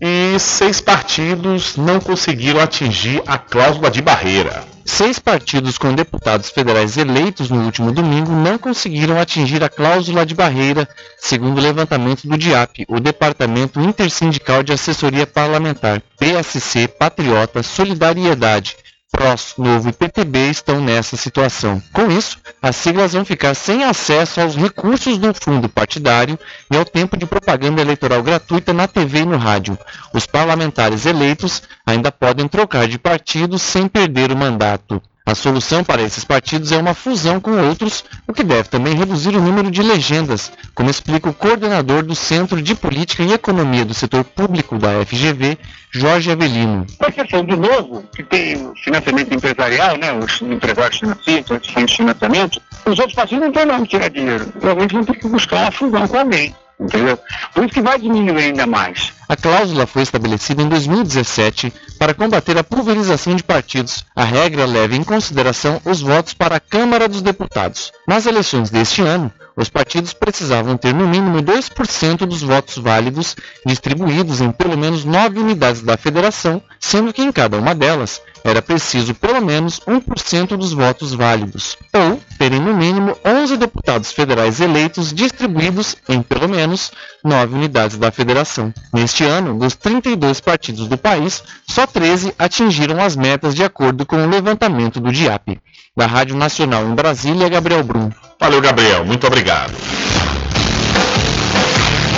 E 0.00 0.38
seis 0.38 0.80
partidos 0.80 1.76
não 1.76 1.98
conseguiram 1.98 2.60
atingir 2.60 3.20
a 3.26 3.36
cláusula 3.36 3.90
de 3.90 4.00
barreira. 4.00 4.71
Seis 4.84 5.18
partidos 5.18 5.78
com 5.78 5.94
deputados 5.94 6.50
federais 6.50 6.96
eleitos 6.96 7.48
no 7.50 7.64
último 7.64 7.92
domingo 7.92 8.32
não 8.32 8.58
conseguiram 8.58 9.18
atingir 9.18 9.62
a 9.62 9.68
cláusula 9.68 10.26
de 10.26 10.34
barreira, 10.34 10.88
segundo 11.18 11.58
o 11.58 11.60
levantamento 11.60 12.26
do 12.26 12.36
DIAP, 12.36 12.84
o 12.88 12.98
Departamento 12.98 13.80
Intersindical 13.80 14.62
de 14.62 14.72
Assessoria 14.72 15.26
Parlamentar, 15.26 16.02
PSC, 16.18 16.88
Patriota, 16.88 17.62
Solidariedade, 17.62 18.76
PROS, 19.12 19.54
Novo 19.58 19.90
e 19.90 19.92
PTB 19.92 20.50
estão 20.50 20.80
nessa 20.80 21.18
situação. 21.18 21.82
Com 21.92 22.10
isso, 22.10 22.38
as 22.62 22.74
siglas 22.74 23.12
vão 23.12 23.26
ficar 23.26 23.54
sem 23.54 23.84
acesso 23.84 24.40
aos 24.40 24.56
recursos 24.56 25.18
do 25.18 25.34
fundo 25.34 25.68
partidário 25.68 26.38
e 26.70 26.76
ao 26.76 26.84
tempo 26.84 27.14
de 27.16 27.26
propaganda 27.26 27.82
eleitoral 27.82 28.22
gratuita 28.22 28.72
na 28.72 28.88
TV 28.88 29.20
e 29.20 29.26
no 29.26 29.36
rádio. 29.36 29.78
Os 30.14 30.26
parlamentares 30.26 31.04
eleitos 31.04 31.62
ainda 31.86 32.10
podem 32.10 32.48
trocar 32.48 32.88
de 32.88 32.98
partido 32.98 33.58
sem 33.58 33.86
perder 33.86 34.32
o 34.32 34.36
mandato. 34.36 35.00
A 35.24 35.36
solução 35.36 35.84
para 35.84 36.02
esses 36.02 36.24
partidos 36.24 36.72
é 36.72 36.76
uma 36.76 36.94
fusão 36.94 37.40
com 37.40 37.52
outros, 37.52 38.04
o 38.26 38.32
que 38.32 38.42
deve 38.42 38.68
também 38.68 38.94
reduzir 38.94 39.36
o 39.36 39.40
número 39.40 39.70
de 39.70 39.80
legendas, 39.80 40.50
como 40.74 40.90
explica 40.90 41.28
o 41.28 41.34
coordenador 41.34 42.02
do 42.02 42.14
Centro 42.14 42.60
de 42.60 42.74
Política 42.74 43.22
e 43.22 43.32
Economia 43.32 43.84
do 43.84 43.94
Setor 43.94 44.24
Público 44.24 44.76
da 44.78 45.06
FGV, 45.06 45.56
Jorge 45.92 46.32
Avelino. 46.32 46.86
Com 46.98 47.06
exceção 47.06 47.44
do 47.44 47.56
novo, 47.56 48.02
que 48.14 48.24
tem 48.24 48.72
financiamento 48.82 49.32
empresarial, 49.32 49.96
né, 49.96 50.12
os 50.12 50.42
empresários 50.42 50.98
financiam, 50.98 51.44
os 51.60 51.94
financiamento, 51.94 52.60
os 52.84 52.98
outros 52.98 53.14
partidos 53.14 53.44
não 53.44 53.52
têm 53.52 53.64
não 53.64 53.86
tirar 53.86 54.10
dinheiro. 54.10 54.46
Provavelmente 54.46 54.94
vão 54.94 55.04
ter 55.04 55.14
que 55.20 55.28
buscar 55.28 55.56
uma 55.62 55.70
fusão 55.70 56.08
com 56.08 56.18
alguém. 56.18 56.52
Entendeu? 56.82 57.18
Por 57.54 57.64
isso 57.64 57.74
que 57.74 57.80
vai 57.80 57.98
diminuir 57.98 58.44
ainda 58.44 58.66
mais. 58.66 59.12
A 59.28 59.36
cláusula 59.36 59.86
foi 59.86 60.02
estabelecida 60.02 60.62
em 60.62 60.68
2017 60.68 61.72
para 61.98 62.12
combater 62.12 62.58
a 62.58 62.64
pulverização 62.64 63.36
de 63.36 63.42
partidos. 63.42 64.04
A 64.14 64.24
regra 64.24 64.66
leva 64.66 64.96
em 64.96 65.04
consideração 65.04 65.80
os 65.84 66.00
votos 66.00 66.34
para 66.34 66.56
a 66.56 66.60
Câmara 66.60 67.08
dos 67.08 67.22
Deputados. 67.22 67.92
Nas 68.06 68.26
eleições 68.26 68.68
deste 68.68 69.00
ano, 69.00 69.32
os 69.56 69.68
partidos 69.68 70.12
precisavam 70.12 70.76
ter 70.76 70.94
no 70.94 71.06
mínimo 71.06 71.42
2% 71.42 72.26
dos 72.26 72.42
votos 72.42 72.78
válidos 72.78 73.36
distribuídos 73.64 74.40
em 74.40 74.50
pelo 74.50 74.76
menos 74.76 75.04
nove 75.04 75.38
unidades 75.38 75.82
da 75.82 75.96
federação, 75.96 76.62
sendo 76.80 77.12
que 77.12 77.22
em 77.22 77.30
cada 77.30 77.58
uma 77.58 77.74
delas 77.74 78.20
era 78.44 78.60
preciso 78.60 79.14
pelo 79.14 79.40
menos 79.40 79.80
1% 79.80 80.56
dos 80.56 80.72
votos 80.72 81.14
válidos, 81.14 81.76
ou 81.92 82.20
terem 82.38 82.60
no 82.60 82.74
mínimo 82.74 83.16
11 83.24 83.56
deputados 83.56 84.12
federais 84.12 84.60
eleitos 84.60 85.12
distribuídos 85.12 85.96
em 86.08 86.22
pelo 86.22 86.48
menos 86.48 86.90
nove 87.24 87.54
unidades 87.54 87.96
da 87.98 88.10
federação. 88.10 88.72
Neste 88.92 89.24
ano, 89.24 89.58
dos 89.58 89.74
32 89.74 90.40
partidos 90.40 90.88
do 90.88 90.98
país, 90.98 91.42
só 91.68 91.86
13 91.86 92.34
atingiram 92.38 93.02
as 93.02 93.16
metas 93.16 93.54
de 93.54 93.62
acordo 93.64 94.04
com 94.04 94.16
o 94.16 94.28
levantamento 94.28 95.00
do 95.00 95.12
DIAP. 95.12 95.60
Da 95.96 96.06
Rádio 96.06 96.36
Nacional 96.36 96.84
em 96.84 96.94
Brasília, 96.94 97.48
Gabriel 97.48 97.84
Brum. 97.84 98.10
Valeu, 98.40 98.60
Gabriel. 98.60 99.04
Muito 99.04 99.26
obrigado. 99.26 99.72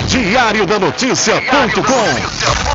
Diário 0.07 0.65
da 0.65 0.79
Notícia.com 0.79 2.74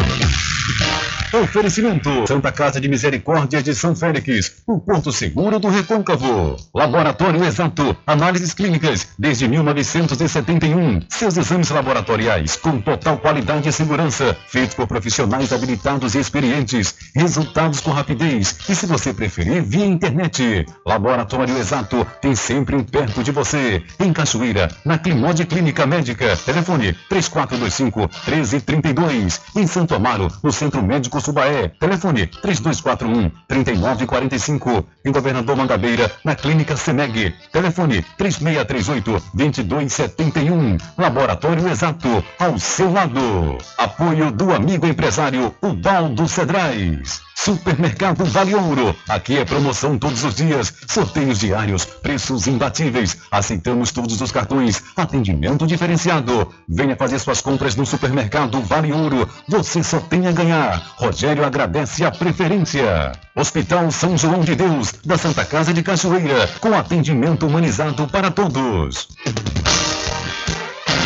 Oferecimento 1.33 2.27
Santa 2.27 2.51
Casa 2.51 2.81
de 2.81 2.89
Misericórdia 2.89 3.63
de 3.63 3.73
São 3.73 3.95
Félix, 3.95 4.51
o 4.67 4.77
Porto 4.77 5.13
Seguro 5.13 5.59
do 5.59 5.69
Recôncavo. 5.69 6.57
Laboratório 6.75 7.41
Exato, 7.45 7.95
análises 8.05 8.53
clínicas 8.53 9.07
desde 9.17 9.47
1971. 9.47 10.99
Seus 11.07 11.37
exames 11.37 11.69
laboratoriais 11.69 12.57
com 12.57 12.81
total 12.81 13.17
qualidade 13.17 13.69
e 13.69 13.71
segurança, 13.71 14.35
feitos 14.49 14.75
por 14.75 14.87
profissionais 14.87 15.53
habilitados 15.53 16.15
e 16.15 16.19
experientes. 16.19 16.95
Resultados 17.15 17.79
com 17.79 17.91
rapidez 17.91 18.57
e, 18.67 18.75
se 18.75 18.85
você 18.85 19.13
preferir, 19.13 19.63
via 19.63 19.85
internet. 19.85 20.65
Laboratório 20.85 21.57
Exato 21.57 22.05
tem 22.19 22.35
sempre 22.35 22.75
um 22.75 22.83
perto 22.83 23.23
de 23.23 23.31
você. 23.31 23.81
Em 24.01 24.11
Cachoeira, 24.11 24.69
na 24.83 24.97
Climode 24.97 25.45
Clínica 25.45 25.85
Médica. 25.85 26.35
Telefone 26.35 26.93
3425 27.07 27.99
1332. 28.27 29.39
Em 29.55 29.65
Santo 29.65 29.95
Amaro, 29.95 30.27
no 30.43 30.51
Centro 30.51 30.83
Médico 30.83 31.20
Subaé. 31.21 31.69
Telefone 31.79 32.27
3241 32.27 33.31
3945. 33.47 34.85
Em 35.05 35.11
Governador 35.11 35.55
Mangabeira, 35.55 36.11
na 36.23 36.35
Clínica 36.35 36.75
Semeg. 36.75 37.33
Telefone 37.51 38.03
3638 38.17 39.23
2271. 39.33 40.77
Laboratório 40.97 41.67
Exato, 41.67 42.23
ao 42.39 42.57
seu 42.59 42.91
lado. 42.91 43.57
Apoio 43.77 44.31
do 44.31 44.53
amigo 44.53 44.85
empresário 44.85 45.55
Ubaldo 45.61 46.27
Cedrais. 46.27 47.21
Supermercado 47.43 48.23
Vale 48.23 48.53
Ouro. 48.53 48.95
Aqui 49.09 49.39
é 49.39 49.43
promoção 49.43 49.97
todos 49.97 50.23
os 50.23 50.35
dias, 50.35 50.71
sorteios 50.87 51.39
diários, 51.39 51.85
preços 51.85 52.45
imbatíveis. 52.45 53.17
Aceitamos 53.31 53.91
todos 53.91 54.21
os 54.21 54.31
cartões, 54.31 54.83
atendimento 54.95 55.65
diferenciado. 55.65 56.53
Venha 56.69 56.95
fazer 56.95 57.17
suas 57.17 57.41
compras 57.41 57.75
no 57.75 57.83
Supermercado 57.83 58.61
Vale 58.61 58.93
Ouro. 58.93 59.27
Você 59.47 59.81
só 59.81 59.99
tem 59.99 60.27
a 60.27 60.31
ganhar. 60.31 60.93
Rogério 61.11 61.43
agradece 61.43 62.05
a 62.05 62.09
preferência. 62.09 63.11
Hospital 63.35 63.91
São 63.91 64.17
João 64.17 64.39
de 64.39 64.55
Deus, 64.55 64.93
da 65.03 65.17
Santa 65.17 65.43
Casa 65.43 65.73
de 65.73 65.83
Cachoeira, 65.83 66.49
com 66.61 66.73
atendimento 66.73 67.45
humanizado 67.45 68.07
para 68.07 68.31
todos. 68.31 69.09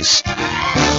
guys. 0.00 0.89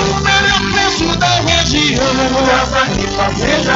o 0.00 0.20
melhor 0.20 0.60
preço 0.72 1.18
da 1.18 1.40
região. 1.40 2.04
Casa 2.46 2.82
e 2.92 3.06
Fazenda. 3.16 3.72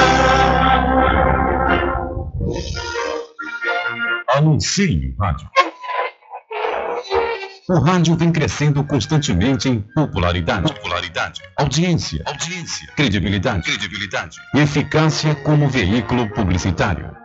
Anuncie 4.37 5.15
rádio. 5.21 5.49
O 7.69 7.79
rádio 7.79 8.17
vem 8.17 8.33
crescendo 8.33 8.83
constantemente 8.85 9.69
em 9.69 9.81
popularidade, 9.95 10.73
popularidade, 10.75 11.41
audiência, 11.57 12.23
audiência, 12.27 12.89
credibilidade, 12.97 13.63
credibilidade 13.63 14.39
e 14.55 14.59
eficácia 14.59 15.35
como 15.37 15.69
veículo 15.69 16.29
publicitário. 16.31 17.22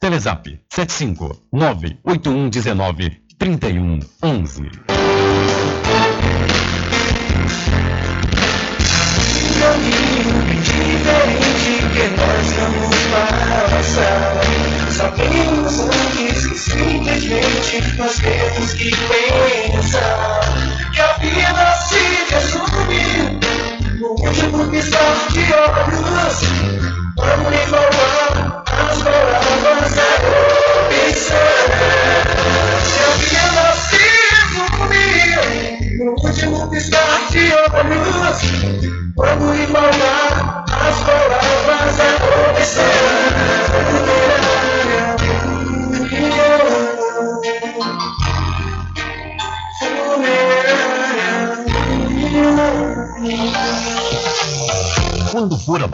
Telezap 0.00 0.46
75 0.68 1.48
98119 1.52 3.22
3111. 3.38 4.70
caminho 9.58 10.38
diferente 10.62 11.72
que 11.92 12.06
nós 12.16 12.46
vamos 12.52 12.96
passar. 13.70 14.40
Sabemos 14.90 15.80
antes 15.80 16.46
que 16.46 16.58
simplesmente 16.58 17.96
nós 17.98 18.16
temos 18.18 18.72
que 18.74 18.90
pensar 18.90 20.40
que 20.92 21.00
a 21.00 21.12
vida 21.14 21.76
se 21.88 22.02
resume 22.34 23.40
no 23.98 24.08
último 24.10 24.70
piscar 24.70 25.28
de 25.32 25.40
olhos. 25.52 26.38
Vamos 27.16 27.52
enrolar 27.52 28.28
as 28.38 28.47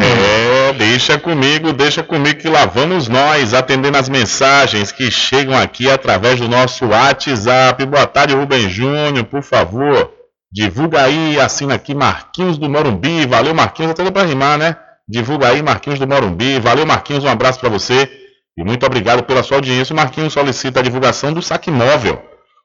É, 0.00 0.72
deixa 0.72 1.18
comigo, 1.18 1.72
deixa 1.72 2.02
comigo 2.02 2.40
que 2.40 2.48
lá 2.48 2.64
vamos 2.64 3.08
nós 3.08 3.52
atendendo 3.52 3.98
as 3.98 4.08
mensagens 4.08 4.90
que 4.90 5.10
chegam 5.10 5.58
aqui 5.58 5.90
através 5.90 6.40
do 6.40 6.48
nosso 6.48 6.86
WhatsApp. 6.86 7.84
Boa 7.84 8.06
tarde, 8.06 8.34
Rubem 8.34 8.70
Júnior, 8.70 9.24
por 9.24 9.42
favor. 9.42 10.10
Divulga 10.50 11.02
aí, 11.02 11.38
assina 11.38 11.74
aqui 11.74 11.94
Marquinhos 11.94 12.56
do 12.56 12.70
Morumbi. 12.70 13.26
Valeu, 13.26 13.54
Marquinhos, 13.54 13.90
até 13.90 14.02
deu 14.02 14.12
pra 14.12 14.22
rimar, 14.22 14.56
né? 14.56 14.74
Divulga 15.08 15.48
aí, 15.48 15.62
Marquinhos 15.62 15.98
do 15.98 16.06
Morumbi. 16.06 16.58
Valeu, 16.58 16.86
Marquinhos, 16.86 17.24
um 17.24 17.28
abraço 17.28 17.60
para 17.60 17.68
você 17.68 18.10
e 18.56 18.64
muito 18.64 18.86
obrigado 18.86 19.22
pela 19.24 19.42
sua 19.42 19.58
audiência. 19.58 19.92
O 19.92 19.96
Marquinhos 19.96 20.32
solicita 20.32 20.80
a 20.80 20.82
divulgação 20.82 21.32
do 21.32 21.42
saque 21.42 21.70
móvel. 21.70 22.22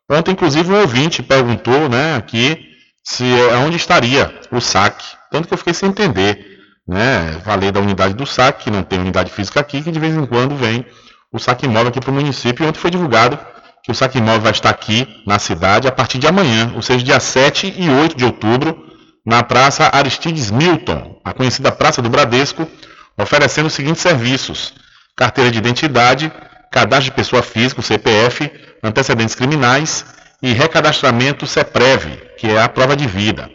Ontem, 0.09 0.31
inclusive, 0.31 0.71
um 0.71 0.79
ouvinte 0.79 1.21
perguntou, 1.21 1.87
né, 1.89 2.15
aqui, 2.15 2.67
se 3.03 3.25
onde 3.65 3.77
estaria 3.77 4.33
o 4.51 4.59
saque. 4.59 5.05
Tanto 5.31 5.47
que 5.47 5.53
eu 5.53 5.57
fiquei 5.57 5.73
sem 5.73 5.89
entender, 5.89 6.59
né? 6.87 7.39
Falei 7.43 7.71
da 7.71 7.79
unidade 7.79 8.13
do 8.15 8.25
saque, 8.25 8.65
que 8.65 8.71
não 8.71 8.83
tem 8.83 8.99
unidade 8.99 9.31
física 9.31 9.59
aqui, 9.59 9.81
que 9.81 9.91
de 9.91 9.99
vez 9.99 10.15
em 10.15 10.25
quando 10.25 10.55
vem 10.55 10.85
o 11.31 11.37
saque 11.37 11.67
móvel 11.67 11.89
aqui 11.89 11.99
para 11.99 12.09
o 12.09 12.13
município. 12.13 12.63
E 12.63 12.67
ontem 12.67 12.79
foi 12.79 12.89
divulgado 12.89 13.37
que 13.83 13.91
o 13.91 13.95
saque 13.95 14.19
móvel 14.19 14.41
vai 14.41 14.51
estar 14.51 14.69
aqui 14.69 15.07
na 15.25 15.37
cidade 15.37 15.87
a 15.87 15.91
partir 15.91 16.17
de 16.17 16.27
amanhã, 16.27 16.71
ou 16.75 16.81
seja, 16.81 17.03
dia 17.03 17.19
7 17.19 17.75
e 17.77 17.89
8 17.89 18.17
de 18.17 18.25
outubro, 18.25 18.88
na 19.29 19.43
Praça 19.43 19.91
Aristides 19.93 20.49
Milton, 20.49 21.21
a 21.23 21.31
conhecida 21.31 21.71
Praça 21.71 22.01
do 22.01 22.09
Bradesco, 22.09 22.67
oferecendo 23.15 23.67
os 23.67 23.73
seguintes 23.73 24.01
serviços: 24.01 24.73
carteira 25.15 25.51
de 25.51 25.59
identidade, 25.59 26.31
cadastro 26.71 27.11
de 27.11 27.15
pessoa 27.15 27.43
física, 27.43 27.79
CPF, 27.83 28.51
antecedentes 28.83 29.35
criminais 29.35 30.03
e 30.41 30.51
recadastramento 30.51 31.45
CEPREV, 31.45 32.19
que 32.39 32.47
é 32.47 32.59
a 32.59 32.67
prova 32.67 32.95
de 32.95 33.05
vida. 33.05 33.47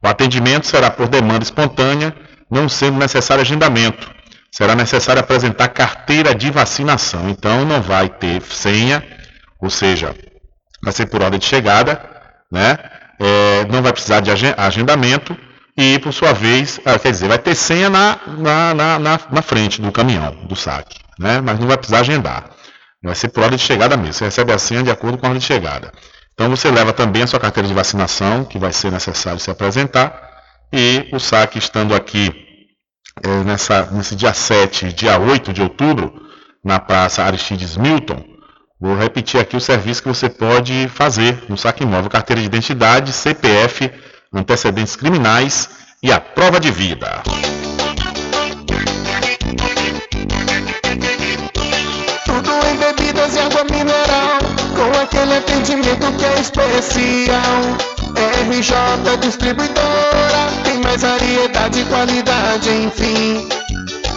O 0.00 0.06
atendimento 0.06 0.64
será 0.64 0.90
por 0.92 1.08
demanda 1.08 1.42
espontânea, 1.42 2.14
não 2.48 2.68
sendo 2.68 2.96
necessário 2.96 3.42
agendamento. 3.42 4.08
Será 4.52 4.76
necessário 4.76 5.20
apresentar 5.20 5.68
carteira 5.68 6.36
de 6.36 6.52
vacinação. 6.52 7.28
Então 7.28 7.64
não 7.64 7.82
vai 7.82 8.08
ter 8.08 8.40
senha, 8.42 9.04
ou 9.60 9.70
seja, 9.70 10.14
vai 10.84 10.92
ser 10.92 11.06
por 11.06 11.20
ordem 11.20 11.40
de 11.40 11.46
chegada, 11.46 12.00
né? 12.50 12.78
É, 13.18 13.64
não 13.66 13.82
vai 13.82 13.92
precisar 13.92 14.20
de 14.20 14.30
agendamento 14.30 15.36
e, 15.76 15.98
por 15.98 16.12
sua 16.12 16.32
vez, 16.32 16.80
ah, 16.84 16.98
quer 16.98 17.10
dizer, 17.10 17.28
vai 17.28 17.38
ter 17.38 17.54
senha 17.54 17.90
na, 17.90 18.18
na, 18.26 18.74
na, 18.98 19.20
na, 19.30 19.42
frente 19.42 19.80
do 19.80 19.92
caminhão, 19.92 20.34
do 20.46 20.56
saque, 20.56 20.98
né? 21.18 21.40
Mas 21.40 21.58
não 21.58 21.66
vai 21.66 21.76
precisar 21.76 22.00
agendar. 22.00 22.50
Vai 23.02 23.14
ser 23.14 23.28
por 23.28 23.42
ordem 23.42 23.58
de 23.58 23.64
chegada 23.64 23.96
mesmo. 23.96 24.14
Você 24.14 24.24
recebe 24.24 24.52
a 24.52 24.58
senha 24.58 24.82
de 24.82 24.90
acordo 24.90 25.18
com 25.18 25.26
a 25.26 25.28
ordem 25.28 25.40
de 25.40 25.46
chegada. 25.46 25.92
Então 26.32 26.50
você 26.50 26.70
leva 26.70 26.92
também 26.92 27.22
a 27.22 27.26
sua 27.26 27.40
carteira 27.40 27.68
de 27.68 27.74
vacinação, 27.74 28.44
que 28.44 28.58
vai 28.58 28.72
ser 28.72 28.90
necessário 28.90 29.38
se 29.38 29.50
apresentar, 29.50 30.14
e 30.72 31.08
o 31.12 31.18
saque 31.18 31.58
estando 31.58 31.94
aqui 31.94 32.32
é, 33.22 33.44
nessa, 33.44 33.90
nesse 33.90 34.14
dia 34.14 34.34
7 34.34 34.92
dia 34.92 35.18
8 35.18 35.52
de 35.52 35.62
outubro, 35.62 36.12
na 36.64 36.78
Praça 36.78 37.22
Aristides 37.22 37.76
Milton, 37.76 38.22
vou 38.80 38.96
repetir 38.96 39.40
aqui 39.40 39.56
o 39.56 39.60
serviço 39.60 40.02
que 40.02 40.08
você 40.08 40.28
pode 40.28 40.88
fazer 40.88 41.44
no 41.48 41.56
saque 41.56 41.82
imóvel, 41.82 42.10
carteira 42.10 42.40
de 42.40 42.46
identidade, 42.46 43.12
CPF, 43.12 43.90
antecedentes 44.32 44.96
criminais 44.96 45.68
e 46.02 46.12
a 46.12 46.20
prova 46.20 46.60
de 46.60 46.70
vida. 46.70 47.22
Tudo 52.24 52.50
em 52.66 52.76
bebidas 52.76 53.34
e 53.34 53.38
água 53.38 53.64
mineral, 53.64 54.38
com 54.74 55.00
aquele 55.00 55.36
atendimento 55.38 56.12
que 56.18 56.24
é 56.24 56.40
especial. 56.40 57.96
RJ 58.48 59.16
Distribuidora, 59.20 60.52
tem 60.64 60.78
mais 60.80 61.02
variedade 61.02 61.80
e 61.80 61.84
qualidade, 61.84 62.70
enfim. 62.70 63.48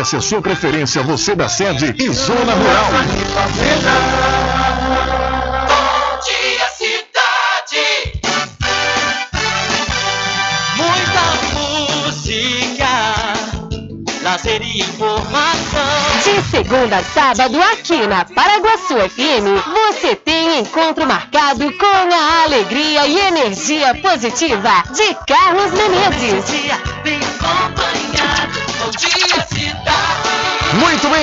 a 0.00 0.20
sua 0.20 0.40
preferência, 0.40 1.02
você 1.02 1.34
da 1.34 1.46
sede 1.46 1.94
e 1.98 2.10
Zona 2.10 2.54
Rural. 2.54 2.86
Bom 5.68 6.18
dia, 6.24 6.66
cidade. 6.70 7.84
Muita 10.74 11.22
música, 12.06 12.88
lazer 14.22 14.62
e 14.62 14.80
informação. 14.80 15.60
De 16.24 16.50
segunda 16.50 16.96
a 16.96 17.04
sábado, 17.04 17.60
aqui 17.62 18.06
na 18.06 18.24
Paraguaçu 18.24 18.94
FM, 18.94 19.62
você 19.92 20.16
tem 20.16 20.60
encontro 20.60 21.06
marcado 21.06 21.70
com 21.76 22.14
a 22.14 22.44
alegria 22.44 23.06
e 23.06 23.18
energia 23.18 23.94
positiva 23.96 24.82
de 24.94 25.14
Carlos 25.26 25.72
Menezes. 25.72 26.50
Bem 27.04 27.18
acompanhado. 27.18 28.60
Bom 28.78 28.90
dia. 28.92 29.19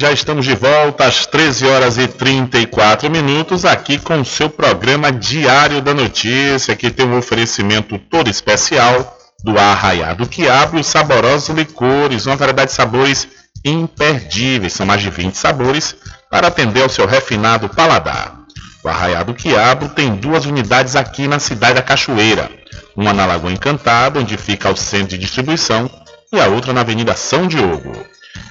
Já 0.00 0.10
estamos 0.10 0.46
de 0.46 0.54
volta 0.54 1.04
às 1.04 1.26
13 1.26 1.66
horas 1.66 1.98
e 1.98 2.08
34 2.08 3.10
minutos 3.10 3.66
aqui 3.66 3.98
com 3.98 4.22
o 4.22 4.24
seu 4.24 4.48
programa 4.48 5.12
Diário 5.12 5.82
da 5.82 5.92
Notícia, 5.92 6.74
que 6.74 6.90
tem 6.90 7.06
um 7.06 7.18
oferecimento 7.18 7.98
todo 7.98 8.30
especial 8.30 9.18
do 9.44 9.58
Arraiado 9.58 10.26
Quiabo 10.26 10.78
e 10.78 10.80
os 10.80 10.86
saborosos 10.86 11.54
licores, 11.54 12.24
uma 12.24 12.34
variedade 12.34 12.70
de 12.70 12.76
sabores 12.76 13.28
imperdíveis, 13.62 14.72
são 14.72 14.86
mais 14.86 15.02
de 15.02 15.10
20 15.10 15.34
sabores 15.34 15.94
para 16.30 16.48
atender 16.48 16.82
ao 16.82 16.88
seu 16.88 17.04
refinado 17.04 17.68
paladar. 17.68 18.40
O 18.82 18.88
Arraiado 18.88 19.34
Quiabo 19.34 19.90
tem 19.90 20.16
duas 20.16 20.46
unidades 20.46 20.96
aqui 20.96 21.28
na 21.28 21.38
cidade 21.38 21.74
da 21.74 21.82
Cachoeira, 21.82 22.50
uma 22.96 23.12
na 23.12 23.26
Lagoa 23.26 23.52
Encantada, 23.52 24.18
onde 24.18 24.38
fica 24.38 24.70
o 24.70 24.76
centro 24.76 25.08
de 25.08 25.18
distribuição, 25.18 25.90
e 26.32 26.40
a 26.40 26.46
outra 26.46 26.72
na 26.72 26.80
Avenida 26.80 27.14
São 27.14 27.46
Diogo. 27.46 27.92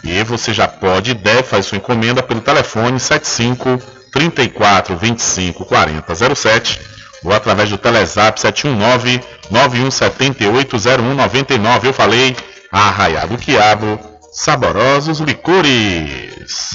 E 0.03 0.23
você 0.23 0.53
já 0.53 0.67
pode 0.67 1.11
e 1.11 1.13
deve 1.13 1.43
fazer 1.43 1.63
sua 1.63 1.77
encomenda 1.77 2.23
pelo 2.23 2.41
telefone 2.41 2.99
75 2.99 3.81
34 4.11 4.97
25 4.97 5.65
40 5.65 6.35
07 6.35 6.79
ou 7.23 7.33
através 7.33 7.69
do 7.69 7.77
Telezap 7.77 8.39
719 8.39 9.21
9178 9.51 10.77
0199. 10.77 11.87
Eu 11.87 11.93
falei, 11.93 12.35
Arraiado 12.71 13.37
Quiabo, 13.37 13.99
saborosos 14.31 15.19
licores. 15.19 16.69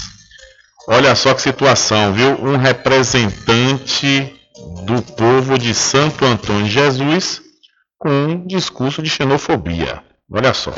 Olha 0.88 1.14
só 1.14 1.32
que 1.32 1.40
situação, 1.40 2.12
viu? 2.12 2.38
Um 2.42 2.56
representante 2.56 4.34
do 4.84 5.00
povo 5.00 5.58
de 5.58 5.74
Santo 5.74 6.24
Antônio 6.24 6.64
de 6.64 6.70
Jesus 6.70 7.40
com 7.98 8.10
um 8.10 8.46
discurso 8.46 9.02
de 9.02 9.08
xenofobia. 9.08 10.02
Olha 10.30 10.52
só. 10.52 10.74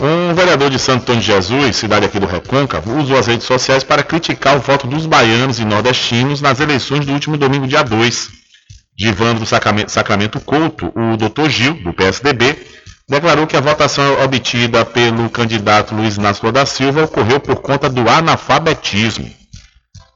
Um 0.00 0.32
vereador 0.32 0.70
de 0.70 0.78
Santo 0.78 1.02
Antônio 1.02 1.20
de 1.20 1.26
Jesus, 1.26 1.76
cidade 1.76 2.06
aqui 2.06 2.20
do 2.20 2.26
Recôncavo, 2.26 2.96
usou 2.98 3.18
as 3.18 3.26
redes 3.26 3.44
sociais 3.44 3.82
para 3.82 4.04
criticar 4.04 4.56
o 4.56 4.60
voto 4.60 4.86
dos 4.86 5.06
baianos 5.06 5.58
e 5.58 5.64
nordestinos 5.64 6.40
nas 6.40 6.60
eleições 6.60 7.04
do 7.04 7.12
último 7.12 7.36
domingo, 7.36 7.66
dia 7.66 7.82
2. 7.82 8.30
Divandro 8.96 9.44
Sacramento, 9.44 9.90
Sacramento 9.90 10.38
Couto, 10.38 10.92
o 10.94 11.16
Dr. 11.16 11.48
Gil, 11.48 11.82
do 11.82 11.92
PSDB, 11.92 12.56
declarou 13.08 13.44
que 13.44 13.56
a 13.56 13.60
votação 13.60 14.22
obtida 14.22 14.84
pelo 14.84 15.28
candidato 15.30 15.96
Luiz 15.96 16.16
Inácio 16.16 16.52
da 16.52 16.64
Silva 16.64 17.02
ocorreu 17.02 17.40
por 17.40 17.56
conta 17.56 17.88
do 17.88 18.08
analfabetismo. 18.08 19.28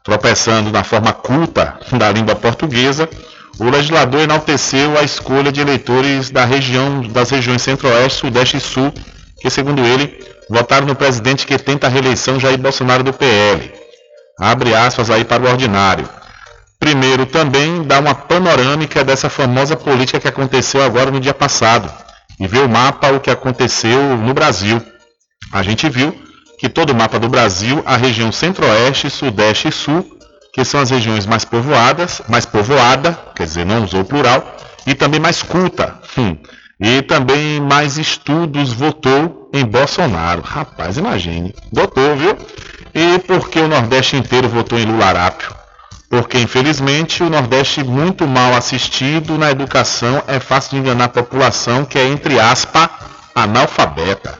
Tropeçando 0.04 0.70
na 0.70 0.84
forma 0.84 1.12
culta 1.12 1.76
da 1.90 2.12
língua 2.12 2.36
portuguesa, 2.36 3.08
o 3.58 3.64
legislador 3.64 4.20
enalteceu 4.20 4.96
a 4.96 5.02
escolha 5.02 5.50
de 5.50 5.60
eleitores 5.60 6.30
da 6.30 6.44
região, 6.44 7.02
das 7.08 7.30
regiões 7.30 7.62
Centro-Oeste, 7.62 8.20
Sudeste 8.20 8.56
e 8.58 8.60
Sul, 8.60 8.92
que, 9.42 9.50
segundo 9.50 9.84
ele, 9.84 10.24
votaram 10.48 10.86
no 10.86 10.94
presidente 10.94 11.46
que 11.46 11.58
tenta 11.58 11.88
a 11.88 11.90
reeleição 11.90 12.38
Jair 12.38 12.56
Bolsonaro 12.56 13.02
do 13.02 13.12
PL. 13.12 13.72
Abre 14.38 14.72
aspas 14.72 15.10
aí 15.10 15.24
para 15.24 15.42
o 15.42 15.50
ordinário. 15.50 16.08
Primeiro, 16.78 17.26
também 17.26 17.82
dá 17.82 17.98
uma 17.98 18.14
panorâmica 18.14 19.02
dessa 19.02 19.28
famosa 19.28 19.76
política 19.76 20.20
que 20.20 20.28
aconteceu 20.28 20.80
agora 20.82 21.10
no 21.10 21.18
dia 21.18 21.34
passado 21.34 21.92
e 22.38 22.46
vê 22.46 22.60
o 22.60 22.68
mapa 22.68 23.10
o 23.10 23.20
que 23.20 23.30
aconteceu 23.30 24.16
no 24.16 24.32
Brasil. 24.32 24.80
A 25.52 25.62
gente 25.62 25.88
viu 25.88 26.16
que 26.58 26.68
todo 26.68 26.90
o 26.90 26.94
mapa 26.94 27.18
do 27.18 27.28
Brasil, 27.28 27.82
a 27.84 27.96
região 27.96 28.30
Centro-Oeste, 28.30 29.10
Sudeste 29.10 29.68
e 29.68 29.72
Sul, 29.72 30.18
que 30.52 30.64
são 30.64 30.80
as 30.80 30.90
regiões 30.90 31.26
mais 31.26 31.44
povoadas, 31.44 32.22
mais 32.28 32.46
povoada, 32.46 33.18
quer 33.34 33.44
dizer, 33.44 33.66
não 33.66 33.82
usou 33.82 34.02
o 34.02 34.04
plural, 34.04 34.56
e 34.86 34.94
também 34.94 35.18
mais 35.18 35.42
culta. 35.42 35.98
Hum. 36.16 36.36
E 36.82 37.00
também 37.02 37.60
mais 37.60 37.96
estudos 37.96 38.72
votou 38.72 39.48
em 39.54 39.64
Bolsonaro. 39.64 40.42
Rapaz, 40.42 40.96
imagine. 40.96 41.54
Votou, 41.72 42.16
viu? 42.16 42.36
E 42.92 43.18
por 43.20 43.48
que 43.48 43.60
o 43.60 43.68
Nordeste 43.68 44.16
inteiro 44.16 44.48
votou 44.48 44.78
em 44.78 44.84
Lula 44.84 45.06
Arápio? 45.06 45.54
Porque, 46.10 46.38
infelizmente, 46.38 47.22
o 47.22 47.30
Nordeste 47.30 47.82
muito 47.84 48.26
mal 48.26 48.54
assistido 48.54 49.38
na 49.38 49.50
educação 49.50 50.22
é 50.26 50.40
fácil 50.40 50.72
de 50.72 50.76
enganar 50.78 51.04
a 51.04 51.08
população 51.08 51.84
que 51.84 51.98
é, 51.98 52.06
entre 52.06 52.38
aspas, 52.38 52.88
analfabeta. 53.34 54.38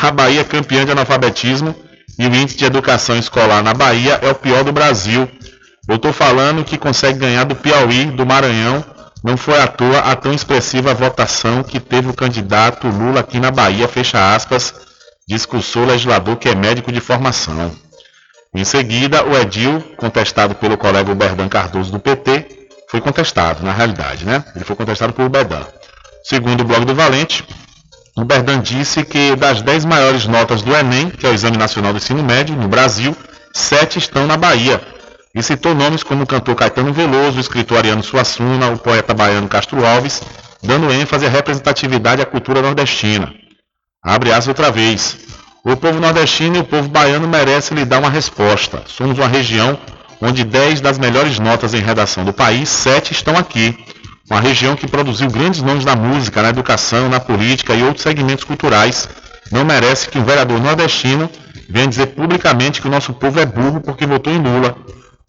A 0.00 0.10
Bahia 0.10 0.42
é 0.42 0.44
campeã 0.44 0.84
de 0.84 0.92
analfabetismo 0.92 1.74
e 2.18 2.26
o 2.26 2.34
índice 2.34 2.58
de 2.58 2.64
educação 2.64 3.16
escolar 3.16 3.62
na 3.62 3.74
Bahia 3.74 4.20
é 4.22 4.30
o 4.30 4.34
pior 4.34 4.62
do 4.62 4.72
Brasil. 4.72 5.28
Eu 5.88 5.96
estou 5.96 6.12
falando 6.12 6.64
que 6.64 6.78
consegue 6.78 7.18
ganhar 7.18 7.44
do 7.44 7.56
Piauí, 7.56 8.04
do 8.04 8.24
Maranhão. 8.24 8.84
Não 9.22 9.36
foi 9.36 9.60
à 9.60 9.68
toa 9.68 9.98
a 10.00 10.16
tão 10.16 10.32
expressiva 10.32 10.92
votação 10.92 11.62
que 11.62 11.78
teve 11.78 12.08
o 12.08 12.14
candidato 12.14 12.88
Lula 12.88 13.20
aqui 13.20 13.38
na 13.38 13.50
Bahia, 13.50 13.86
fecha 13.86 14.34
aspas, 14.34 14.74
discursou 15.28 15.84
o 15.84 15.86
legislador 15.86 16.36
que 16.36 16.48
é 16.48 16.54
médico 16.54 16.90
de 16.90 17.00
formação. 17.00 17.70
Em 18.54 18.64
seguida, 18.64 19.24
o 19.24 19.38
Edil, 19.38 19.80
contestado 19.96 20.54
pelo 20.56 20.76
colega 20.76 21.14
Berdan 21.14 21.48
Cardoso 21.48 21.92
do 21.92 22.00
PT, 22.00 22.68
foi 22.90 23.00
contestado, 23.00 23.64
na 23.64 23.72
realidade, 23.72 24.26
né? 24.26 24.44
Ele 24.54 24.64
foi 24.64 24.76
contestado 24.76 25.12
por 25.12 25.28
Berdan. 25.28 25.64
Segundo 26.24 26.60
o 26.60 26.64
blog 26.64 26.84
do 26.84 26.94
Valente, 26.94 27.44
o 28.14 28.24
Berdan 28.24 28.60
disse 28.60 29.04
que 29.04 29.34
das 29.36 29.62
10 29.62 29.86
maiores 29.86 30.26
notas 30.26 30.60
do 30.60 30.74
Enem, 30.76 31.08
que 31.08 31.26
é 31.26 31.30
o 31.30 31.32
Exame 31.32 31.56
Nacional 31.56 31.92
do 31.92 31.96
Ensino 31.96 32.22
Médio, 32.22 32.54
no 32.54 32.68
Brasil, 32.68 33.16
sete 33.54 33.98
estão 33.98 34.26
na 34.26 34.36
Bahia. 34.36 34.80
E 35.34 35.42
citou 35.42 35.74
nomes 35.74 36.02
como 36.02 36.24
o 36.24 36.26
cantor 36.26 36.54
Caetano 36.54 36.92
Veloso, 36.92 37.38
o 37.38 37.40
escritor 37.40 37.78
Ariano 37.78 38.02
Suassuna, 38.02 38.68
o 38.68 38.78
poeta 38.78 39.14
baiano 39.14 39.48
Castro 39.48 39.84
Alves, 39.84 40.22
dando 40.62 40.92
ênfase 40.92 41.24
à 41.24 41.28
representatividade 41.30 42.20
à 42.20 42.26
cultura 42.26 42.60
nordestina. 42.60 43.32
Abre 44.04 44.30
aspas 44.30 44.48
outra 44.48 44.70
vez. 44.70 45.16
O 45.64 45.74
povo 45.74 45.98
nordestino 45.98 46.56
e 46.56 46.58
o 46.60 46.64
povo 46.64 46.88
baiano 46.88 47.26
merecem 47.26 47.78
lhe 47.78 47.84
dar 47.84 47.98
uma 48.00 48.10
resposta. 48.10 48.82
Somos 48.86 49.18
uma 49.18 49.26
região 49.26 49.78
onde 50.20 50.44
10 50.44 50.82
das 50.82 50.98
melhores 50.98 51.38
notas 51.38 51.72
em 51.72 51.80
redação 51.80 52.24
do 52.24 52.32
país, 52.32 52.68
7 52.68 53.12
estão 53.12 53.36
aqui. 53.36 53.74
Uma 54.28 54.40
região 54.40 54.76
que 54.76 54.86
produziu 54.86 55.30
grandes 55.30 55.62
nomes 55.62 55.84
na 55.84 55.96
música, 55.96 56.42
na 56.42 56.50
educação, 56.50 57.08
na 57.08 57.18
política 57.18 57.74
e 57.74 57.82
outros 57.82 58.02
segmentos 58.02 58.44
culturais. 58.44 59.08
Não 59.50 59.64
merece 59.64 60.08
que 60.08 60.18
um 60.18 60.24
vereador 60.24 60.60
nordestino 60.60 61.30
venha 61.70 61.88
dizer 61.88 62.08
publicamente 62.08 62.82
que 62.82 62.86
o 62.86 62.90
nosso 62.90 63.14
povo 63.14 63.40
é 63.40 63.46
burro 63.46 63.80
porque 63.80 64.06
votou 64.06 64.32
em 64.32 64.38
Lula. 64.38 64.76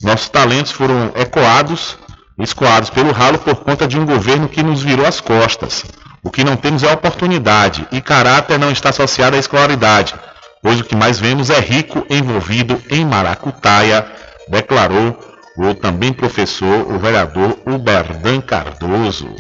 Nossos 0.04 0.28
talentos 0.28 0.74
foram 0.74 1.14
ecoados, 1.16 1.98
escoados 2.38 2.90
pelo 2.90 3.14
ralo 3.14 3.40
por 3.40 3.56
conta 3.56 3.88
de 3.88 3.98
um 3.98 4.06
governo 4.06 4.50
que 4.50 4.62
nos 4.62 4.84
virou 4.84 5.06
as 5.06 5.22
costas. 5.22 5.86
O 6.22 6.30
que 6.30 6.44
não 6.44 6.58
temos 6.58 6.84
é 6.84 6.92
oportunidade 6.92 7.88
e 7.92 8.02
caráter 8.02 8.60
não 8.60 8.70
está 8.70 8.90
associado 8.90 9.38
à 9.38 9.40
escolaridade, 9.40 10.14
pois 10.62 10.80
o 10.80 10.84
que 10.84 10.96
mais 10.96 11.20
vemos 11.20 11.50
é 11.50 11.60
rico 11.60 12.06
envolvido 12.10 12.82
em 12.90 13.06
maracutaia, 13.06 14.06
declarou 14.50 15.18
o 15.58 15.74
também 15.74 16.12
professor, 16.12 16.92
o 16.92 17.00
vereador 17.00 17.58
Uberdan 17.66 18.42
Cardoso. 18.42 19.34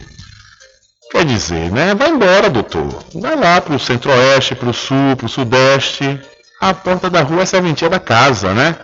Quer 1.11 1.26
dizer, 1.26 1.72
né? 1.72 1.94
Vai 1.94 2.10
embora, 2.10 2.49
doutor. 2.49 3.03
Vai 3.15 3.35
lá 3.35 3.60
para 3.61 3.76
o 3.76 3.80
centro-oeste, 3.80 4.56
para 4.56 4.69
o 4.69 4.73
sul, 4.73 5.15
para 5.15 5.26
o 5.26 5.30
sudeste. 5.30 6.19
A 6.60 6.73
porta 6.73 7.10
da 7.10 7.22
rua 7.22 7.44
é 7.44 7.45
serventia 7.45 7.90
da 7.90 7.99
casa, 7.99 8.53
né? 8.53 8.76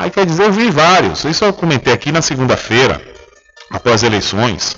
Aí 0.00 0.10
quer 0.10 0.24
dizer, 0.24 0.44
eu 0.44 0.52
vi 0.52 0.70
vários. 0.70 1.24
Isso 1.24 1.44
eu 1.44 1.52
comentei 1.52 1.92
aqui 1.92 2.10
na 2.10 2.22
segunda-feira, 2.22 3.02
após 3.70 3.96
as 3.96 4.02
eleições. 4.02 4.74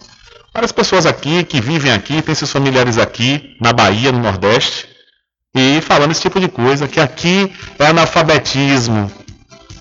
Várias 0.52 0.72
pessoas 0.72 1.06
aqui 1.06 1.44
que 1.44 1.60
vivem 1.60 1.92
aqui, 1.92 2.20
têm 2.20 2.34
seus 2.34 2.50
familiares 2.50 2.98
aqui, 2.98 3.56
na 3.60 3.72
Bahia, 3.72 4.10
no 4.10 4.18
Nordeste, 4.18 4.88
e 5.54 5.80
falando 5.80 6.10
esse 6.10 6.22
tipo 6.22 6.40
de 6.40 6.48
coisa, 6.48 6.88
que 6.88 6.98
aqui 6.98 7.54
é 7.78 7.86
analfabetismo. 7.86 9.08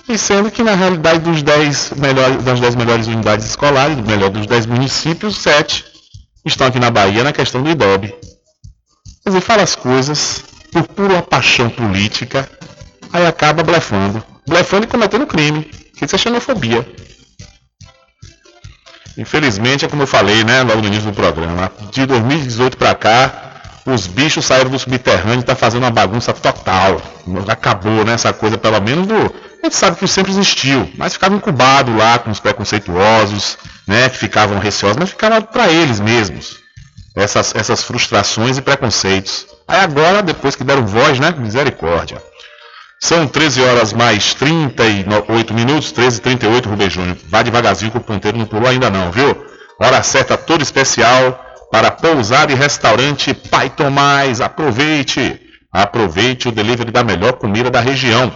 E 0.07 0.15
sendo 0.15 0.51
que 0.51 0.61
na 0.61 0.75
realidade 0.75 1.21
dos 1.21 1.41
10 1.41 1.93
melhores, 1.93 2.43
das 2.43 2.59
10 2.59 2.75
melhores 2.75 3.07
unidades 3.07 3.47
escolares, 3.47 3.97
melhor 3.97 4.29
dos 4.29 4.45
10 4.45 4.67
municípios, 4.67 5.37
7 5.37 5.83
estão 6.45 6.67
aqui 6.67 6.79
na 6.79 6.91
Bahia 6.91 7.23
na 7.23 7.33
questão 7.33 7.63
do 7.63 7.69
IDOB. 7.71 8.09
Quer 9.23 9.29
dizer, 9.29 9.41
fala 9.41 9.63
as 9.63 9.75
coisas 9.75 10.43
por 10.71 10.83
pura 10.83 11.23
paixão 11.23 11.67
política, 11.67 12.47
aí 13.11 13.25
acaba 13.25 13.63
blefando. 13.63 14.30
Blefando 14.51 14.83
e 14.83 14.87
cometendo 14.87 15.25
crime, 15.25 15.63
que 15.97 16.03
isso 16.03 16.13
é 16.13 16.17
xenofobia. 16.19 16.85
Infelizmente, 19.17 19.85
é 19.85 19.87
como 19.87 20.03
eu 20.03 20.07
falei, 20.07 20.43
né, 20.43 20.61
logo 20.61 20.81
no 20.81 20.87
início 20.87 21.09
do 21.09 21.15
programa, 21.15 21.71
de 21.89 22.05
2018 22.05 22.75
para 22.75 22.93
cá, 22.93 23.61
os 23.85 24.07
bichos 24.07 24.45
saíram 24.45 24.69
do 24.69 24.77
subterrâneo 24.77 25.39
e 25.39 25.43
tá 25.43 25.55
fazendo 25.55 25.83
uma 25.83 25.89
bagunça 25.89 26.33
total. 26.33 27.01
Acabou, 27.47 28.03
né, 28.03 28.11
essa 28.11 28.33
coisa, 28.33 28.57
pelo 28.57 28.81
menos 28.81 29.07
do... 29.07 29.15
A 29.15 29.67
gente 29.67 29.75
sabe 29.77 29.95
que 29.95 30.05
sempre 30.05 30.33
existiu, 30.33 30.91
mas 30.97 31.13
ficava 31.13 31.33
incubado 31.33 31.95
lá 31.95 32.19
com 32.19 32.29
os 32.29 32.41
preconceituosos, 32.41 33.57
né, 33.87 34.09
que 34.09 34.17
ficavam 34.17 34.59
receosos, 34.59 34.97
mas 34.97 35.11
ficava 35.11 35.41
para 35.41 35.69
eles 35.69 36.01
mesmos. 36.01 36.57
Essas, 37.15 37.55
essas 37.55 37.85
frustrações 37.85 38.57
e 38.57 38.61
preconceitos. 38.61 39.47
Aí 39.65 39.79
agora, 39.79 40.21
depois 40.21 40.57
que 40.57 40.63
deram 40.65 40.85
voz, 40.85 41.21
né, 41.21 41.33
misericórdia. 41.37 42.21
São 43.03 43.27
13 43.27 43.63
horas 43.63 43.93
mais 43.93 44.35
38 44.35 45.55
minutos, 45.55 45.91
13 45.91 46.19
e 46.19 46.21
38, 46.21 46.69
Rubem 46.69 46.87
Júnior. 46.87 47.17
Vá 47.27 47.41
devagarzinho 47.41 47.91
que 47.91 47.97
o 47.97 48.01
ponteiro 48.01 48.37
não 48.37 48.45
pulou 48.45 48.69
ainda 48.69 48.91
não, 48.91 49.11
viu? 49.11 49.35
Hora 49.79 50.03
certa 50.03 50.37
toda 50.37 50.61
especial 50.61 51.43
para 51.71 51.89
pousar 51.89 52.51
e 52.51 52.53
restaurante 52.53 53.33
Pai 53.33 53.71
Tomás. 53.71 54.39
Aproveite! 54.39 55.41
Aproveite 55.73 56.47
o 56.47 56.51
delivery 56.51 56.91
da 56.91 57.03
melhor 57.03 57.33
comida 57.33 57.71
da 57.71 57.79
região. 57.79 58.31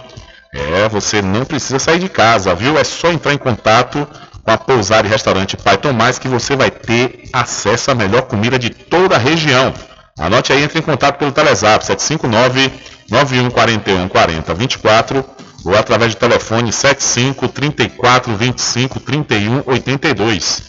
É, 0.52 0.88
você 0.88 1.22
não 1.22 1.44
precisa 1.44 1.78
sair 1.78 2.00
de 2.00 2.08
casa, 2.08 2.52
viu? 2.52 2.76
É 2.76 2.82
só 2.82 3.12
entrar 3.12 3.32
em 3.32 3.38
contato 3.38 4.04
com 4.42 4.50
a 4.50 4.58
pousar 4.58 5.04
e 5.04 5.08
restaurante 5.08 5.56
Pai 5.56 5.78
Tomás 5.78 6.18
que 6.18 6.26
você 6.26 6.56
vai 6.56 6.72
ter 6.72 7.28
acesso 7.32 7.92
à 7.92 7.94
melhor 7.94 8.22
comida 8.22 8.58
de 8.58 8.70
toda 8.70 9.14
a 9.14 9.18
região. 9.18 9.72
Anote 10.18 10.52
aí, 10.52 10.62
entre 10.62 10.78
em 10.78 10.82
contato 10.82 11.18
pelo 11.18 11.32
Telezap 11.32 11.84
759 11.84 12.72
9141 13.10 14.08
40 14.08 14.54
24 14.54 15.24
ou 15.64 15.76
através 15.76 16.14
do 16.14 16.18
telefone 16.18 16.72
75 16.72 17.48
34 17.48 18.36
25 18.36 19.00
31 19.00 19.62
82. 19.66 20.62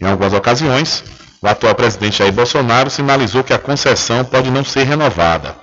Em 0.00 0.06
algumas 0.06 0.32
ocasiões, 0.32 1.02
o 1.44 1.46
atual 1.46 1.74
presidente 1.74 2.16
Jair 2.16 2.32
Bolsonaro 2.32 2.88
sinalizou 2.88 3.44
que 3.44 3.52
a 3.52 3.58
concessão 3.58 4.24
pode 4.24 4.50
não 4.50 4.64
ser 4.64 4.84
renovada. 4.84 5.54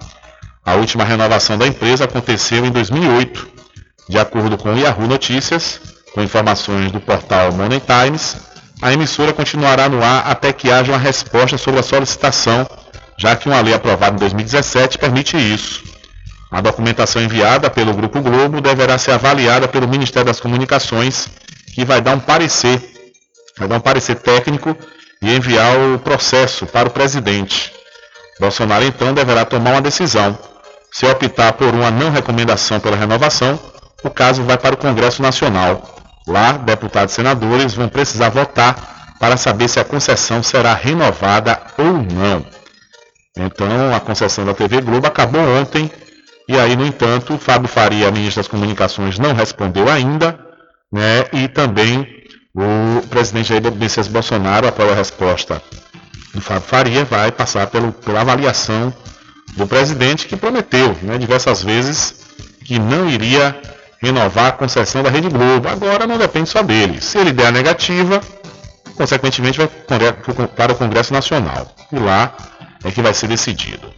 A 0.63 0.75
última 0.75 1.03
renovação 1.03 1.57
da 1.57 1.65
empresa 1.65 2.03
aconteceu 2.03 2.63
em 2.63 2.69
2008. 2.69 3.47
De 4.07 4.19
acordo 4.19 4.59
com 4.59 4.71
o 4.71 4.77
Yahoo 4.77 5.07
Notícias, 5.07 5.81
com 6.13 6.21
informações 6.21 6.91
do 6.91 6.99
portal 6.99 7.51
Money 7.51 7.81
Times, 7.81 8.37
a 8.79 8.93
emissora 8.93 9.33
continuará 9.33 9.89
no 9.89 10.03
ar 10.03 10.27
até 10.27 10.53
que 10.53 10.69
haja 10.69 10.91
uma 10.91 10.99
resposta 10.99 11.57
sobre 11.57 11.79
a 11.79 11.83
solicitação, 11.83 12.69
já 13.17 13.35
que 13.35 13.49
uma 13.49 13.59
lei 13.59 13.73
aprovada 13.73 14.15
em 14.15 14.19
2017 14.19 14.99
permite 14.99 15.35
isso. 15.35 15.81
A 16.51 16.61
documentação 16.61 17.23
enviada 17.23 17.71
pelo 17.71 17.95
Grupo 17.95 18.21
Globo 18.21 18.61
deverá 18.61 18.99
ser 18.99 19.13
avaliada 19.13 19.67
pelo 19.67 19.87
Ministério 19.87 20.27
das 20.27 20.39
Comunicações, 20.39 21.27
que 21.73 21.83
vai 21.83 22.01
dar 22.01 22.13
um 22.13 22.19
parecer, 22.19 22.79
vai 23.57 23.67
dar 23.67 23.77
um 23.77 23.81
parecer 23.81 24.17
técnico 24.17 24.77
e 25.21 25.35
enviar 25.35 25.77
o 25.77 25.99
processo 25.99 26.65
para 26.65 26.87
o 26.87 26.91
presidente. 26.91 27.71
Bolsonaro 28.39 28.83
então 28.83 29.13
deverá 29.13 29.45
tomar 29.45 29.71
uma 29.71 29.81
decisão. 29.81 30.37
Se 30.91 31.05
optar 31.05 31.53
por 31.53 31.73
uma 31.73 31.91
não 31.91 32.11
recomendação 32.11 32.79
pela 32.79 32.97
renovação, 32.97 33.59
o 34.03 34.09
caso 34.09 34.43
vai 34.43 34.57
para 34.57 34.75
o 34.75 34.77
Congresso 34.77 35.21
Nacional. 35.21 35.99
Lá, 36.27 36.53
deputados 36.53 37.13
e 37.13 37.15
senadores 37.15 37.73
vão 37.73 37.87
precisar 37.87 38.29
votar 38.29 39.15
para 39.19 39.37
saber 39.37 39.67
se 39.67 39.79
a 39.79 39.83
concessão 39.83 40.41
será 40.41 40.73
renovada 40.73 41.61
ou 41.77 41.93
não. 41.93 42.45
Então, 43.37 43.95
a 43.95 43.99
concessão 43.99 44.45
da 44.45 44.53
TV 44.53 44.81
Globo 44.81 45.07
acabou 45.07 45.41
ontem 45.41 45.89
e 46.51 46.59
aí, 46.59 46.75
no 46.75 46.85
entanto, 46.85 47.37
Fábio 47.37 47.69
Faria, 47.69 48.11
ministro 48.11 48.41
das 48.41 48.47
Comunicações, 48.49 49.17
não 49.17 49.33
respondeu 49.33 49.89
ainda, 49.89 50.37
né? 50.91 51.25
E 51.31 51.47
também 51.47 52.20
o 52.53 53.07
presidente 53.07 53.49
Jair 53.49 53.71
Messias 53.73 54.07
Bolsonaro, 54.07 54.67
após 54.67 54.91
a 54.91 54.95
resposta 54.95 55.61
do 56.33 56.41
Fábio 56.41 56.67
Faria, 56.67 57.05
vai 57.05 57.31
passar 57.31 57.67
pelo, 57.67 57.91
pela 57.91 58.21
avaliação 58.21 58.93
do 59.55 59.67
presidente, 59.67 60.27
que 60.27 60.35
prometeu 60.35 60.95
né, 61.01 61.17
diversas 61.17 61.63
vezes 61.63 62.21
que 62.63 62.79
não 62.79 63.09
iria 63.09 63.59
renovar 64.01 64.47
a 64.47 64.51
concessão 64.51 65.03
da 65.03 65.09
Rede 65.09 65.29
Globo. 65.29 65.67
Agora 65.67 66.07
não 66.07 66.17
depende 66.17 66.49
só 66.49 66.61
dele. 66.61 67.01
Se 67.01 67.17
ele 67.17 67.31
der 67.31 67.47
a 67.47 67.51
negativa, 67.51 68.21
consequentemente 68.95 69.59
vai 69.59 69.67
para 70.47 70.73
o 70.73 70.75
Congresso 70.75 71.13
Nacional. 71.13 71.73
E 71.91 71.99
lá 71.99 72.33
é 72.83 72.91
que 72.91 73.01
vai 73.01 73.13
ser 73.13 73.27
decidido. 73.27 73.93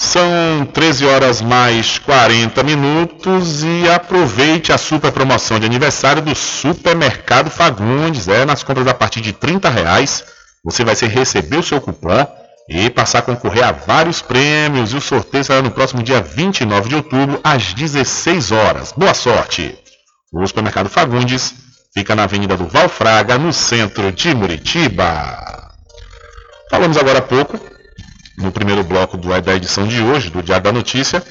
São 0.00 0.64
13 0.72 1.06
horas 1.06 1.42
mais 1.42 1.98
40 1.98 2.62
minutos 2.62 3.64
e 3.64 3.88
aproveite 3.90 4.72
a 4.72 4.78
super 4.78 5.10
promoção 5.10 5.58
de 5.58 5.66
aniversário 5.66 6.22
do 6.22 6.36
Supermercado 6.36 7.50
Fagundes. 7.50 8.28
É, 8.28 8.44
nas 8.44 8.62
compras 8.62 8.86
a 8.86 8.94
partir 8.94 9.20
de 9.20 9.32
30 9.32 9.68
reais, 9.68 10.24
você 10.64 10.84
vai 10.84 10.94
receber 10.94 11.56
o 11.56 11.64
seu 11.64 11.80
cupom 11.80 12.24
e 12.68 12.88
passar 12.88 13.18
a 13.18 13.22
concorrer 13.22 13.64
a 13.64 13.72
vários 13.72 14.22
prêmios. 14.22 14.92
E 14.92 14.96
o 14.96 15.00
sorteio 15.00 15.42
será 15.42 15.60
no 15.60 15.72
próximo 15.72 16.00
dia 16.00 16.22
29 16.22 16.88
de 16.88 16.94
outubro, 16.94 17.40
às 17.42 17.74
16 17.74 18.52
horas. 18.52 18.92
Boa 18.96 19.14
sorte! 19.14 19.76
O 20.32 20.46
Supermercado 20.46 20.88
Fagundes 20.88 21.52
fica 21.92 22.14
na 22.14 22.22
Avenida 22.22 22.56
do 22.56 22.68
Valfraga, 22.68 23.36
no 23.36 23.52
centro 23.52 24.12
de 24.12 24.32
Muritiba. 24.32 25.72
Falamos 26.70 26.96
agora 26.96 27.18
há 27.18 27.22
pouco 27.22 27.77
no 28.38 28.52
primeiro 28.52 28.84
bloco 28.84 29.16
do, 29.16 29.28
da 29.40 29.54
edição 29.54 29.86
de 29.86 30.00
hoje, 30.00 30.30
do 30.30 30.42
Diário 30.42 30.64
da 30.64 30.72
Notícia, 30.72 31.22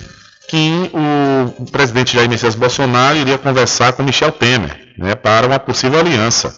que 0.48 0.92
o 0.94 1.66
presidente 1.66 2.14
Jair 2.14 2.30
Messias 2.30 2.56
Bolsonaro 2.56 3.18
iria 3.18 3.38
conversar 3.38 3.94
com 3.94 4.04
Michel 4.04 4.32
Temer 4.32 4.94
né, 4.98 5.16
para 5.16 5.48
uma 5.48 5.60
possível 5.60 6.00
aliança. 6.00 6.54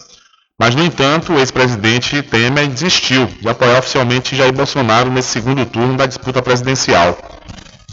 Mas, 0.58 0.74
no 0.74 0.84
entanto, 0.84 1.32
o 1.32 1.38
ex-presidente 1.38 2.22
Temer 2.22 2.68
desistiu 2.68 3.26
de 3.26 3.48
apoiar 3.48 3.78
oficialmente 3.78 4.36
Jair 4.36 4.52
Bolsonaro 4.52 5.10
nesse 5.10 5.28
segundo 5.28 5.64
turno 5.64 5.96
da 5.96 6.06
disputa 6.06 6.42
presidencial. 6.42 7.18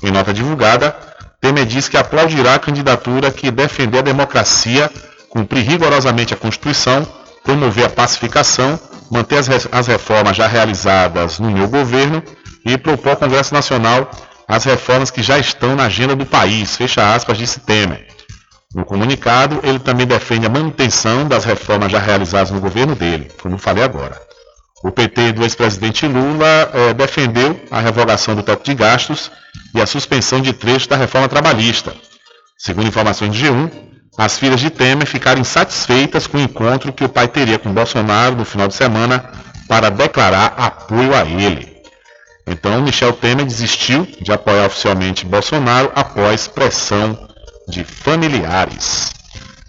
Em 0.03 0.11
nota 0.11 0.33
divulgada, 0.33 0.95
Temer 1.39 1.65
diz 1.65 1.87
que 1.87 1.97
aplaudirá 1.97 2.55
a 2.55 2.59
candidatura 2.59 3.31
que 3.31 3.49
defender 3.49 3.99
a 3.99 4.01
democracia, 4.01 4.91
cumprir 5.29 5.63
rigorosamente 5.63 6.33
a 6.33 6.37
Constituição, 6.37 7.07
promover 7.43 7.85
a 7.85 7.89
pacificação, 7.89 8.79
manter 9.09 9.39
as 9.71 9.87
reformas 9.87 10.35
já 10.35 10.45
realizadas 10.45 11.39
no 11.39 11.49
meu 11.49 11.67
governo 11.67 12.21
e 12.65 12.77
propor 12.77 13.11
ao 13.11 13.17
Congresso 13.17 13.53
Nacional 13.53 14.09
as 14.47 14.63
reformas 14.63 15.11
que 15.11 15.21
já 15.21 15.37
estão 15.37 15.75
na 15.75 15.83
agenda 15.85 16.15
do 16.15 16.25
país, 16.25 16.77
fecha 16.77 17.13
aspas, 17.13 17.37
disse 17.37 17.59
Temer. 17.59 18.07
No 18.73 18.85
comunicado, 18.85 19.59
ele 19.63 19.79
também 19.79 20.05
defende 20.05 20.45
a 20.45 20.49
manutenção 20.49 21.27
das 21.27 21.43
reformas 21.43 21.91
já 21.91 21.99
realizadas 21.99 22.51
no 22.51 22.61
governo 22.61 22.95
dele, 22.95 23.29
como 23.41 23.57
falei 23.57 23.83
agora. 23.83 24.21
O 24.83 24.91
PT 24.91 25.33
do 25.33 25.43
ex-presidente 25.43 26.05
Lula 26.07 26.69
eh, 26.73 26.93
defendeu 26.93 27.59
a 27.71 27.79
revogação 27.79 28.35
do 28.35 28.43
teto 28.43 28.63
de 28.63 28.75
gastos 28.75 29.31
e 29.73 29.81
a 29.81 29.85
suspensão 29.85 30.39
de 30.39 30.53
trechos 30.53 30.87
da 30.87 30.95
reforma 30.95 31.27
trabalhista. 31.27 31.93
Segundo 32.57 32.87
informações 32.87 33.33
de 33.33 33.45
G1, 33.45 33.71
as 34.17 34.37
filhas 34.37 34.59
de 34.59 34.69
Temer 34.69 35.07
ficaram 35.07 35.41
insatisfeitas 35.41 36.27
com 36.27 36.37
o 36.37 36.41
encontro 36.41 36.93
que 36.93 37.03
o 37.03 37.09
pai 37.09 37.27
teria 37.27 37.59
com 37.59 37.73
Bolsonaro 37.73 38.35
no 38.35 38.45
final 38.45 38.67
de 38.67 38.73
semana 38.73 39.31
para 39.67 39.89
declarar 39.89 40.53
apoio 40.57 41.15
a 41.15 41.23
ele. 41.23 41.76
Então, 42.47 42.81
Michel 42.81 43.11
Temer 43.11 43.45
desistiu 43.45 44.07
de 44.21 44.31
apoiar 44.31 44.67
oficialmente 44.67 45.25
Bolsonaro 45.25 45.91
após 45.93 46.47
pressão 46.47 47.27
de 47.67 47.83
familiares. 47.83 49.11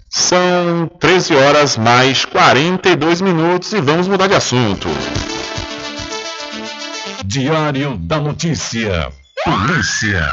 São 0.09 0.89
13 0.99 1.35
horas 1.35 1.77
mais 1.77 2.23
42 2.23 3.21
minutos 3.21 3.73
e 3.73 3.81
vamos 3.81 4.07
mudar 4.07 4.27
de 4.27 4.33
assunto. 4.33 4.87
Diário 7.25 7.97
da 7.97 8.19
Notícia. 8.19 9.11
Polícia. 9.43 10.31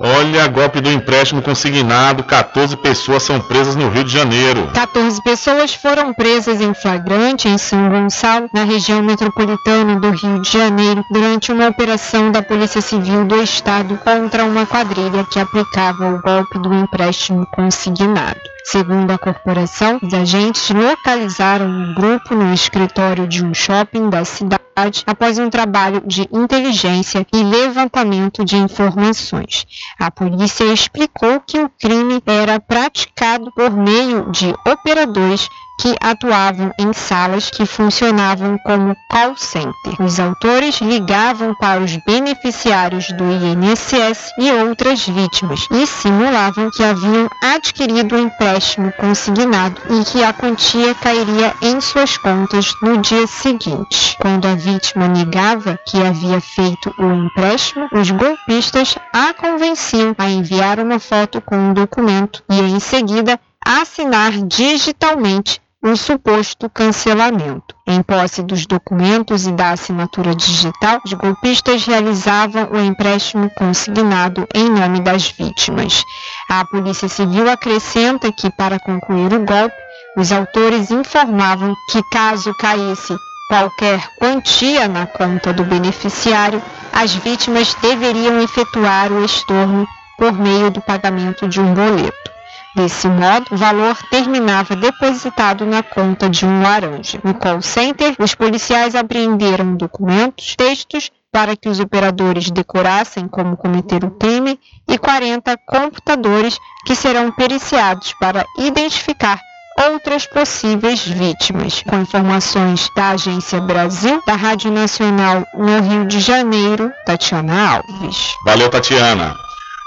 Olha, 0.00 0.48
golpe 0.48 0.80
do 0.80 0.90
empréstimo 0.90 1.42
consignado, 1.42 2.24
14 2.24 2.76
pessoas 2.78 3.22
são 3.22 3.38
presas 3.40 3.76
no 3.76 3.88
Rio 3.88 4.02
de 4.02 4.12
Janeiro. 4.12 4.68
14 4.72 5.22
pessoas 5.22 5.74
foram 5.74 6.12
presas 6.12 6.60
em 6.60 6.74
flagrante 6.74 7.46
em 7.46 7.56
São 7.56 7.88
Gonçalo, 7.88 8.48
na 8.52 8.64
região 8.64 9.02
metropolitana 9.02 10.00
do 10.00 10.10
Rio 10.10 10.40
de 10.40 10.50
Janeiro, 10.50 11.04
durante 11.12 11.52
uma 11.52 11.68
operação 11.68 12.32
da 12.32 12.42
Polícia 12.42 12.80
Civil 12.80 13.26
do 13.26 13.40
Estado 13.42 13.96
contra 14.02 14.44
uma 14.44 14.66
quadrilha 14.66 15.24
que 15.30 15.38
aplicava 15.38 16.14
o 16.14 16.20
golpe 16.20 16.58
do 16.58 16.74
empréstimo 16.74 17.46
consignado. 17.46 18.51
Segundo 18.64 19.10
a 19.10 19.18
corporação, 19.18 19.98
os 20.02 20.14
agentes 20.14 20.70
localizaram 20.70 21.66
o 21.66 21.94
grupo 21.94 22.34
no 22.34 22.54
escritório 22.54 23.26
de 23.26 23.44
um 23.44 23.52
shopping 23.52 24.08
da 24.08 24.24
cidade 24.24 25.02
após 25.06 25.38
um 25.38 25.50
trabalho 25.50 26.00
de 26.06 26.28
inteligência 26.32 27.26
e 27.32 27.42
levantamento 27.42 28.44
de 28.44 28.56
informações. 28.56 29.66
A 29.98 30.10
polícia 30.10 30.64
explicou 30.64 31.40
que 31.40 31.58
o 31.58 31.68
crime 31.68 32.22
era 32.24 32.60
praticado 32.60 33.50
por 33.52 33.70
meio 33.70 34.30
de 34.30 34.54
operadores 34.66 35.48
que 35.82 35.96
atuavam 36.00 36.72
em 36.78 36.92
salas 36.92 37.50
que 37.50 37.66
funcionavam 37.66 38.56
como 38.58 38.96
call 39.10 39.36
center. 39.36 40.00
Os 40.00 40.20
autores 40.20 40.80
ligavam 40.80 41.56
para 41.56 41.80
os 41.80 41.96
beneficiários 42.06 43.08
do 43.08 43.24
INSS 43.24 44.32
e 44.38 44.52
outras 44.52 45.04
vítimas 45.08 45.66
e 45.72 45.84
simulavam 45.84 46.70
que 46.70 46.84
haviam 46.84 47.28
adquirido 47.42 48.14
o 48.14 48.18
um 48.18 48.26
empréstimo 48.26 48.92
consignado 48.92 49.82
e 49.90 50.04
que 50.04 50.22
a 50.22 50.32
quantia 50.32 50.94
cairia 50.94 51.52
em 51.60 51.80
suas 51.80 52.16
contas 52.16 52.72
no 52.80 52.98
dia 52.98 53.26
seguinte. 53.26 54.16
Quando 54.20 54.46
a 54.46 54.54
vítima 54.54 55.08
negava 55.08 55.80
que 55.84 56.00
havia 56.00 56.40
feito 56.40 56.94
o 56.96 57.12
empréstimo, 57.12 57.88
os 57.90 58.08
golpistas 58.08 58.96
a 59.12 59.34
convenciam 59.34 60.14
a 60.16 60.30
enviar 60.30 60.78
uma 60.78 61.00
foto 61.00 61.40
com 61.40 61.56
um 61.56 61.74
documento 61.74 62.40
e 62.48 62.60
em 62.60 62.78
seguida 62.78 63.36
assinar 63.64 64.32
digitalmente 64.32 65.61
um 65.82 65.96
suposto 65.96 66.70
cancelamento. 66.70 67.74
Em 67.86 68.00
posse 68.02 68.42
dos 68.42 68.66
documentos 68.66 69.46
e 69.46 69.52
da 69.52 69.70
assinatura 69.70 70.34
digital, 70.34 71.00
os 71.04 71.12
golpistas 71.14 71.84
realizavam 71.84 72.68
o 72.70 72.78
empréstimo 72.78 73.50
consignado 73.50 74.46
em 74.54 74.70
nome 74.70 75.00
das 75.00 75.28
vítimas. 75.30 76.04
A 76.48 76.64
Polícia 76.64 77.08
Civil 77.08 77.50
acrescenta 77.50 78.30
que, 78.30 78.48
para 78.50 78.78
concluir 78.78 79.32
o 79.34 79.44
golpe, 79.44 79.74
os 80.16 80.30
autores 80.30 80.90
informavam 80.92 81.74
que, 81.90 82.00
caso 82.12 82.54
caísse 82.54 83.16
qualquer 83.48 84.00
quantia 84.18 84.86
na 84.86 85.06
conta 85.06 85.52
do 85.52 85.64
beneficiário, 85.64 86.62
as 86.92 87.12
vítimas 87.14 87.74
deveriam 87.82 88.40
efetuar 88.40 89.10
o 89.10 89.24
estorno 89.24 89.86
por 90.16 90.32
meio 90.32 90.70
do 90.70 90.80
pagamento 90.80 91.48
de 91.48 91.60
um 91.60 91.74
boleto. 91.74 92.31
Desse 92.74 93.06
modo, 93.06 93.46
o 93.50 93.56
valor 93.56 93.96
terminava 94.10 94.74
depositado 94.74 95.66
na 95.66 95.82
conta 95.82 96.30
de 96.30 96.46
um 96.46 96.62
laranja. 96.62 97.20
No 97.22 97.34
call 97.34 97.60
center, 97.60 98.14
os 98.18 98.34
policiais 98.34 98.94
apreenderam 98.94 99.76
documentos, 99.76 100.56
textos 100.56 101.10
para 101.30 101.54
que 101.56 101.68
os 101.68 101.80
operadores 101.80 102.50
decorassem 102.50 103.28
como 103.28 103.56
cometer 103.56 104.04
o 104.04 104.10
crime 104.10 104.58
e 104.88 104.98
40 104.98 105.56
computadores 105.66 106.58
que 106.86 106.94
serão 106.94 107.30
periciados 107.30 108.14
para 108.18 108.44
identificar 108.58 109.38
outras 109.78 110.26
possíveis 110.26 111.06
vítimas. 111.06 111.82
Com 111.82 112.00
informações 112.00 112.88
da 112.94 113.10
Agência 113.10 113.60
Brasil, 113.60 114.22
da 114.26 114.34
Rádio 114.34 114.70
Nacional 114.70 115.44
no 115.54 115.80
Rio 115.80 116.06
de 116.06 116.20
Janeiro, 116.20 116.90
Tatiana 117.06 117.76
Alves. 117.76 118.34
Valeu, 118.44 118.68
Tatiana. 118.68 119.34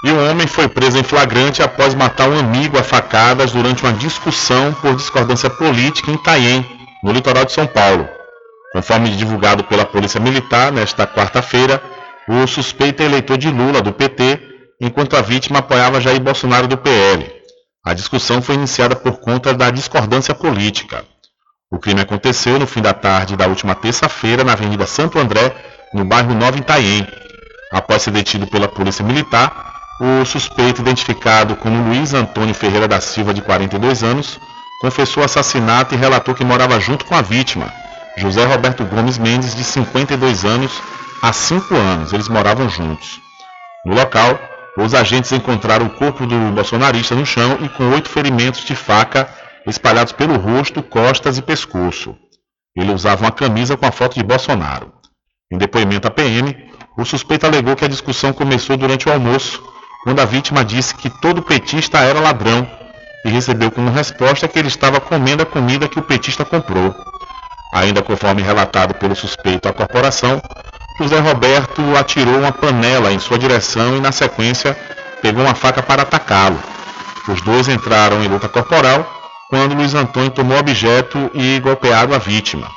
E 0.06 0.12
um 0.12 0.30
homem 0.30 0.46
foi 0.46 0.68
preso 0.68 0.96
em 0.96 1.02
flagrante 1.02 1.60
após 1.60 1.92
matar 1.92 2.28
um 2.28 2.38
amigo 2.38 2.78
a 2.78 2.84
facadas 2.84 3.50
durante 3.50 3.82
uma 3.82 3.92
discussão 3.92 4.72
por 4.74 4.94
discordância 4.94 5.50
política 5.50 6.12
em 6.12 6.14
Itaém, 6.14 6.64
no 7.02 7.10
litoral 7.10 7.44
de 7.44 7.50
São 7.50 7.66
Paulo. 7.66 8.08
Conforme 8.72 9.10
divulgado 9.16 9.64
pela 9.64 9.84
Polícia 9.84 10.20
Militar 10.20 10.70
nesta 10.70 11.08
quarta-feira, 11.08 11.82
o 12.28 12.46
suspeito 12.46 13.02
é 13.02 13.06
eleitor 13.06 13.36
de 13.36 13.50
Lula, 13.50 13.82
do 13.82 13.92
PT, 13.92 14.40
enquanto 14.80 15.16
a 15.16 15.22
vítima 15.22 15.58
apoiava 15.58 16.00
Jair 16.00 16.20
Bolsonaro, 16.20 16.68
do 16.68 16.78
PL. 16.78 17.28
A 17.84 17.92
discussão 17.92 18.40
foi 18.40 18.54
iniciada 18.54 18.94
por 18.94 19.18
conta 19.18 19.52
da 19.52 19.70
discordância 19.70 20.36
política. 20.36 21.04
O 21.68 21.80
crime 21.80 22.02
aconteceu 22.02 22.60
no 22.60 22.66
fim 22.68 22.80
da 22.80 22.94
tarde 22.94 23.34
da 23.34 23.48
última 23.48 23.74
terça-feira 23.74 24.44
na 24.44 24.52
Avenida 24.52 24.86
Santo 24.86 25.18
André, 25.18 25.52
no 25.92 26.04
bairro 26.04 26.32
Nova 26.32 26.56
Itaém. 26.56 27.04
Após 27.72 28.02
ser 28.02 28.12
detido 28.12 28.46
pela 28.46 28.68
Polícia 28.68 29.04
Militar, 29.04 29.74
o 30.00 30.24
suspeito, 30.24 30.82
identificado 30.82 31.56
como 31.56 31.88
Luiz 31.88 32.12
Antônio 32.12 32.54
Ferreira 32.54 32.86
da 32.86 33.00
Silva, 33.00 33.32
de 33.32 33.42
42 33.42 34.02
anos, 34.02 34.38
confessou 34.80 35.22
o 35.22 35.26
assassinato 35.26 35.94
e 35.94 35.98
relatou 35.98 36.34
que 36.34 36.44
morava 36.44 36.78
junto 36.78 37.04
com 37.04 37.14
a 37.14 37.22
vítima, 37.22 37.72
José 38.16 38.44
Roberto 38.44 38.84
Gomes 38.84 39.18
Mendes, 39.18 39.54
de 39.54 39.62
52 39.62 40.44
anos, 40.44 40.82
há 41.22 41.32
cinco 41.32 41.74
anos. 41.74 42.12
Eles 42.12 42.28
moravam 42.28 42.68
juntos. 42.68 43.20
No 43.84 43.94
local, 43.94 44.38
os 44.78 44.94
agentes 44.94 45.32
encontraram 45.32 45.86
o 45.86 45.90
corpo 45.90 46.26
do 46.26 46.38
bolsonarista 46.52 47.14
no 47.14 47.26
chão 47.26 47.58
e 47.60 47.68
com 47.68 47.90
oito 47.90 48.08
ferimentos 48.08 48.64
de 48.64 48.74
faca 48.74 49.28
espalhados 49.66 50.12
pelo 50.12 50.36
rosto, 50.38 50.82
costas 50.82 51.36
e 51.36 51.42
pescoço. 51.42 52.16
Ele 52.74 52.92
usava 52.92 53.24
uma 53.24 53.32
camisa 53.32 53.76
com 53.76 53.86
a 53.86 53.92
foto 53.92 54.14
de 54.14 54.22
Bolsonaro. 54.22 54.92
Em 55.50 55.58
depoimento 55.58 56.08
à 56.08 56.10
PM, 56.10 56.54
o 56.96 57.04
suspeito 57.04 57.46
alegou 57.46 57.76
que 57.76 57.84
a 57.84 57.88
discussão 57.88 58.32
começou 58.32 58.76
durante 58.76 59.08
o 59.08 59.12
almoço 59.12 59.62
quando 60.06 60.20
a 60.20 60.24
vítima 60.24 60.64
disse 60.64 60.94
que 60.94 61.10
todo 61.10 61.42
petista 61.42 61.98
era 61.98 62.20
ladrão 62.20 62.64
e 63.24 63.28
recebeu 63.28 63.72
como 63.72 63.90
resposta 63.90 64.46
que 64.46 64.56
ele 64.56 64.68
estava 64.68 65.00
comendo 65.00 65.42
a 65.42 65.46
comida 65.46 65.88
que 65.88 65.98
o 65.98 66.02
petista 66.02 66.44
comprou. 66.44 66.94
Ainda 67.74 68.00
conforme 68.04 68.40
relatado 68.40 68.94
pelo 68.94 69.16
suspeito 69.16 69.68
à 69.68 69.72
corporação, 69.72 70.40
José 71.00 71.18
Roberto 71.18 71.82
atirou 71.98 72.38
uma 72.38 72.52
panela 72.52 73.12
em 73.12 73.18
sua 73.18 73.36
direção 73.36 73.96
e, 73.96 74.00
na 74.00 74.12
sequência, 74.12 74.78
pegou 75.20 75.42
uma 75.42 75.56
faca 75.56 75.82
para 75.82 76.02
atacá-lo. 76.02 76.62
Os 77.26 77.40
dois 77.40 77.66
entraram 77.66 78.22
em 78.22 78.28
luta 78.28 78.48
corporal 78.48 79.04
quando 79.50 79.74
Luiz 79.74 79.92
Antônio 79.92 80.30
tomou 80.30 80.56
objeto 80.56 81.32
e 81.34 81.58
golpeado 81.58 82.14
a 82.14 82.18
vítima. 82.18 82.70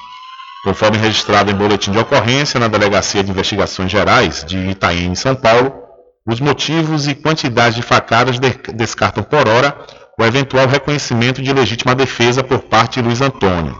Conforme 0.63 0.97
registrado 0.97 1.51
em 1.51 1.55
boletim 1.55 1.91
de 1.91 1.99
ocorrência 1.99 2.59
na 2.59 2.67
Delegacia 2.67 3.23
de 3.23 3.29
Investigações 3.29 3.91
Gerais 3.91 4.43
de 4.43 4.57
Itaém, 4.57 5.11
em 5.11 5.15
São 5.15 5.35
Paulo, 5.35 5.88
os 6.27 6.39
motivos 6.39 7.07
e 7.07 7.15
quantidade 7.15 7.75
de 7.75 7.81
facadas 7.81 8.37
descartam 8.73 9.23
por 9.23 9.47
hora 9.47 9.75
o 10.19 10.25
eventual 10.25 10.67
reconhecimento 10.67 11.41
de 11.41 11.53
legítima 11.53 11.95
defesa 11.95 12.43
por 12.43 12.59
parte 12.59 12.95
de 12.95 13.07
Luiz 13.07 13.21
Antônio. 13.21 13.77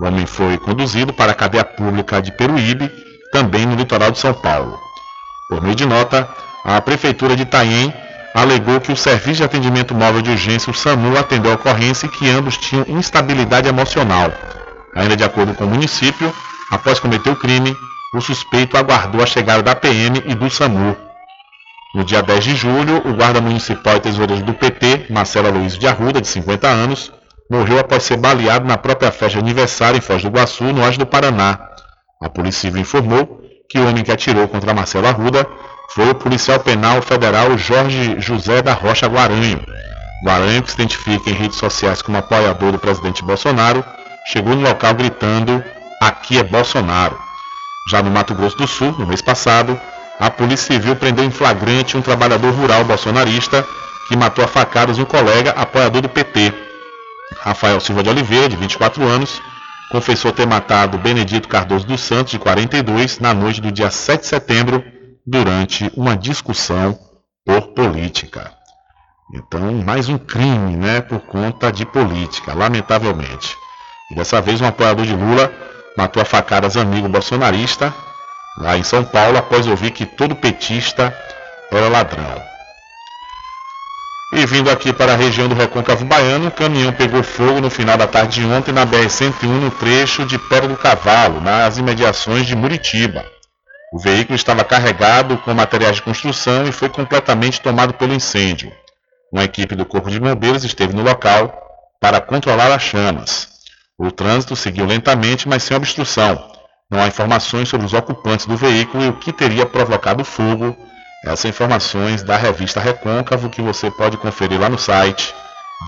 O 0.00 0.06
homem 0.06 0.26
foi 0.26 0.58
conduzido 0.58 1.12
para 1.12 1.32
a 1.32 1.34
cadeia 1.34 1.64
pública 1.64 2.20
de 2.20 2.32
Peruíbe, 2.32 2.90
também 3.32 3.66
no 3.66 3.74
litoral 3.74 4.10
de 4.10 4.18
São 4.18 4.32
Paulo. 4.32 4.78
Por 5.48 5.62
meio 5.62 5.74
de 5.74 5.86
nota, 5.86 6.28
a 6.64 6.80
Prefeitura 6.80 7.36
de 7.36 7.42
Itaém 7.42 7.92
alegou 8.34 8.80
que 8.80 8.92
o 8.92 8.96
Serviço 8.96 9.36
de 9.36 9.44
Atendimento 9.44 9.94
Móvel 9.94 10.20
de 10.20 10.30
Urgência, 10.30 10.70
o 10.70 10.74
SAMU, 10.74 11.16
atendeu 11.16 11.52
a 11.52 11.54
ocorrência 11.54 12.06
e 12.06 12.10
que 12.10 12.28
ambos 12.28 12.56
tinham 12.56 12.84
instabilidade 12.88 13.68
emocional. 13.68 14.32
Ainda 14.94 15.16
de 15.16 15.24
acordo 15.24 15.54
com 15.54 15.64
o 15.64 15.70
município, 15.70 16.32
após 16.70 16.98
cometer 16.98 17.30
o 17.30 17.36
crime, 17.36 17.76
o 18.14 18.20
suspeito 18.20 18.76
aguardou 18.76 19.22
a 19.22 19.26
chegada 19.26 19.62
da 19.62 19.74
PM 19.74 20.22
e 20.26 20.34
do 20.34 20.50
SAMU. 20.50 20.96
No 21.96 22.04
dia 22.04 22.22
10 22.22 22.44
de 22.44 22.54
julho, 22.54 22.98
o 23.08 23.14
guarda 23.14 23.40
municipal 23.40 23.96
e 23.96 24.00
tesoureiro 24.00 24.44
do 24.44 24.52
PT, 24.52 25.06
Marcelo 25.08 25.50
Luiz 25.50 25.78
de 25.78 25.86
Arruda, 25.86 26.20
de 26.20 26.28
50 26.28 26.68
anos, 26.68 27.10
morreu 27.50 27.78
após 27.78 28.02
ser 28.02 28.18
baleado 28.18 28.66
na 28.66 28.76
própria 28.76 29.10
festa 29.10 29.30
de 29.30 29.38
aniversário 29.38 29.96
em 29.96 30.00
Foz 30.02 30.20
do 30.20 30.28
Iguaçu, 30.28 30.64
no 30.64 30.82
oeste 30.82 30.98
do 30.98 31.06
Paraná. 31.06 31.58
A 32.22 32.28
Polícia 32.28 32.60
Civil 32.60 32.82
informou 32.82 33.40
que 33.66 33.78
o 33.78 33.88
homem 33.88 34.04
que 34.04 34.12
atirou 34.12 34.46
contra 34.46 34.74
Marcelo 34.74 35.06
Arruda 35.06 35.48
foi 35.88 36.10
o 36.10 36.14
policial 36.14 36.60
penal 36.60 37.00
federal 37.00 37.56
Jorge 37.56 38.20
José 38.20 38.60
da 38.60 38.74
Rocha 38.74 39.06
Guaranho. 39.06 39.64
Guaranho, 40.22 40.62
que 40.62 40.72
se 40.72 40.76
identifica 40.76 41.30
em 41.30 41.32
redes 41.32 41.56
sociais 41.56 42.02
como 42.02 42.18
apoiador 42.18 42.72
do 42.72 42.78
presidente 42.78 43.24
Bolsonaro, 43.24 43.82
chegou 44.26 44.54
no 44.54 44.68
local 44.68 44.92
gritando: 44.92 45.64
Aqui 46.02 46.38
é 46.38 46.44
Bolsonaro. 46.44 47.18
Já 47.90 48.02
no 48.02 48.10
Mato 48.10 48.34
Grosso 48.34 48.58
do 48.58 48.66
Sul, 48.66 48.94
no 48.98 49.06
mês 49.06 49.22
passado, 49.22 49.80
a 50.18 50.30
Polícia 50.30 50.74
Civil 50.74 50.96
prendeu 50.96 51.24
em 51.24 51.30
flagrante 51.30 51.96
um 51.96 52.02
trabalhador 52.02 52.52
rural 52.52 52.84
bolsonarista 52.84 53.66
que 54.08 54.16
matou 54.16 54.44
a 54.44 54.48
facadas 54.48 54.98
um 54.98 55.04
colega 55.04 55.50
apoiador 55.50 56.00
do 56.00 56.08
PT. 56.08 56.52
Rafael 57.40 57.80
Silva 57.80 58.02
de 58.02 58.08
Oliveira, 58.08 58.48
de 58.48 58.56
24 58.56 59.02
anos, 59.02 59.42
confessou 59.90 60.32
ter 60.32 60.46
matado 60.46 60.96
Benedito 60.96 61.48
Cardoso 61.48 61.86
dos 61.86 62.00
Santos, 62.00 62.30
de 62.30 62.38
42, 62.38 63.18
na 63.18 63.34
noite 63.34 63.60
do 63.60 63.70
dia 63.70 63.90
7 63.90 64.20
de 64.20 64.26
setembro, 64.26 64.82
durante 65.26 65.90
uma 65.96 66.16
discussão 66.16 66.98
por 67.44 67.68
política. 67.68 68.52
Então, 69.34 69.72
mais 69.84 70.08
um 70.08 70.16
crime, 70.16 70.76
né, 70.76 71.00
por 71.00 71.20
conta 71.20 71.70
de 71.72 71.84
política, 71.84 72.54
lamentavelmente. 72.54 73.56
E 74.10 74.14
dessa 74.14 74.40
vez, 74.40 74.60
um 74.60 74.66
apoiador 74.66 75.04
de 75.04 75.14
Lula 75.14 75.52
matou 75.96 76.22
a 76.22 76.24
facadas 76.24 76.76
amigo 76.76 77.08
bolsonarista 77.08 77.92
lá 78.58 78.76
em 78.76 78.82
São 78.82 79.04
Paulo 79.04 79.38
após 79.38 79.66
ouvir 79.66 79.90
que 79.90 80.06
todo 80.06 80.34
petista 80.34 81.16
era 81.70 81.88
ladrão. 81.88 82.42
E 84.32 84.44
vindo 84.44 84.70
aqui 84.70 84.92
para 84.92 85.12
a 85.12 85.16
região 85.16 85.48
do 85.48 85.54
Recôncavo 85.54 86.04
Baiano, 86.04 86.48
o 86.48 86.50
caminhão 86.50 86.92
pegou 86.92 87.22
fogo 87.22 87.60
no 87.60 87.70
final 87.70 87.96
da 87.96 88.06
tarde 88.06 88.40
de 88.40 88.46
ontem 88.46 88.72
na 88.72 88.84
BR-101 88.84 89.46
no 89.46 89.70
trecho 89.70 90.26
de 90.26 90.36
Pedra 90.36 90.68
do 90.68 90.76
Cavalo, 90.76 91.40
nas 91.40 91.78
imediações 91.78 92.44
de 92.44 92.56
Muritiba. 92.56 93.24
O 93.92 93.98
veículo 93.98 94.34
estava 94.34 94.64
carregado 94.64 95.38
com 95.38 95.54
materiais 95.54 95.96
de 95.96 96.02
construção 96.02 96.66
e 96.66 96.72
foi 96.72 96.88
completamente 96.88 97.60
tomado 97.60 97.94
pelo 97.94 98.12
incêndio. 98.12 98.72
Uma 99.32 99.44
equipe 99.44 99.76
do 99.76 99.86
Corpo 99.86 100.10
de 100.10 100.18
Bombeiros 100.18 100.64
esteve 100.64 100.94
no 100.94 101.02
local 101.02 101.54
para 102.00 102.20
controlar 102.20 102.72
as 102.72 102.82
chamas. 102.82 103.48
O 103.96 104.10
trânsito 104.10 104.56
seguiu 104.56 104.84
lentamente, 104.84 105.48
mas 105.48 105.62
sem 105.62 105.76
obstrução. 105.76 106.55
Não 106.88 107.02
há 107.02 107.08
informações 107.08 107.68
sobre 107.68 107.84
os 107.84 107.92
ocupantes 107.92 108.46
do 108.46 108.56
veículo 108.56 109.04
e 109.04 109.08
o 109.08 109.14
que 109.14 109.32
teria 109.32 109.66
provocado 109.66 110.22
o 110.22 110.24
fogo 110.24 110.76
essas 111.24 111.46
informações 111.46 112.22
da 112.22 112.36
revista 112.36 112.78
Recôncavo 112.78 113.50
que 113.50 113.60
você 113.60 113.90
pode 113.90 114.16
conferir 114.16 114.60
lá 114.60 114.68
no 114.68 114.78
site 114.78 115.34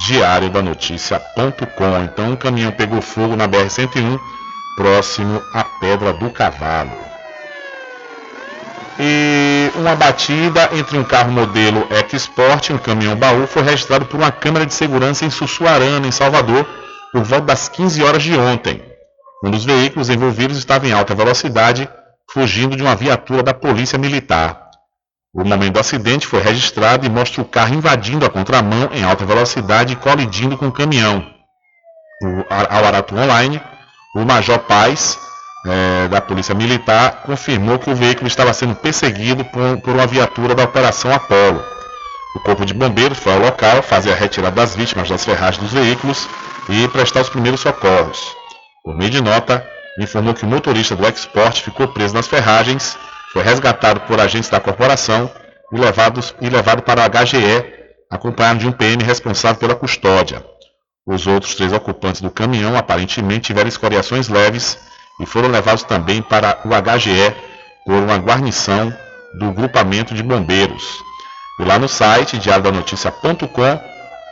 diariodanoticia.com. 0.07 2.05
Então, 2.05 2.33
o 2.33 2.37
caminhão 2.37 2.73
pegou 2.73 3.01
fogo 3.01 3.37
na 3.37 3.47
BR-101, 3.47 4.19
próximo 4.77 5.41
à 5.55 5.63
Pedra 5.63 6.13
do 6.13 6.31
Cavalo. 6.31 6.91
E 8.99 9.71
uma 9.77 9.95
batida 9.95 10.71
entre 10.73 10.99
um 10.99 11.05
carro 11.05 11.31
modelo 11.31 11.87
X-Sport 11.91 12.71
e 12.71 12.73
um 12.73 12.79
caminhão 12.79 13.15
baú 13.15 13.47
foi 13.47 13.63
registrado 13.63 14.07
por 14.07 14.17
uma 14.17 14.33
câmera 14.33 14.67
de 14.67 14.75
segurança 14.75 15.25
em 15.25 15.31
Sussuarana, 15.31 16.09
em 16.09 16.11
Salvador, 16.11 16.67
por 17.13 17.23
volta 17.23 17.47
das 17.47 17.69
15 17.69 18.03
horas 18.03 18.25
de 18.25 18.37
ontem. 18.37 18.88
Um 19.43 19.51
dos 19.51 19.65
veículos 19.65 20.11
envolvidos 20.11 20.59
estava 20.59 20.87
em 20.87 20.93
alta 20.93 21.15
velocidade, 21.15 21.89
fugindo 22.33 22.77
de 22.77 22.83
uma 22.83 22.97
viatura 22.97 23.43
da 23.43 23.55
Polícia 23.55 23.97
Militar. 23.97 24.69
O 25.33 25.45
momento 25.45 25.75
do 25.75 25.81
acidente 25.81 26.27
foi 26.27 26.41
registrado 26.41 27.07
e 27.07 27.09
mostra 27.09 27.43
o 27.43 27.45
carro 27.45 27.75
invadindo 27.75 28.27
a 28.27 28.31
contramão 28.31 28.91
em 28.93 29.05
alta 29.05 29.25
velocidade 29.25 29.93
e 29.93 29.97
colidindo 29.97 30.59
com 30.59 30.67
o 30.67 30.73
caminhão. 30.73 31.25
O, 32.23 32.45
ao 32.53 32.85
Arato 32.85 33.15
Online, 33.15 33.63
o 34.17 34.25
Major 34.25 34.59
Paz, 34.59 35.17
é, 35.67 36.09
da 36.09 36.21
Polícia 36.21 36.55
Militar, 36.55 37.23
confirmou 37.23 37.79
que 37.79 37.91
o 37.91 37.95
veículo 37.95 38.27
estava 38.27 38.53
sendo 38.53 38.75
perseguido 38.75 39.45
por, 39.45 39.81
por 39.83 39.95
uma 39.95 40.07
viatura 40.07 40.55
da 40.55 40.65
Operação 40.65 41.13
Apolo. 41.13 41.63
O 42.35 42.41
Corpo 42.41 42.67
de 42.67 42.75
Bombeiros 42.75 43.19
foi 43.19 43.33
ao 43.33 43.39
local 43.39 43.83
fazer 43.83 44.13
a 44.13 44.17
retirada 44.17 44.57
das 44.57 44.75
vítimas 44.75 45.09
das 45.09 45.25
ferragens 45.25 45.63
dos 45.63 45.73
veículos 45.73 46.29
e 46.69 46.89
prestar 46.89 47.21
os 47.21 47.29
primeiros 47.29 47.61
socorros. 47.61 48.38
Por 48.85 48.97
meio 48.97 49.11
de 49.11 49.21
nota, 49.21 49.67
informou 49.99 50.35
que 50.35 50.45
o 50.45 50.49
motorista 50.49 50.95
do 50.95 51.07
Export 51.07 51.63
ficou 51.63 51.89
preso 51.89 52.15
nas 52.15 52.27
ferragens 52.27 52.97
foi 53.33 53.43
resgatado 53.43 54.01
por 54.01 54.21
agentes 54.21 54.49
da 54.49 54.61
corporação 54.61 55.31
e, 55.73 55.79
levados, 55.79 56.35
e 56.41 56.49
levado 56.49 56.83
para 56.83 57.03
o 57.03 57.11
HGE, 57.11 57.65
acompanhado 58.11 58.61
de 58.61 58.67
um 58.67 58.73
PM 58.73 59.03
responsável 59.05 59.59
pela 59.59 59.75
custódia. 59.75 60.45
Os 61.07 61.27
outros 61.27 61.55
três 61.55 61.73
ocupantes 61.73 62.21
do 62.21 62.31
caminhão 62.31 62.77
aparentemente 62.77 63.47
tiveram 63.47 63.69
escoriações 63.69 64.29
leves 64.29 64.79
e 65.21 65.27
foram 65.27 65.49
levados 65.49 65.83
também 65.83 66.23
para 66.23 66.59
o 66.65 66.69
HGE 66.69 67.35
por 67.85 67.95
uma 67.95 68.17
guarnição 68.17 68.95
do 69.39 69.53
grupamento 69.53 70.15
de 70.15 70.23
bombeiros. 70.23 70.85
E 71.59 71.65
lá 71.65 71.79
no 71.79 71.89
site 71.89 72.39
diariodanoticia.com 72.39 73.81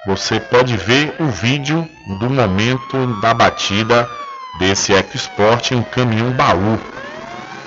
você 0.07 0.39
pode 0.39 0.77
ver 0.77 1.17
o 1.19 1.27
vídeo 1.27 1.89
do 2.21 2.31
momento 2.31 3.21
da 3.21 3.35
batida 3.35 4.09
desse 4.59 4.93
EcoSport 4.93 5.73
em 5.73 5.77
um 5.77 5.83
caminhão 5.83 6.31
baú 6.33 6.79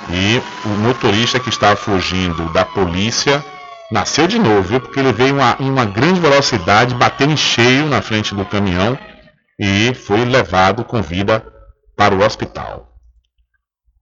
e 0.10 0.41
o 0.66 0.70
motorista 0.70 1.40
que 1.40 1.49
estava 1.49 1.76
fugindo 1.76 2.52
da 2.52 2.66
polícia 2.66 3.44
nasceu 3.91 4.28
de 4.28 4.40
novo, 4.40 4.64
viu? 4.64 4.82
Porque 4.82 4.99
ele 4.99 5.14
veio 5.14 5.36
uma, 5.36 5.56
em 5.60 5.70
uma 5.70 5.86
grande 5.86 6.20
velocidade, 6.20 6.95
bateu 6.95 7.30
em 7.30 7.38
cheio 7.38 7.86
na 7.88 8.02
frente 8.02 8.34
do 8.34 8.45
caminhão 8.45 8.98
e 9.60 9.94
foi 9.94 10.26
levado 10.26 10.84
com 10.84 11.02
vida 11.02 11.45
para 11.95 12.16
o 12.16 12.24
hospital. 12.24 12.88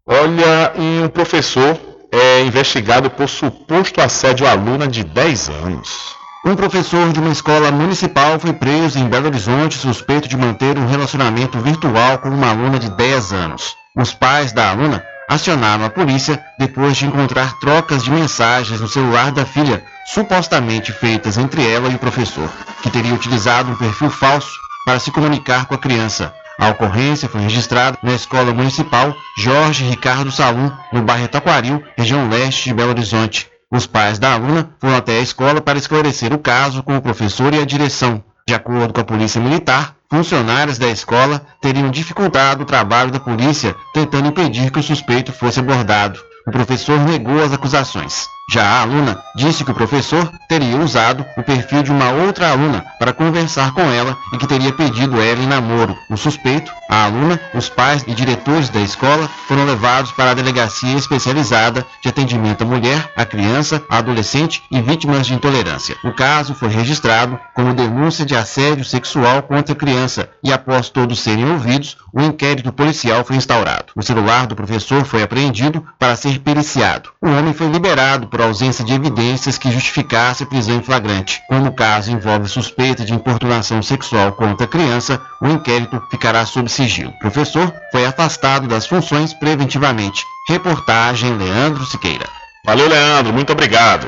Olha, 0.06 0.74
um 0.78 1.10
professor 1.10 1.78
é 2.12 2.42
investigado 2.42 3.10
por 3.10 3.28
suposto 3.28 4.00
assédio 4.00 4.48
à 4.48 4.52
aluna 4.52 4.88
de 4.88 5.04
10 5.04 5.50
anos. 5.50 6.17
Um 6.46 6.56
professor 6.56 7.12
de 7.12 7.20
uma 7.20 7.32
escola 7.32 7.72
municipal 7.72 8.40
foi 8.40 8.54
preso 8.54 9.00
em 9.00 9.10
Belo 9.10 9.26
Horizonte 9.26 9.78
suspeito 9.78 10.30
de 10.30 10.38
manter 10.38 10.78
um 10.78 10.88
relacionamento 10.88 11.60
virtual 11.60 12.20
com 12.20 12.30
uma 12.30 12.50
aluna 12.50 12.80
de 12.80 12.90
10 12.92 13.34
anos. 13.34 13.76
Os 13.96 14.14
pais 14.14 14.52
da 14.52 14.70
aluna 14.70 15.04
acionaram 15.28 15.84
a 15.84 15.90
polícia 15.90 16.42
depois 16.58 16.96
de 16.96 17.06
encontrar 17.06 17.60
trocas 17.60 18.04
de 18.04 18.12
mensagens 18.12 18.80
no 18.80 18.88
celular 18.88 19.32
da 19.32 19.46
filha, 19.46 19.84
supostamente 20.06 20.94
feitas 20.94 21.38
entre 21.38 21.68
ela 21.68 21.90
e 21.90 21.96
o 21.96 22.00
professor, 22.00 22.50
que 22.82 22.90
teria 22.90 23.14
utilizado 23.14 23.72
um 23.72 23.76
perfil 23.76 24.10
falso 24.10 24.58
para 24.86 25.00
se 25.00 25.12
comunicar 25.12 25.66
com 25.66 25.74
a 25.74 25.80
criança. 25.80 26.34
A 26.60 26.70
ocorrência 26.70 27.28
foi 27.28 27.42
registrada 27.42 27.98
na 28.02 28.14
Escola 28.14 28.54
Municipal 28.54 29.14
Jorge 29.38 29.84
Ricardo 29.84 30.32
Salum, 30.32 30.72
no 30.94 31.02
bairro 31.02 31.28
Taquaril, 31.28 31.84
região 31.98 32.30
leste 32.30 32.70
de 32.70 32.74
Belo 32.74 32.92
Horizonte. 32.92 33.57
Os 33.70 33.86
pais 33.86 34.18
da 34.18 34.34
aluna 34.34 34.70
foram 34.80 34.96
até 34.96 35.18
a 35.18 35.22
escola 35.22 35.60
para 35.60 35.78
esclarecer 35.78 36.34
o 36.34 36.40
caso 36.40 36.82
com 36.82 36.96
o 36.96 37.02
professor 37.02 37.54
e 37.54 37.60
a 37.60 37.66
direção. 37.66 38.24
De 38.48 38.54
acordo 38.54 38.94
com 38.94 39.02
a 39.02 39.04
Polícia 39.04 39.42
Militar, 39.42 39.94
funcionários 40.10 40.78
da 40.78 40.88
escola 40.88 41.46
teriam 41.62 41.92
dificultado 41.92 42.64
o 42.64 42.66
trabalho 42.66 43.12
da 43.12 43.20
polícia 43.20 43.76
tentando 43.94 44.30
impedir 44.30 44.72
que 44.72 44.80
o 44.80 44.84
suspeito 44.84 45.34
fosse 45.34 45.60
abordado. 45.60 46.18
O 46.48 46.52
professor 46.52 46.98
negou 47.02 47.44
as 47.44 47.52
acusações. 47.52 48.30
Já 48.50 48.64
a 48.64 48.82
aluna 48.84 49.22
disse 49.36 49.66
que 49.66 49.72
o 49.72 49.76
professor 49.76 50.32
teria 50.48 50.78
usado 50.78 51.26
o 51.36 51.44
perfil 51.44 51.84
de 51.84 51.92
uma 51.92 52.12
outra 52.12 52.50
aluna 52.50 52.86
para 52.98 53.12
conversar 53.12 53.74
com 53.74 53.82
ela 53.82 54.18
e 54.32 54.38
que 54.38 54.48
teria 54.48 54.72
pedido 54.72 55.22
ela 55.22 55.42
em 55.42 55.46
namoro. 55.46 55.98
O 56.10 56.16
suspeito, 56.16 56.72
a 56.90 57.04
aluna, 57.04 57.38
os 57.54 57.68
pais 57.68 58.06
e 58.08 58.14
diretores 58.14 58.70
da 58.70 58.80
escola 58.80 59.30
foram 59.50 59.66
levados 59.66 60.14
para 60.14 60.32
a 60.32 60.34
delegacia 60.34 60.96
especializada 60.96 61.86
de 62.02 62.08
atendimento 62.08 62.62
à 62.62 62.66
mulher, 62.66 63.12
à 63.18 63.26
criança, 63.26 63.84
à 63.90 63.98
adolescente 63.98 64.64
e 64.72 64.82
vítimas 64.82 65.28
de 65.28 65.34
intolerância. 65.34 65.98
O 66.06 66.14
caso 66.14 66.56
foi 66.56 66.70
registrado 66.70 67.38
como 67.54 67.74
denúncia 67.74 68.26
de 68.26 68.34
assédio 68.34 68.86
sexual 68.86 69.44
contra 69.44 69.74
a 69.74 69.78
criança 69.78 70.30
e 70.42 70.54
após 70.54 70.88
todos 70.88 71.20
serem 71.20 71.52
ouvidos, 71.52 71.98
o 72.14 72.22
inquérito 72.22 72.72
policial 72.72 73.26
foi 73.26 73.36
instaurado. 73.36 73.92
O 73.94 74.02
celular 74.02 74.48
do 74.48 74.56
professor 74.56 75.04
foi 75.04 75.22
apreendido 75.22 75.86
para 76.00 76.16
ser 76.16 76.40
periciado. 76.40 77.10
O 77.22 77.28
homem 77.28 77.54
foi 77.54 77.68
liberado 77.68 78.28
por 78.38 78.44
ausência 78.44 78.86
de 78.86 78.94
evidências 78.94 79.58
que 79.58 79.72
justificasse 79.72 80.46
prisão 80.46 80.76
em 80.76 80.84
flagrante. 80.84 81.42
Como 81.50 81.70
o 81.70 81.74
caso 81.74 82.12
envolve 82.12 82.48
suspeita 82.48 83.04
de 83.04 83.12
importunação 83.12 83.82
sexual 83.82 84.32
contra 84.34 84.68
criança, 84.68 85.20
o 85.42 85.48
inquérito 85.48 86.00
ficará 86.12 86.46
sob 86.46 86.70
sigilo. 86.70 87.10
O 87.10 87.20
professor 87.20 87.74
foi 87.92 88.06
afastado 88.06 88.68
das 88.68 88.86
funções 88.86 89.34
preventivamente. 89.34 90.24
Reportagem 90.48 91.36
Leandro 91.36 91.84
Siqueira. 91.84 92.28
Valeu, 92.64 92.88
Leandro. 92.88 93.34
Muito 93.34 93.52
obrigado. 93.54 94.08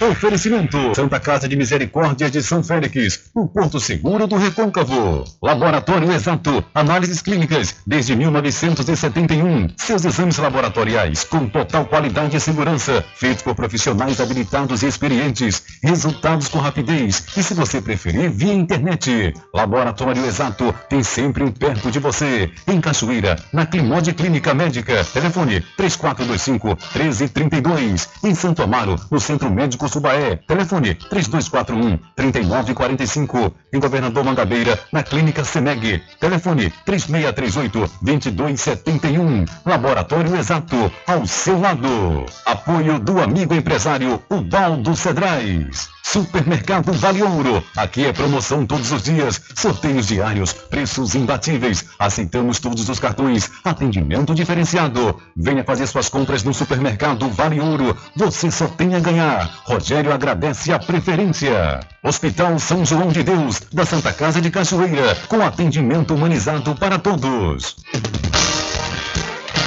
Oferecimento 0.00 0.94
Santa 0.94 1.20
Casa 1.20 1.46
de 1.46 1.54
Misericórdia 1.54 2.30
de 2.30 2.42
São 2.42 2.64
Félix, 2.64 3.24
o 3.34 3.46
Porto 3.46 3.78
Seguro 3.78 4.26
do 4.26 4.36
Recôncavo. 4.36 5.24
Laboratório 5.42 6.10
Exato, 6.10 6.64
análises 6.74 7.20
clínicas 7.20 7.76
desde 7.86 8.16
1971. 8.16 9.68
Seus 9.76 10.02
exames 10.06 10.38
laboratoriais 10.38 11.22
com 11.24 11.46
total 11.46 11.84
qualidade 11.84 12.34
e 12.34 12.40
segurança, 12.40 13.04
feitos 13.14 13.42
por 13.42 13.54
profissionais 13.54 14.18
habilitados 14.22 14.82
e 14.82 14.86
experientes. 14.86 15.62
Resultados 15.82 16.48
com 16.48 16.58
rapidez 16.58 17.26
e, 17.36 17.42
se 17.42 17.52
você 17.52 17.82
preferir, 17.82 18.30
via 18.30 18.54
internet. 18.54 19.34
Laboratório 19.52 20.24
Exato 20.24 20.74
tem 20.88 21.02
sempre 21.02 21.44
um 21.44 21.52
perto 21.52 21.90
de 21.90 21.98
você. 21.98 22.50
Em 22.66 22.80
Cachoeira, 22.80 23.36
na 23.52 23.66
Climode 23.66 24.14
Clínica 24.14 24.54
Médica. 24.54 25.04
Telefone 25.04 25.60
3425 25.76 26.68
1332. 26.68 28.08
Em 28.24 28.34
Santo 28.34 28.62
Amaro, 28.62 28.98
no 29.10 29.20
Centro 29.20 29.50
Médico 29.50 29.89
Subaé. 29.90 30.36
Telefone 30.46 30.94
3241 30.94 31.98
3945. 32.16 33.54
Em 33.72 33.80
Governador 33.80 34.24
Mangabeira, 34.24 34.78
na 34.92 35.02
Clínica 35.02 35.44
Semeg. 35.44 36.02
Telefone 36.18 36.72
3638 36.86 37.90
2271. 38.00 39.44
Laboratório 39.66 40.36
Exato, 40.36 40.90
ao 41.06 41.26
seu 41.26 41.60
lado. 41.60 42.24
Apoio 42.46 42.98
do 42.98 43.20
amigo 43.20 43.54
empresário 43.54 44.22
Ubaldo 44.30 44.94
Cedrais. 44.96 45.99
Supermercado 46.12 46.92
Vale 46.92 47.22
Ouro. 47.22 47.62
Aqui 47.76 48.04
é 48.04 48.12
promoção 48.12 48.66
todos 48.66 48.90
os 48.90 49.04
dias, 49.04 49.40
sorteios 49.54 50.08
diários, 50.08 50.52
preços 50.52 51.14
imbatíveis. 51.14 51.84
Aceitamos 52.00 52.58
todos 52.58 52.88
os 52.88 52.98
cartões, 52.98 53.48
atendimento 53.62 54.34
diferenciado. 54.34 55.14
Venha 55.36 55.62
fazer 55.62 55.86
suas 55.86 56.08
compras 56.08 56.42
no 56.42 56.52
Supermercado 56.52 57.28
Vale 57.28 57.60
Ouro. 57.60 57.96
Você 58.16 58.50
só 58.50 58.66
tem 58.66 58.96
a 58.96 58.98
ganhar. 58.98 59.62
Rogério 59.64 60.12
agradece 60.12 60.72
a 60.72 60.80
preferência. 60.80 61.78
Hospital 62.02 62.58
São 62.58 62.84
João 62.84 63.06
de 63.06 63.22
Deus, 63.22 63.62
da 63.72 63.86
Santa 63.86 64.12
Casa 64.12 64.40
de 64.40 64.50
Cachoeira, 64.50 65.14
com 65.28 65.40
atendimento 65.40 66.12
humanizado 66.12 66.74
para 66.74 66.98
todos. 66.98 67.76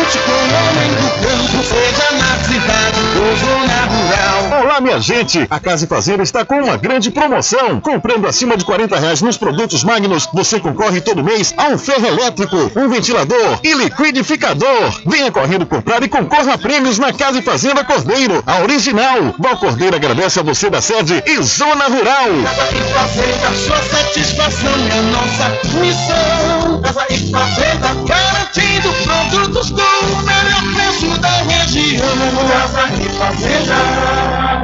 com 0.00 0.32
o 0.32 0.34
homem 0.34 0.90
do 0.94 1.10
campo, 1.20 1.62
seja 1.62 2.08
na 2.12 2.32
cidade 2.42 3.00
ou 3.18 3.36
zona 3.36 3.80
rural. 3.86 4.59
Olá, 4.70 4.80
minha 4.80 5.00
gente! 5.00 5.48
A 5.50 5.58
Casa 5.58 5.84
e 5.84 5.88
Fazenda 5.88 6.22
está 6.22 6.44
com 6.44 6.54
uma 6.54 6.76
grande 6.76 7.10
promoção. 7.10 7.80
Comprando 7.80 8.28
acima 8.28 8.56
de 8.56 8.64
40 8.64 9.00
reais 9.00 9.20
nos 9.20 9.36
produtos 9.36 9.82
Magnus, 9.82 10.28
você 10.32 10.60
concorre 10.60 11.00
todo 11.00 11.24
mês 11.24 11.52
a 11.56 11.70
um 11.70 11.76
ferro 11.76 12.06
elétrico, 12.06 12.56
um 12.76 12.88
ventilador 12.88 13.58
e 13.64 13.74
liquidificador. 13.74 15.02
Venha 15.04 15.32
correndo 15.32 15.66
comprar 15.66 16.04
e 16.04 16.08
concorra 16.08 16.54
a 16.54 16.58
prêmios 16.58 17.00
na 17.00 17.12
Casa 17.12 17.40
e 17.40 17.42
Fazenda 17.42 17.82
Cordeiro, 17.82 18.44
a 18.46 18.60
original. 18.60 19.34
Val 19.40 19.56
Cordeiro 19.56 19.96
agradece 19.96 20.38
a 20.38 20.44
você 20.44 20.70
da 20.70 20.80
sede 20.80 21.20
e 21.26 21.42
Zona 21.42 21.86
Rural. 21.86 22.28
Casa 22.44 22.68
e 22.72 22.92
Fazenda, 22.92 23.56
sua 23.66 23.82
satisfação 23.82 24.72
é 24.72 25.02
nossa 25.10 25.48
missão. 25.80 26.80
Casa 26.80 27.06
e 27.10 27.28
Fazenda, 27.28 27.88
garantindo 28.06 28.92
produtos 29.02 29.70
com 29.70 29.80
o 29.80 30.22
melhor 30.22 30.62
preço 30.76 31.18
da 31.18 31.42
região. 31.42 32.06
Casa 32.48 32.88
e 33.02 33.08
Fazenda. 33.18 34.59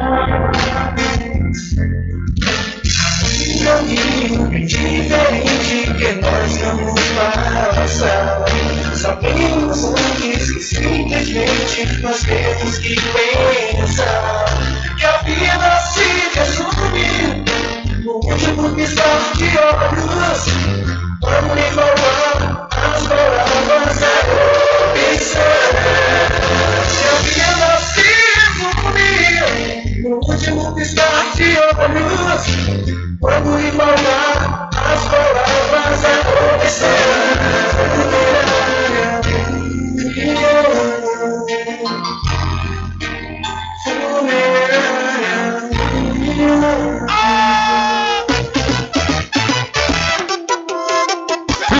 Caminho 3.63 4.49
diferente 4.65 5.93
que 5.97 6.13
nós 6.21 6.57
vamos 6.57 7.01
passar. 7.75 8.45
Sabemos 8.95 9.83
antes 9.85 10.51
que 10.51 10.61
simplesmente 10.61 12.01
nós 12.01 12.23
temos 12.23 12.77
que 12.77 12.95
pensar 12.95 14.45
que 14.97 15.05
a 15.05 15.17
vida 15.23 15.79
se 15.81 16.07
resume 16.37 17.43
no 18.03 18.13
último 18.13 18.69
piscar 18.75 19.33
de 19.35 19.57
olhos. 19.57 20.41
Vamos 21.21 21.57
igualar 21.71 22.67
as 22.71 23.07
palavras 23.07 23.99
da 23.99 24.11
opção. 25.13 26.06
No 30.07 30.19
último 30.25 30.73
piscar 30.75 31.25
de 31.35 31.57
olhos. 31.57 32.43
Vamos 33.19 33.63
igualar 33.63 34.69
as 34.71 35.03
palavras 35.09 36.01
da 36.01 37.96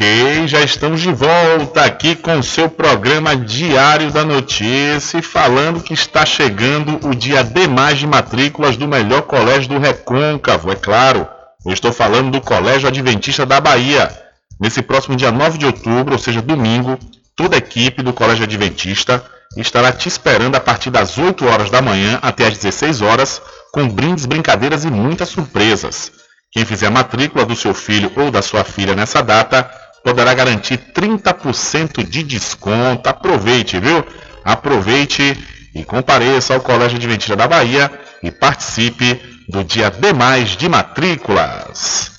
Ok, 0.00 0.48
já 0.48 0.62
estamos 0.62 1.02
de 1.02 1.12
volta 1.12 1.84
aqui 1.84 2.16
com 2.16 2.38
o 2.38 2.42
seu 2.42 2.70
programa 2.70 3.36
Diário 3.36 4.10
da 4.10 4.24
Notícia 4.24 5.22
falando 5.22 5.82
que 5.82 5.92
está 5.92 6.24
chegando 6.24 7.06
o 7.06 7.14
dia 7.14 7.44
D 7.44 7.68
mais 7.68 7.98
de 7.98 8.06
matrículas 8.06 8.78
do 8.78 8.88
melhor 8.88 9.20
colégio 9.20 9.68
do 9.68 9.78
Recôncavo, 9.78 10.72
é 10.72 10.74
claro. 10.74 11.28
Eu 11.66 11.74
estou 11.74 11.92
falando 11.92 12.30
do 12.30 12.40
Colégio 12.40 12.88
Adventista 12.88 13.44
da 13.44 13.60
Bahia. 13.60 14.10
Nesse 14.58 14.80
próximo 14.80 15.16
dia 15.16 15.30
9 15.30 15.58
de 15.58 15.66
outubro, 15.66 16.14
ou 16.14 16.18
seja, 16.18 16.40
domingo, 16.40 16.98
toda 17.36 17.56
a 17.56 17.58
equipe 17.58 18.02
do 18.02 18.14
Colégio 18.14 18.44
Adventista 18.44 19.22
estará 19.54 19.92
te 19.92 20.08
esperando 20.08 20.56
a 20.56 20.60
partir 20.60 20.88
das 20.88 21.18
8 21.18 21.46
horas 21.46 21.68
da 21.68 21.82
manhã 21.82 22.18
até 22.22 22.46
às 22.46 22.56
16 22.56 23.02
horas, 23.02 23.42
com 23.70 23.86
brindes, 23.86 24.24
brincadeiras 24.24 24.82
e 24.82 24.90
muitas 24.90 25.28
surpresas. 25.28 26.10
Quem 26.50 26.64
fizer 26.64 26.86
a 26.86 26.90
matrícula 26.90 27.44
do 27.44 27.54
seu 27.54 27.74
filho 27.74 28.10
ou 28.16 28.30
da 28.30 28.40
sua 28.40 28.64
filha 28.64 28.96
nessa 28.96 29.22
data 29.22 29.70
poderá 30.04 30.34
garantir 30.34 30.78
30% 30.94 32.04
de 32.04 32.22
desconto. 32.22 33.08
Aproveite, 33.08 33.78
viu? 33.78 34.04
Aproveite 34.44 35.38
e 35.74 35.84
compareça 35.84 36.54
ao 36.54 36.60
Colégio 36.60 36.96
Adventista 36.96 37.36
da 37.36 37.46
Bahia 37.46 37.90
e 38.22 38.30
participe 38.30 39.20
do 39.48 39.64
dia 39.64 39.90
D+, 39.90 40.12
de 40.56 40.68
matrículas. 40.68 42.10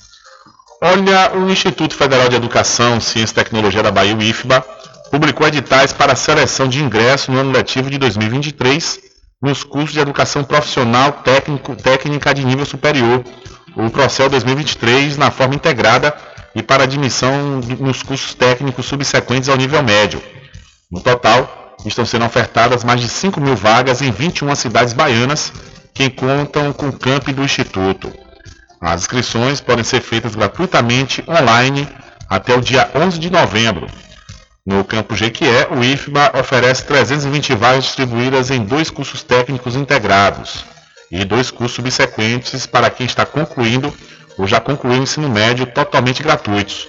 Olha, 0.80 1.32
o 1.34 1.48
Instituto 1.48 1.94
Federal 1.94 2.28
de 2.28 2.36
Educação, 2.36 3.00
Ciência 3.00 3.32
e 3.32 3.36
Tecnologia 3.36 3.82
da 3.82 3.90
Bahia, 3.90 4.16
o 4.16 4.22
IFBA, 4.22 4.60
publicou 5.10 5.46
editais 5.46 5.92
para 5.92 6.12
a 6.12 6.16
seleção 6.16 6.66
de 6.66 6.82
ingresso 6.82 7.30
no 7.30 7.38
ano 7.38 7.52
letivo 7.52 7.90
de 7.90 7.98
2023 7.98 9.12
nos 9.42 9.64
cursos 9.64 9.92
de 9.92 10.00
educação 10.00 10.44
profissional 10.44 11.12
técnico, 11.24 11.74
técnica 11.74 12.32
de 12.32 12.44
nível 12.44 12.64
superior, 12.64 13.24
o 13.74 13.90
Procel 13.90 14.28
2023, 14.28 15.16
na 15.16 15.30
forma 15.30 15.54
integrada 15.54 16.14
e 16.54 16.62
para 16.62 16.84
admissão 16.84 17.60
nos 17.78 18.02
cursos 18.02 18.34
técnicos 18.34 18.86
subsequentes 18.86 19.48
ao 19.48 19.56
nível 19.56 19.82
médio. 19.82 20.22
No 20.90 21.00
total, 21.00 21.76
estão 21.84 22.04
sendo 22.04 22.24
ofertadas 22.24 22.84
mais 22.84 23.00
de 23.00 23.08
5 23.08 23.40
mil 23.40 23.56
vagas 23.56 24.02
em 24.02 24.10
21 24.10 24.54
cidades 24.54 24.92
baianas 24.92 25.52
que 25.94 26.10
contam 26.10 26.72
com 26.72 26.88
o 26.88 26.92
camp 26.92 27.28
do 27.28 27.42
Instituto. 27.42 28.12
As 28.80 29.02
inscrições 29.02 29.60
podem 29.60 29.84
ser 29.84 30.00
feitas 30.00 30.34
gratuitamente 30.34 31.22
online 31.28 31.88
até 32.28 32.54
o 32.54 32.60
dia 32.60 32.90
11 32.94 33.18
de 33.18 33.30
novembro. 33.30 33.86
No 34.64 34.84
campo 34.84 35.16
Jequié, 35.16 35.68
o 35.70 35.82
IFBA 35.82 36.32
oferece 36.38 36.84
320 36.84 37.54
vagas 37.54 37.84
distribuídas 37.84 38.50
em 38.50 38.64
dois 38.64 38.90
cursos 38.90 39.22
técnicos 39.22 39.74
integrados 39.74 40.64
e 41.10 41.24
dois 41.24 41.50
cursos 41.50 41.76
subsequentes 41.76 42.64
para 42.64 42.88
quem 42.88 43.04
está 43.04 43.26
concluindo 43.26 43.92
ou 44.38 44.46
já 44.46 44.60
concluiu 44.60 45.00
o 45.00 45.02
ensino 45.02 45.28
médio 45.28 45.66
totalmente 45.66 46.22
gratuitos. 46.22 46.88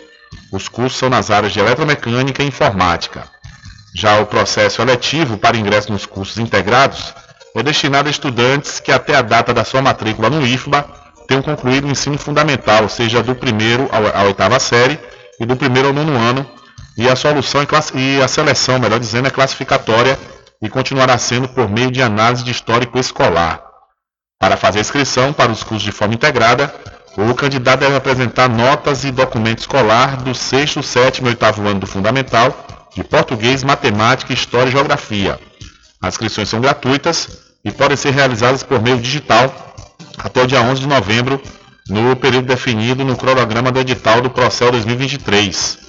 Os 0.51 0.67
cursos 0.67 0.97
são 0.97 1.09
nas 1.09 1.29
áreas 1.31 1.53
de 1.53 1.59
eletromecânica 1.59 2.43
e 2.43 2.47
informática. 2.47 3.23
Já 3.95 4.19
o 4.19 4.25
processo 4.25 4.81
eletivo 4.81 5.37
para 5.37 5.57
ingresso 5.57 5.91
nos 5.91 6.05
cursos 6.05 6.37
integrados 6.37 7.13
é 7.55 7.61
destinado 7.61 8.07
a 8.07 8.11
estudantes 8.11 8.79
que 8.79 8.91
até 8.91 9.15
a 9.15 9.21
data 9.21 9.53
da 9.53 9.63
sua 9.63 9.81
matrícula 9.81 10.29
no 10.29 10.45
IFBA 10.45 10.83
tenham 11.27 11.43
concluído 11.43 11.87
o 11.87 11.91
ensino 11.91 12.17
fundamental, 12.17 12.89
seja 12.89 13.21
do 13.21 13.35
primeiro 13.35 13.87
à 13.91 14.23
oitava 14.23 14.59
série 14.59 14.99
e 15.39 15.45
do 15.45 15.55
primeiro 15.55 15.89
ao 15.89 15.93
nono 15.93 16.17
ano, 16.17 16.49
e 16.97 17.07
a 17.09 17.15
solução 17.15 17.61
e 17.95 18.21
a 18.21 18.27
seleção, 18.27 18.79
melhor 18.79 18.99
dizendo, 18.99 19.27
é 19.27 19.31
classificatória 19.31 20.17
e 20.61 20.69
continuará 20.69 21.17
sendo 21.17 21.47
por 21.49 21.69
meio 21.69 21.91
de 21.91 22.01
análise 22.01 22.43
de 22.43 22.51
histórico 22.51 22.99
escolar. 22.99 23.61
Para 24.39 24.57
fazer 24.57 24.79
inscrição 24.79 25.33
para 25.33 25.51
os 25.51 25.63
cursos 25.63 25.83
de 25.83 25.91
forma 25.91 26.13
integrada, 26.13 26.73
o 27.15 27.33
candidato 27.35 27.81
deve 27.81 27.95
apresentar 27.95 28.49
notas 28.49 29.03
e 29.03 29.11
documento 29.11 29.59
escolar 29.59 30.17
do 30.17 30.33
sexto, 30.33 30.81
sétimo 30.81 31.27
e 31.27 31.29
oitavo 31.29 31.67
ano 31.67 31.81
do 31.81 31.87
Fundamental, 31.87 32.65
de 32.95 33.03
Português, 33.03 33.63
Matemática, 33.63 34.33
História 34.33 34.69
e 34.69 34.71
Geografia. 34.71 35.39
As 36.01 36.15
inscrições 36.15 36.49
são 36.49 36.59
gratuitas 36.59 37.29
e 37.63 37.71
podem 37.71 37.95
ser 37.95 38.11
realizadas 38.11 38.63
por 38.63 38.81
meio 38.81 38.97
digital 38.97 39.73
até 40.17 40.41
o 40.41 40.47
dia 40.47 40.61
11 40.61 40.81
de 40.81 40.87
novembro, 40.87 41.41
no 41.89 42.15
período 42.15 42.47
definido 42.47 43.03
no 43.03 43.15
cronograma 43.15 43.71
do 43.71 43.79
edital 43.79 44.21
do 44.21 44.29
Procel 44.29 44.71
2023. 44.71 45.79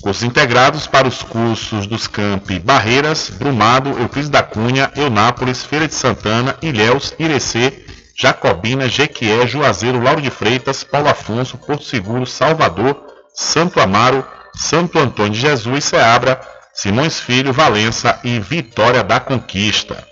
Cursos 0.00 0.22
integrados 0.22 0.86
para 0.86 1.08
os 1.08 1.22
cursos 1.22 1.86
dos 1.86 2.06
campi 2.06 2.58
Barreiras, 2.58 3.30
Brumado, 3.30 3.90
Euclides 3.98 4.28
da 4.28 4.42
Cunha, 4.42 4.92
Eunápolis, 4.96 5.64
Feira 5.64 5.88
de 5.88 5.94
Santana, 5.94 6.56
Ilhéus, 6.60 7.14
Irecê, 7.18 7.84
Jacobina, 8.16 8.88
Jequié, 8.88 9.46
Juazeiro, 9.46 10.00
Lauro 10.00 10.22
de 10.22 10.30
Freitas, 10.30 10.84
Paulo 10.84 11.08
Afonso, 11.08 11.58
Porto 11.58 11.84
Seguro, 11.84 12.26
Salvador, 12.26 12.96
Santo 13.34 13.80
Amaro, 13.80 14.24
Santo 14.54 14.98
Antônio 14.98 15.32
de 15.32 15.40
Jesus, 15.40 15.84
Ceabra, 15.84 16.40
Simões 16.72 17.18
Filho, 17.18 17.52
Valença 17.52 18.18
e 18.22 18.38
Vitória 18.38 19.02
da 19.02 19.18
Conquista. 19.18 20.06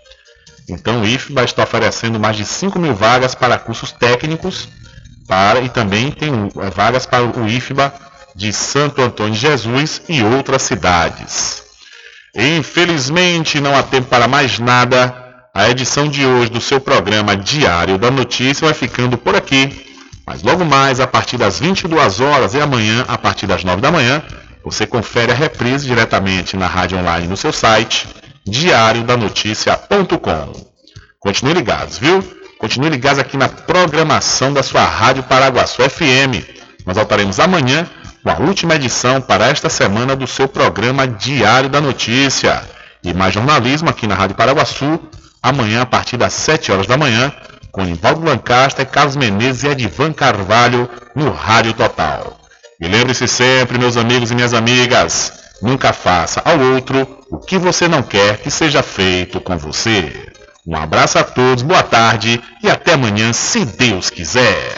Então 0.68 1.02
o 1.02 1.06
IFBA 1.06 1.44
está 1.44 1.62
oferecendo 1.62 2.18
mais 2.18 2.36
de 2.36 2.44
5 2.44 2.78
mil 2.78 2.94
vagas 2.94 3.34
para 3.34 3.58
cursos 3.58 3.92
técnicos 3.92 4.68
para, 5.26 5.60
e 5.60 5.68
também 5.68 6.10
tem 6.10 6.30
eh, 6.30 6.70
vagas 6.70 7.06
para 7.06 7.24
o 7.24 7.48
IFBA 7.48 7.92
de 8.34 8.52
Santo 8.52 9.00
Antônio 9.02 9.34
de 9.34 9.40
Jesus 9.40 10.02
e 10.08 10.22
outras 10.22 10.62
cidades. 10.62 11.62
Infelizmente, 12.34 13.60
não 13.60 13.76
há 13.76 13.82
tempo 13.82 14.08
para 14.08 14.26
mais 14.26 14.58
nada. 14.58 15.21
A 15.54 15.68
edição 15.68 16.08
de 16.08 16.24
hoje 16.24 16.50
do 16.50 16.62
seu 16.62 16.80
programa 16.80 17.36
Diário 17.36 17.98
da 17.98 18.10
Notícia 18.10 18.64
vai 18.64 18.72
ficando 18.72 19.18
por 19.18 19.36
aqui. 19.36 19.84
Mas 20.26 20.42
logo 20.42 20.64
mais, 20.64 20.98
a 20.98 21.06
partir 21.06 21.36
das 21.36 21.60
22 21.60 22.20
horas 22.20 22.54
e 22.54 22.60
amanhã, 22.60 23.04
a 23.06 23.18
partir 23.18 23.46
das 23.46 23.62
9 23.62 23.82
da 23.82 23.92
manhã, 23.92 24.22
você 24.64 24.86
confere 24.86 25.30
a 25.30 25.34
reprise 25.34 25.86
diretamente 25.86 26.56
na 26.56 26.66
rádio 26.66 26.96
online 26.96 27.28
no 27.28 27.36
seu 27.36 27.52
site 27.52 28.08
diariodanoticia.com. 28.46 30.52
Continue 31.20 31.52
ligados, 31.52 31.98
viu? 31.98 32.24
Continue 32.58 32.88
ligados 32.88 33.18
aqui 33.18 33.36
na 33.36 33.50
programação 33.50 34.54
da 34.54 34.62
sua 34.62 34.86
Rádio 34.86 35.22
Paraguaçu 35.24 35.82
FM. 35.82 36.48
Nós 36.86 36.96
voltaremos 36.96 37.38
amanhã 37.38 37.86
com 38.22 38.30
a 38.30 38.38
última 38.38 38.76
edição 38.76 39.20
para 39.20 39.48
esta 39.48 39.68
semana 39.68 40.16
do 40.16 40.26
seu 40.26 40.48
programa 40.48 41.06
Diário 41.06 41.68
da 41.68 41.82
Notícia. 41.82 42.62
E 43.04 43.12
mais 43.12 43.34
jornalismo 43.34 43.90
aqui 43.90 44.06
na 44.06 44.14
Rádio 44.14 44.34
Paraguaçu, 44.34 44.98
amanhã 45.42 45.82
a 45.82 45.86
partir 45.86 46.16
das 46.16 46.32
7 46.32 46.70
horas 46.70 46.86
da 46.86 46.96
manhã, 46.96 47.32
com 47.72 47.82
Nivaldo 47.84 48.24
Lancaster, 48.24 48.86
Carlos 48.86 49.16
Menezes 49.16 49.64
e 49.64 49.68
Edvan 49.68 50.12
Carvalho 50.12 50.88
no 51.16 51.30
Rádio 51.30 51.72
Total. 51.72 52.38
E 52.80 52.86
lembre-se 52.86 53.26
sempre, 53.26 53.78
meus 53.78 53.96
amigos 53.96 54.30
e 54.30 54.34
minhas 54.34 54.54
amigas, 54.54 55.32
nunca 55.62 55.92
faça 55.92 56.42
ao 56.44 56.58
outro 56.58 57.06
o 57.30 57.38
que 57.38 57.56
você 57.56 57.88
não 57.88 58.02
quer 58.02 58.38
que 58.38 58.50
seja 58.50 58.82
feito 58.82 59.40
com 59.40 59.56
você. 59.56 60.30
Um 60.66 60.76
abraço 60.76 61.18
a 61.18 61.24
todos, 61.24 61.62
boa 61.62 61.82
tarde 61.82 62.40
e 62.62 62.68
até 62.68 62.92
amanhã, 62.92 63.32
se 63.32 63.64
Deus 63.64 64.10
quiser. 64.10 64.76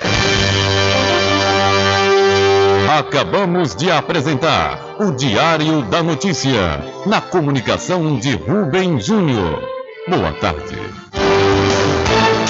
Acabamos 2.98 3.74
de 3.74 3.90
apresentar 3.90 4.78
o 5.00 5.10
Diário 5.10 5.82
da 5.82 6.02
Notícia, 6.02 6.80
na 7.04 7.20
comunicação 7.20 8.18
de 8.18 8.36
Rubem 8.36 9.00
Júnior. 9.00 9.73
Boa 10.06 10.32
tarde. 10.34 10.93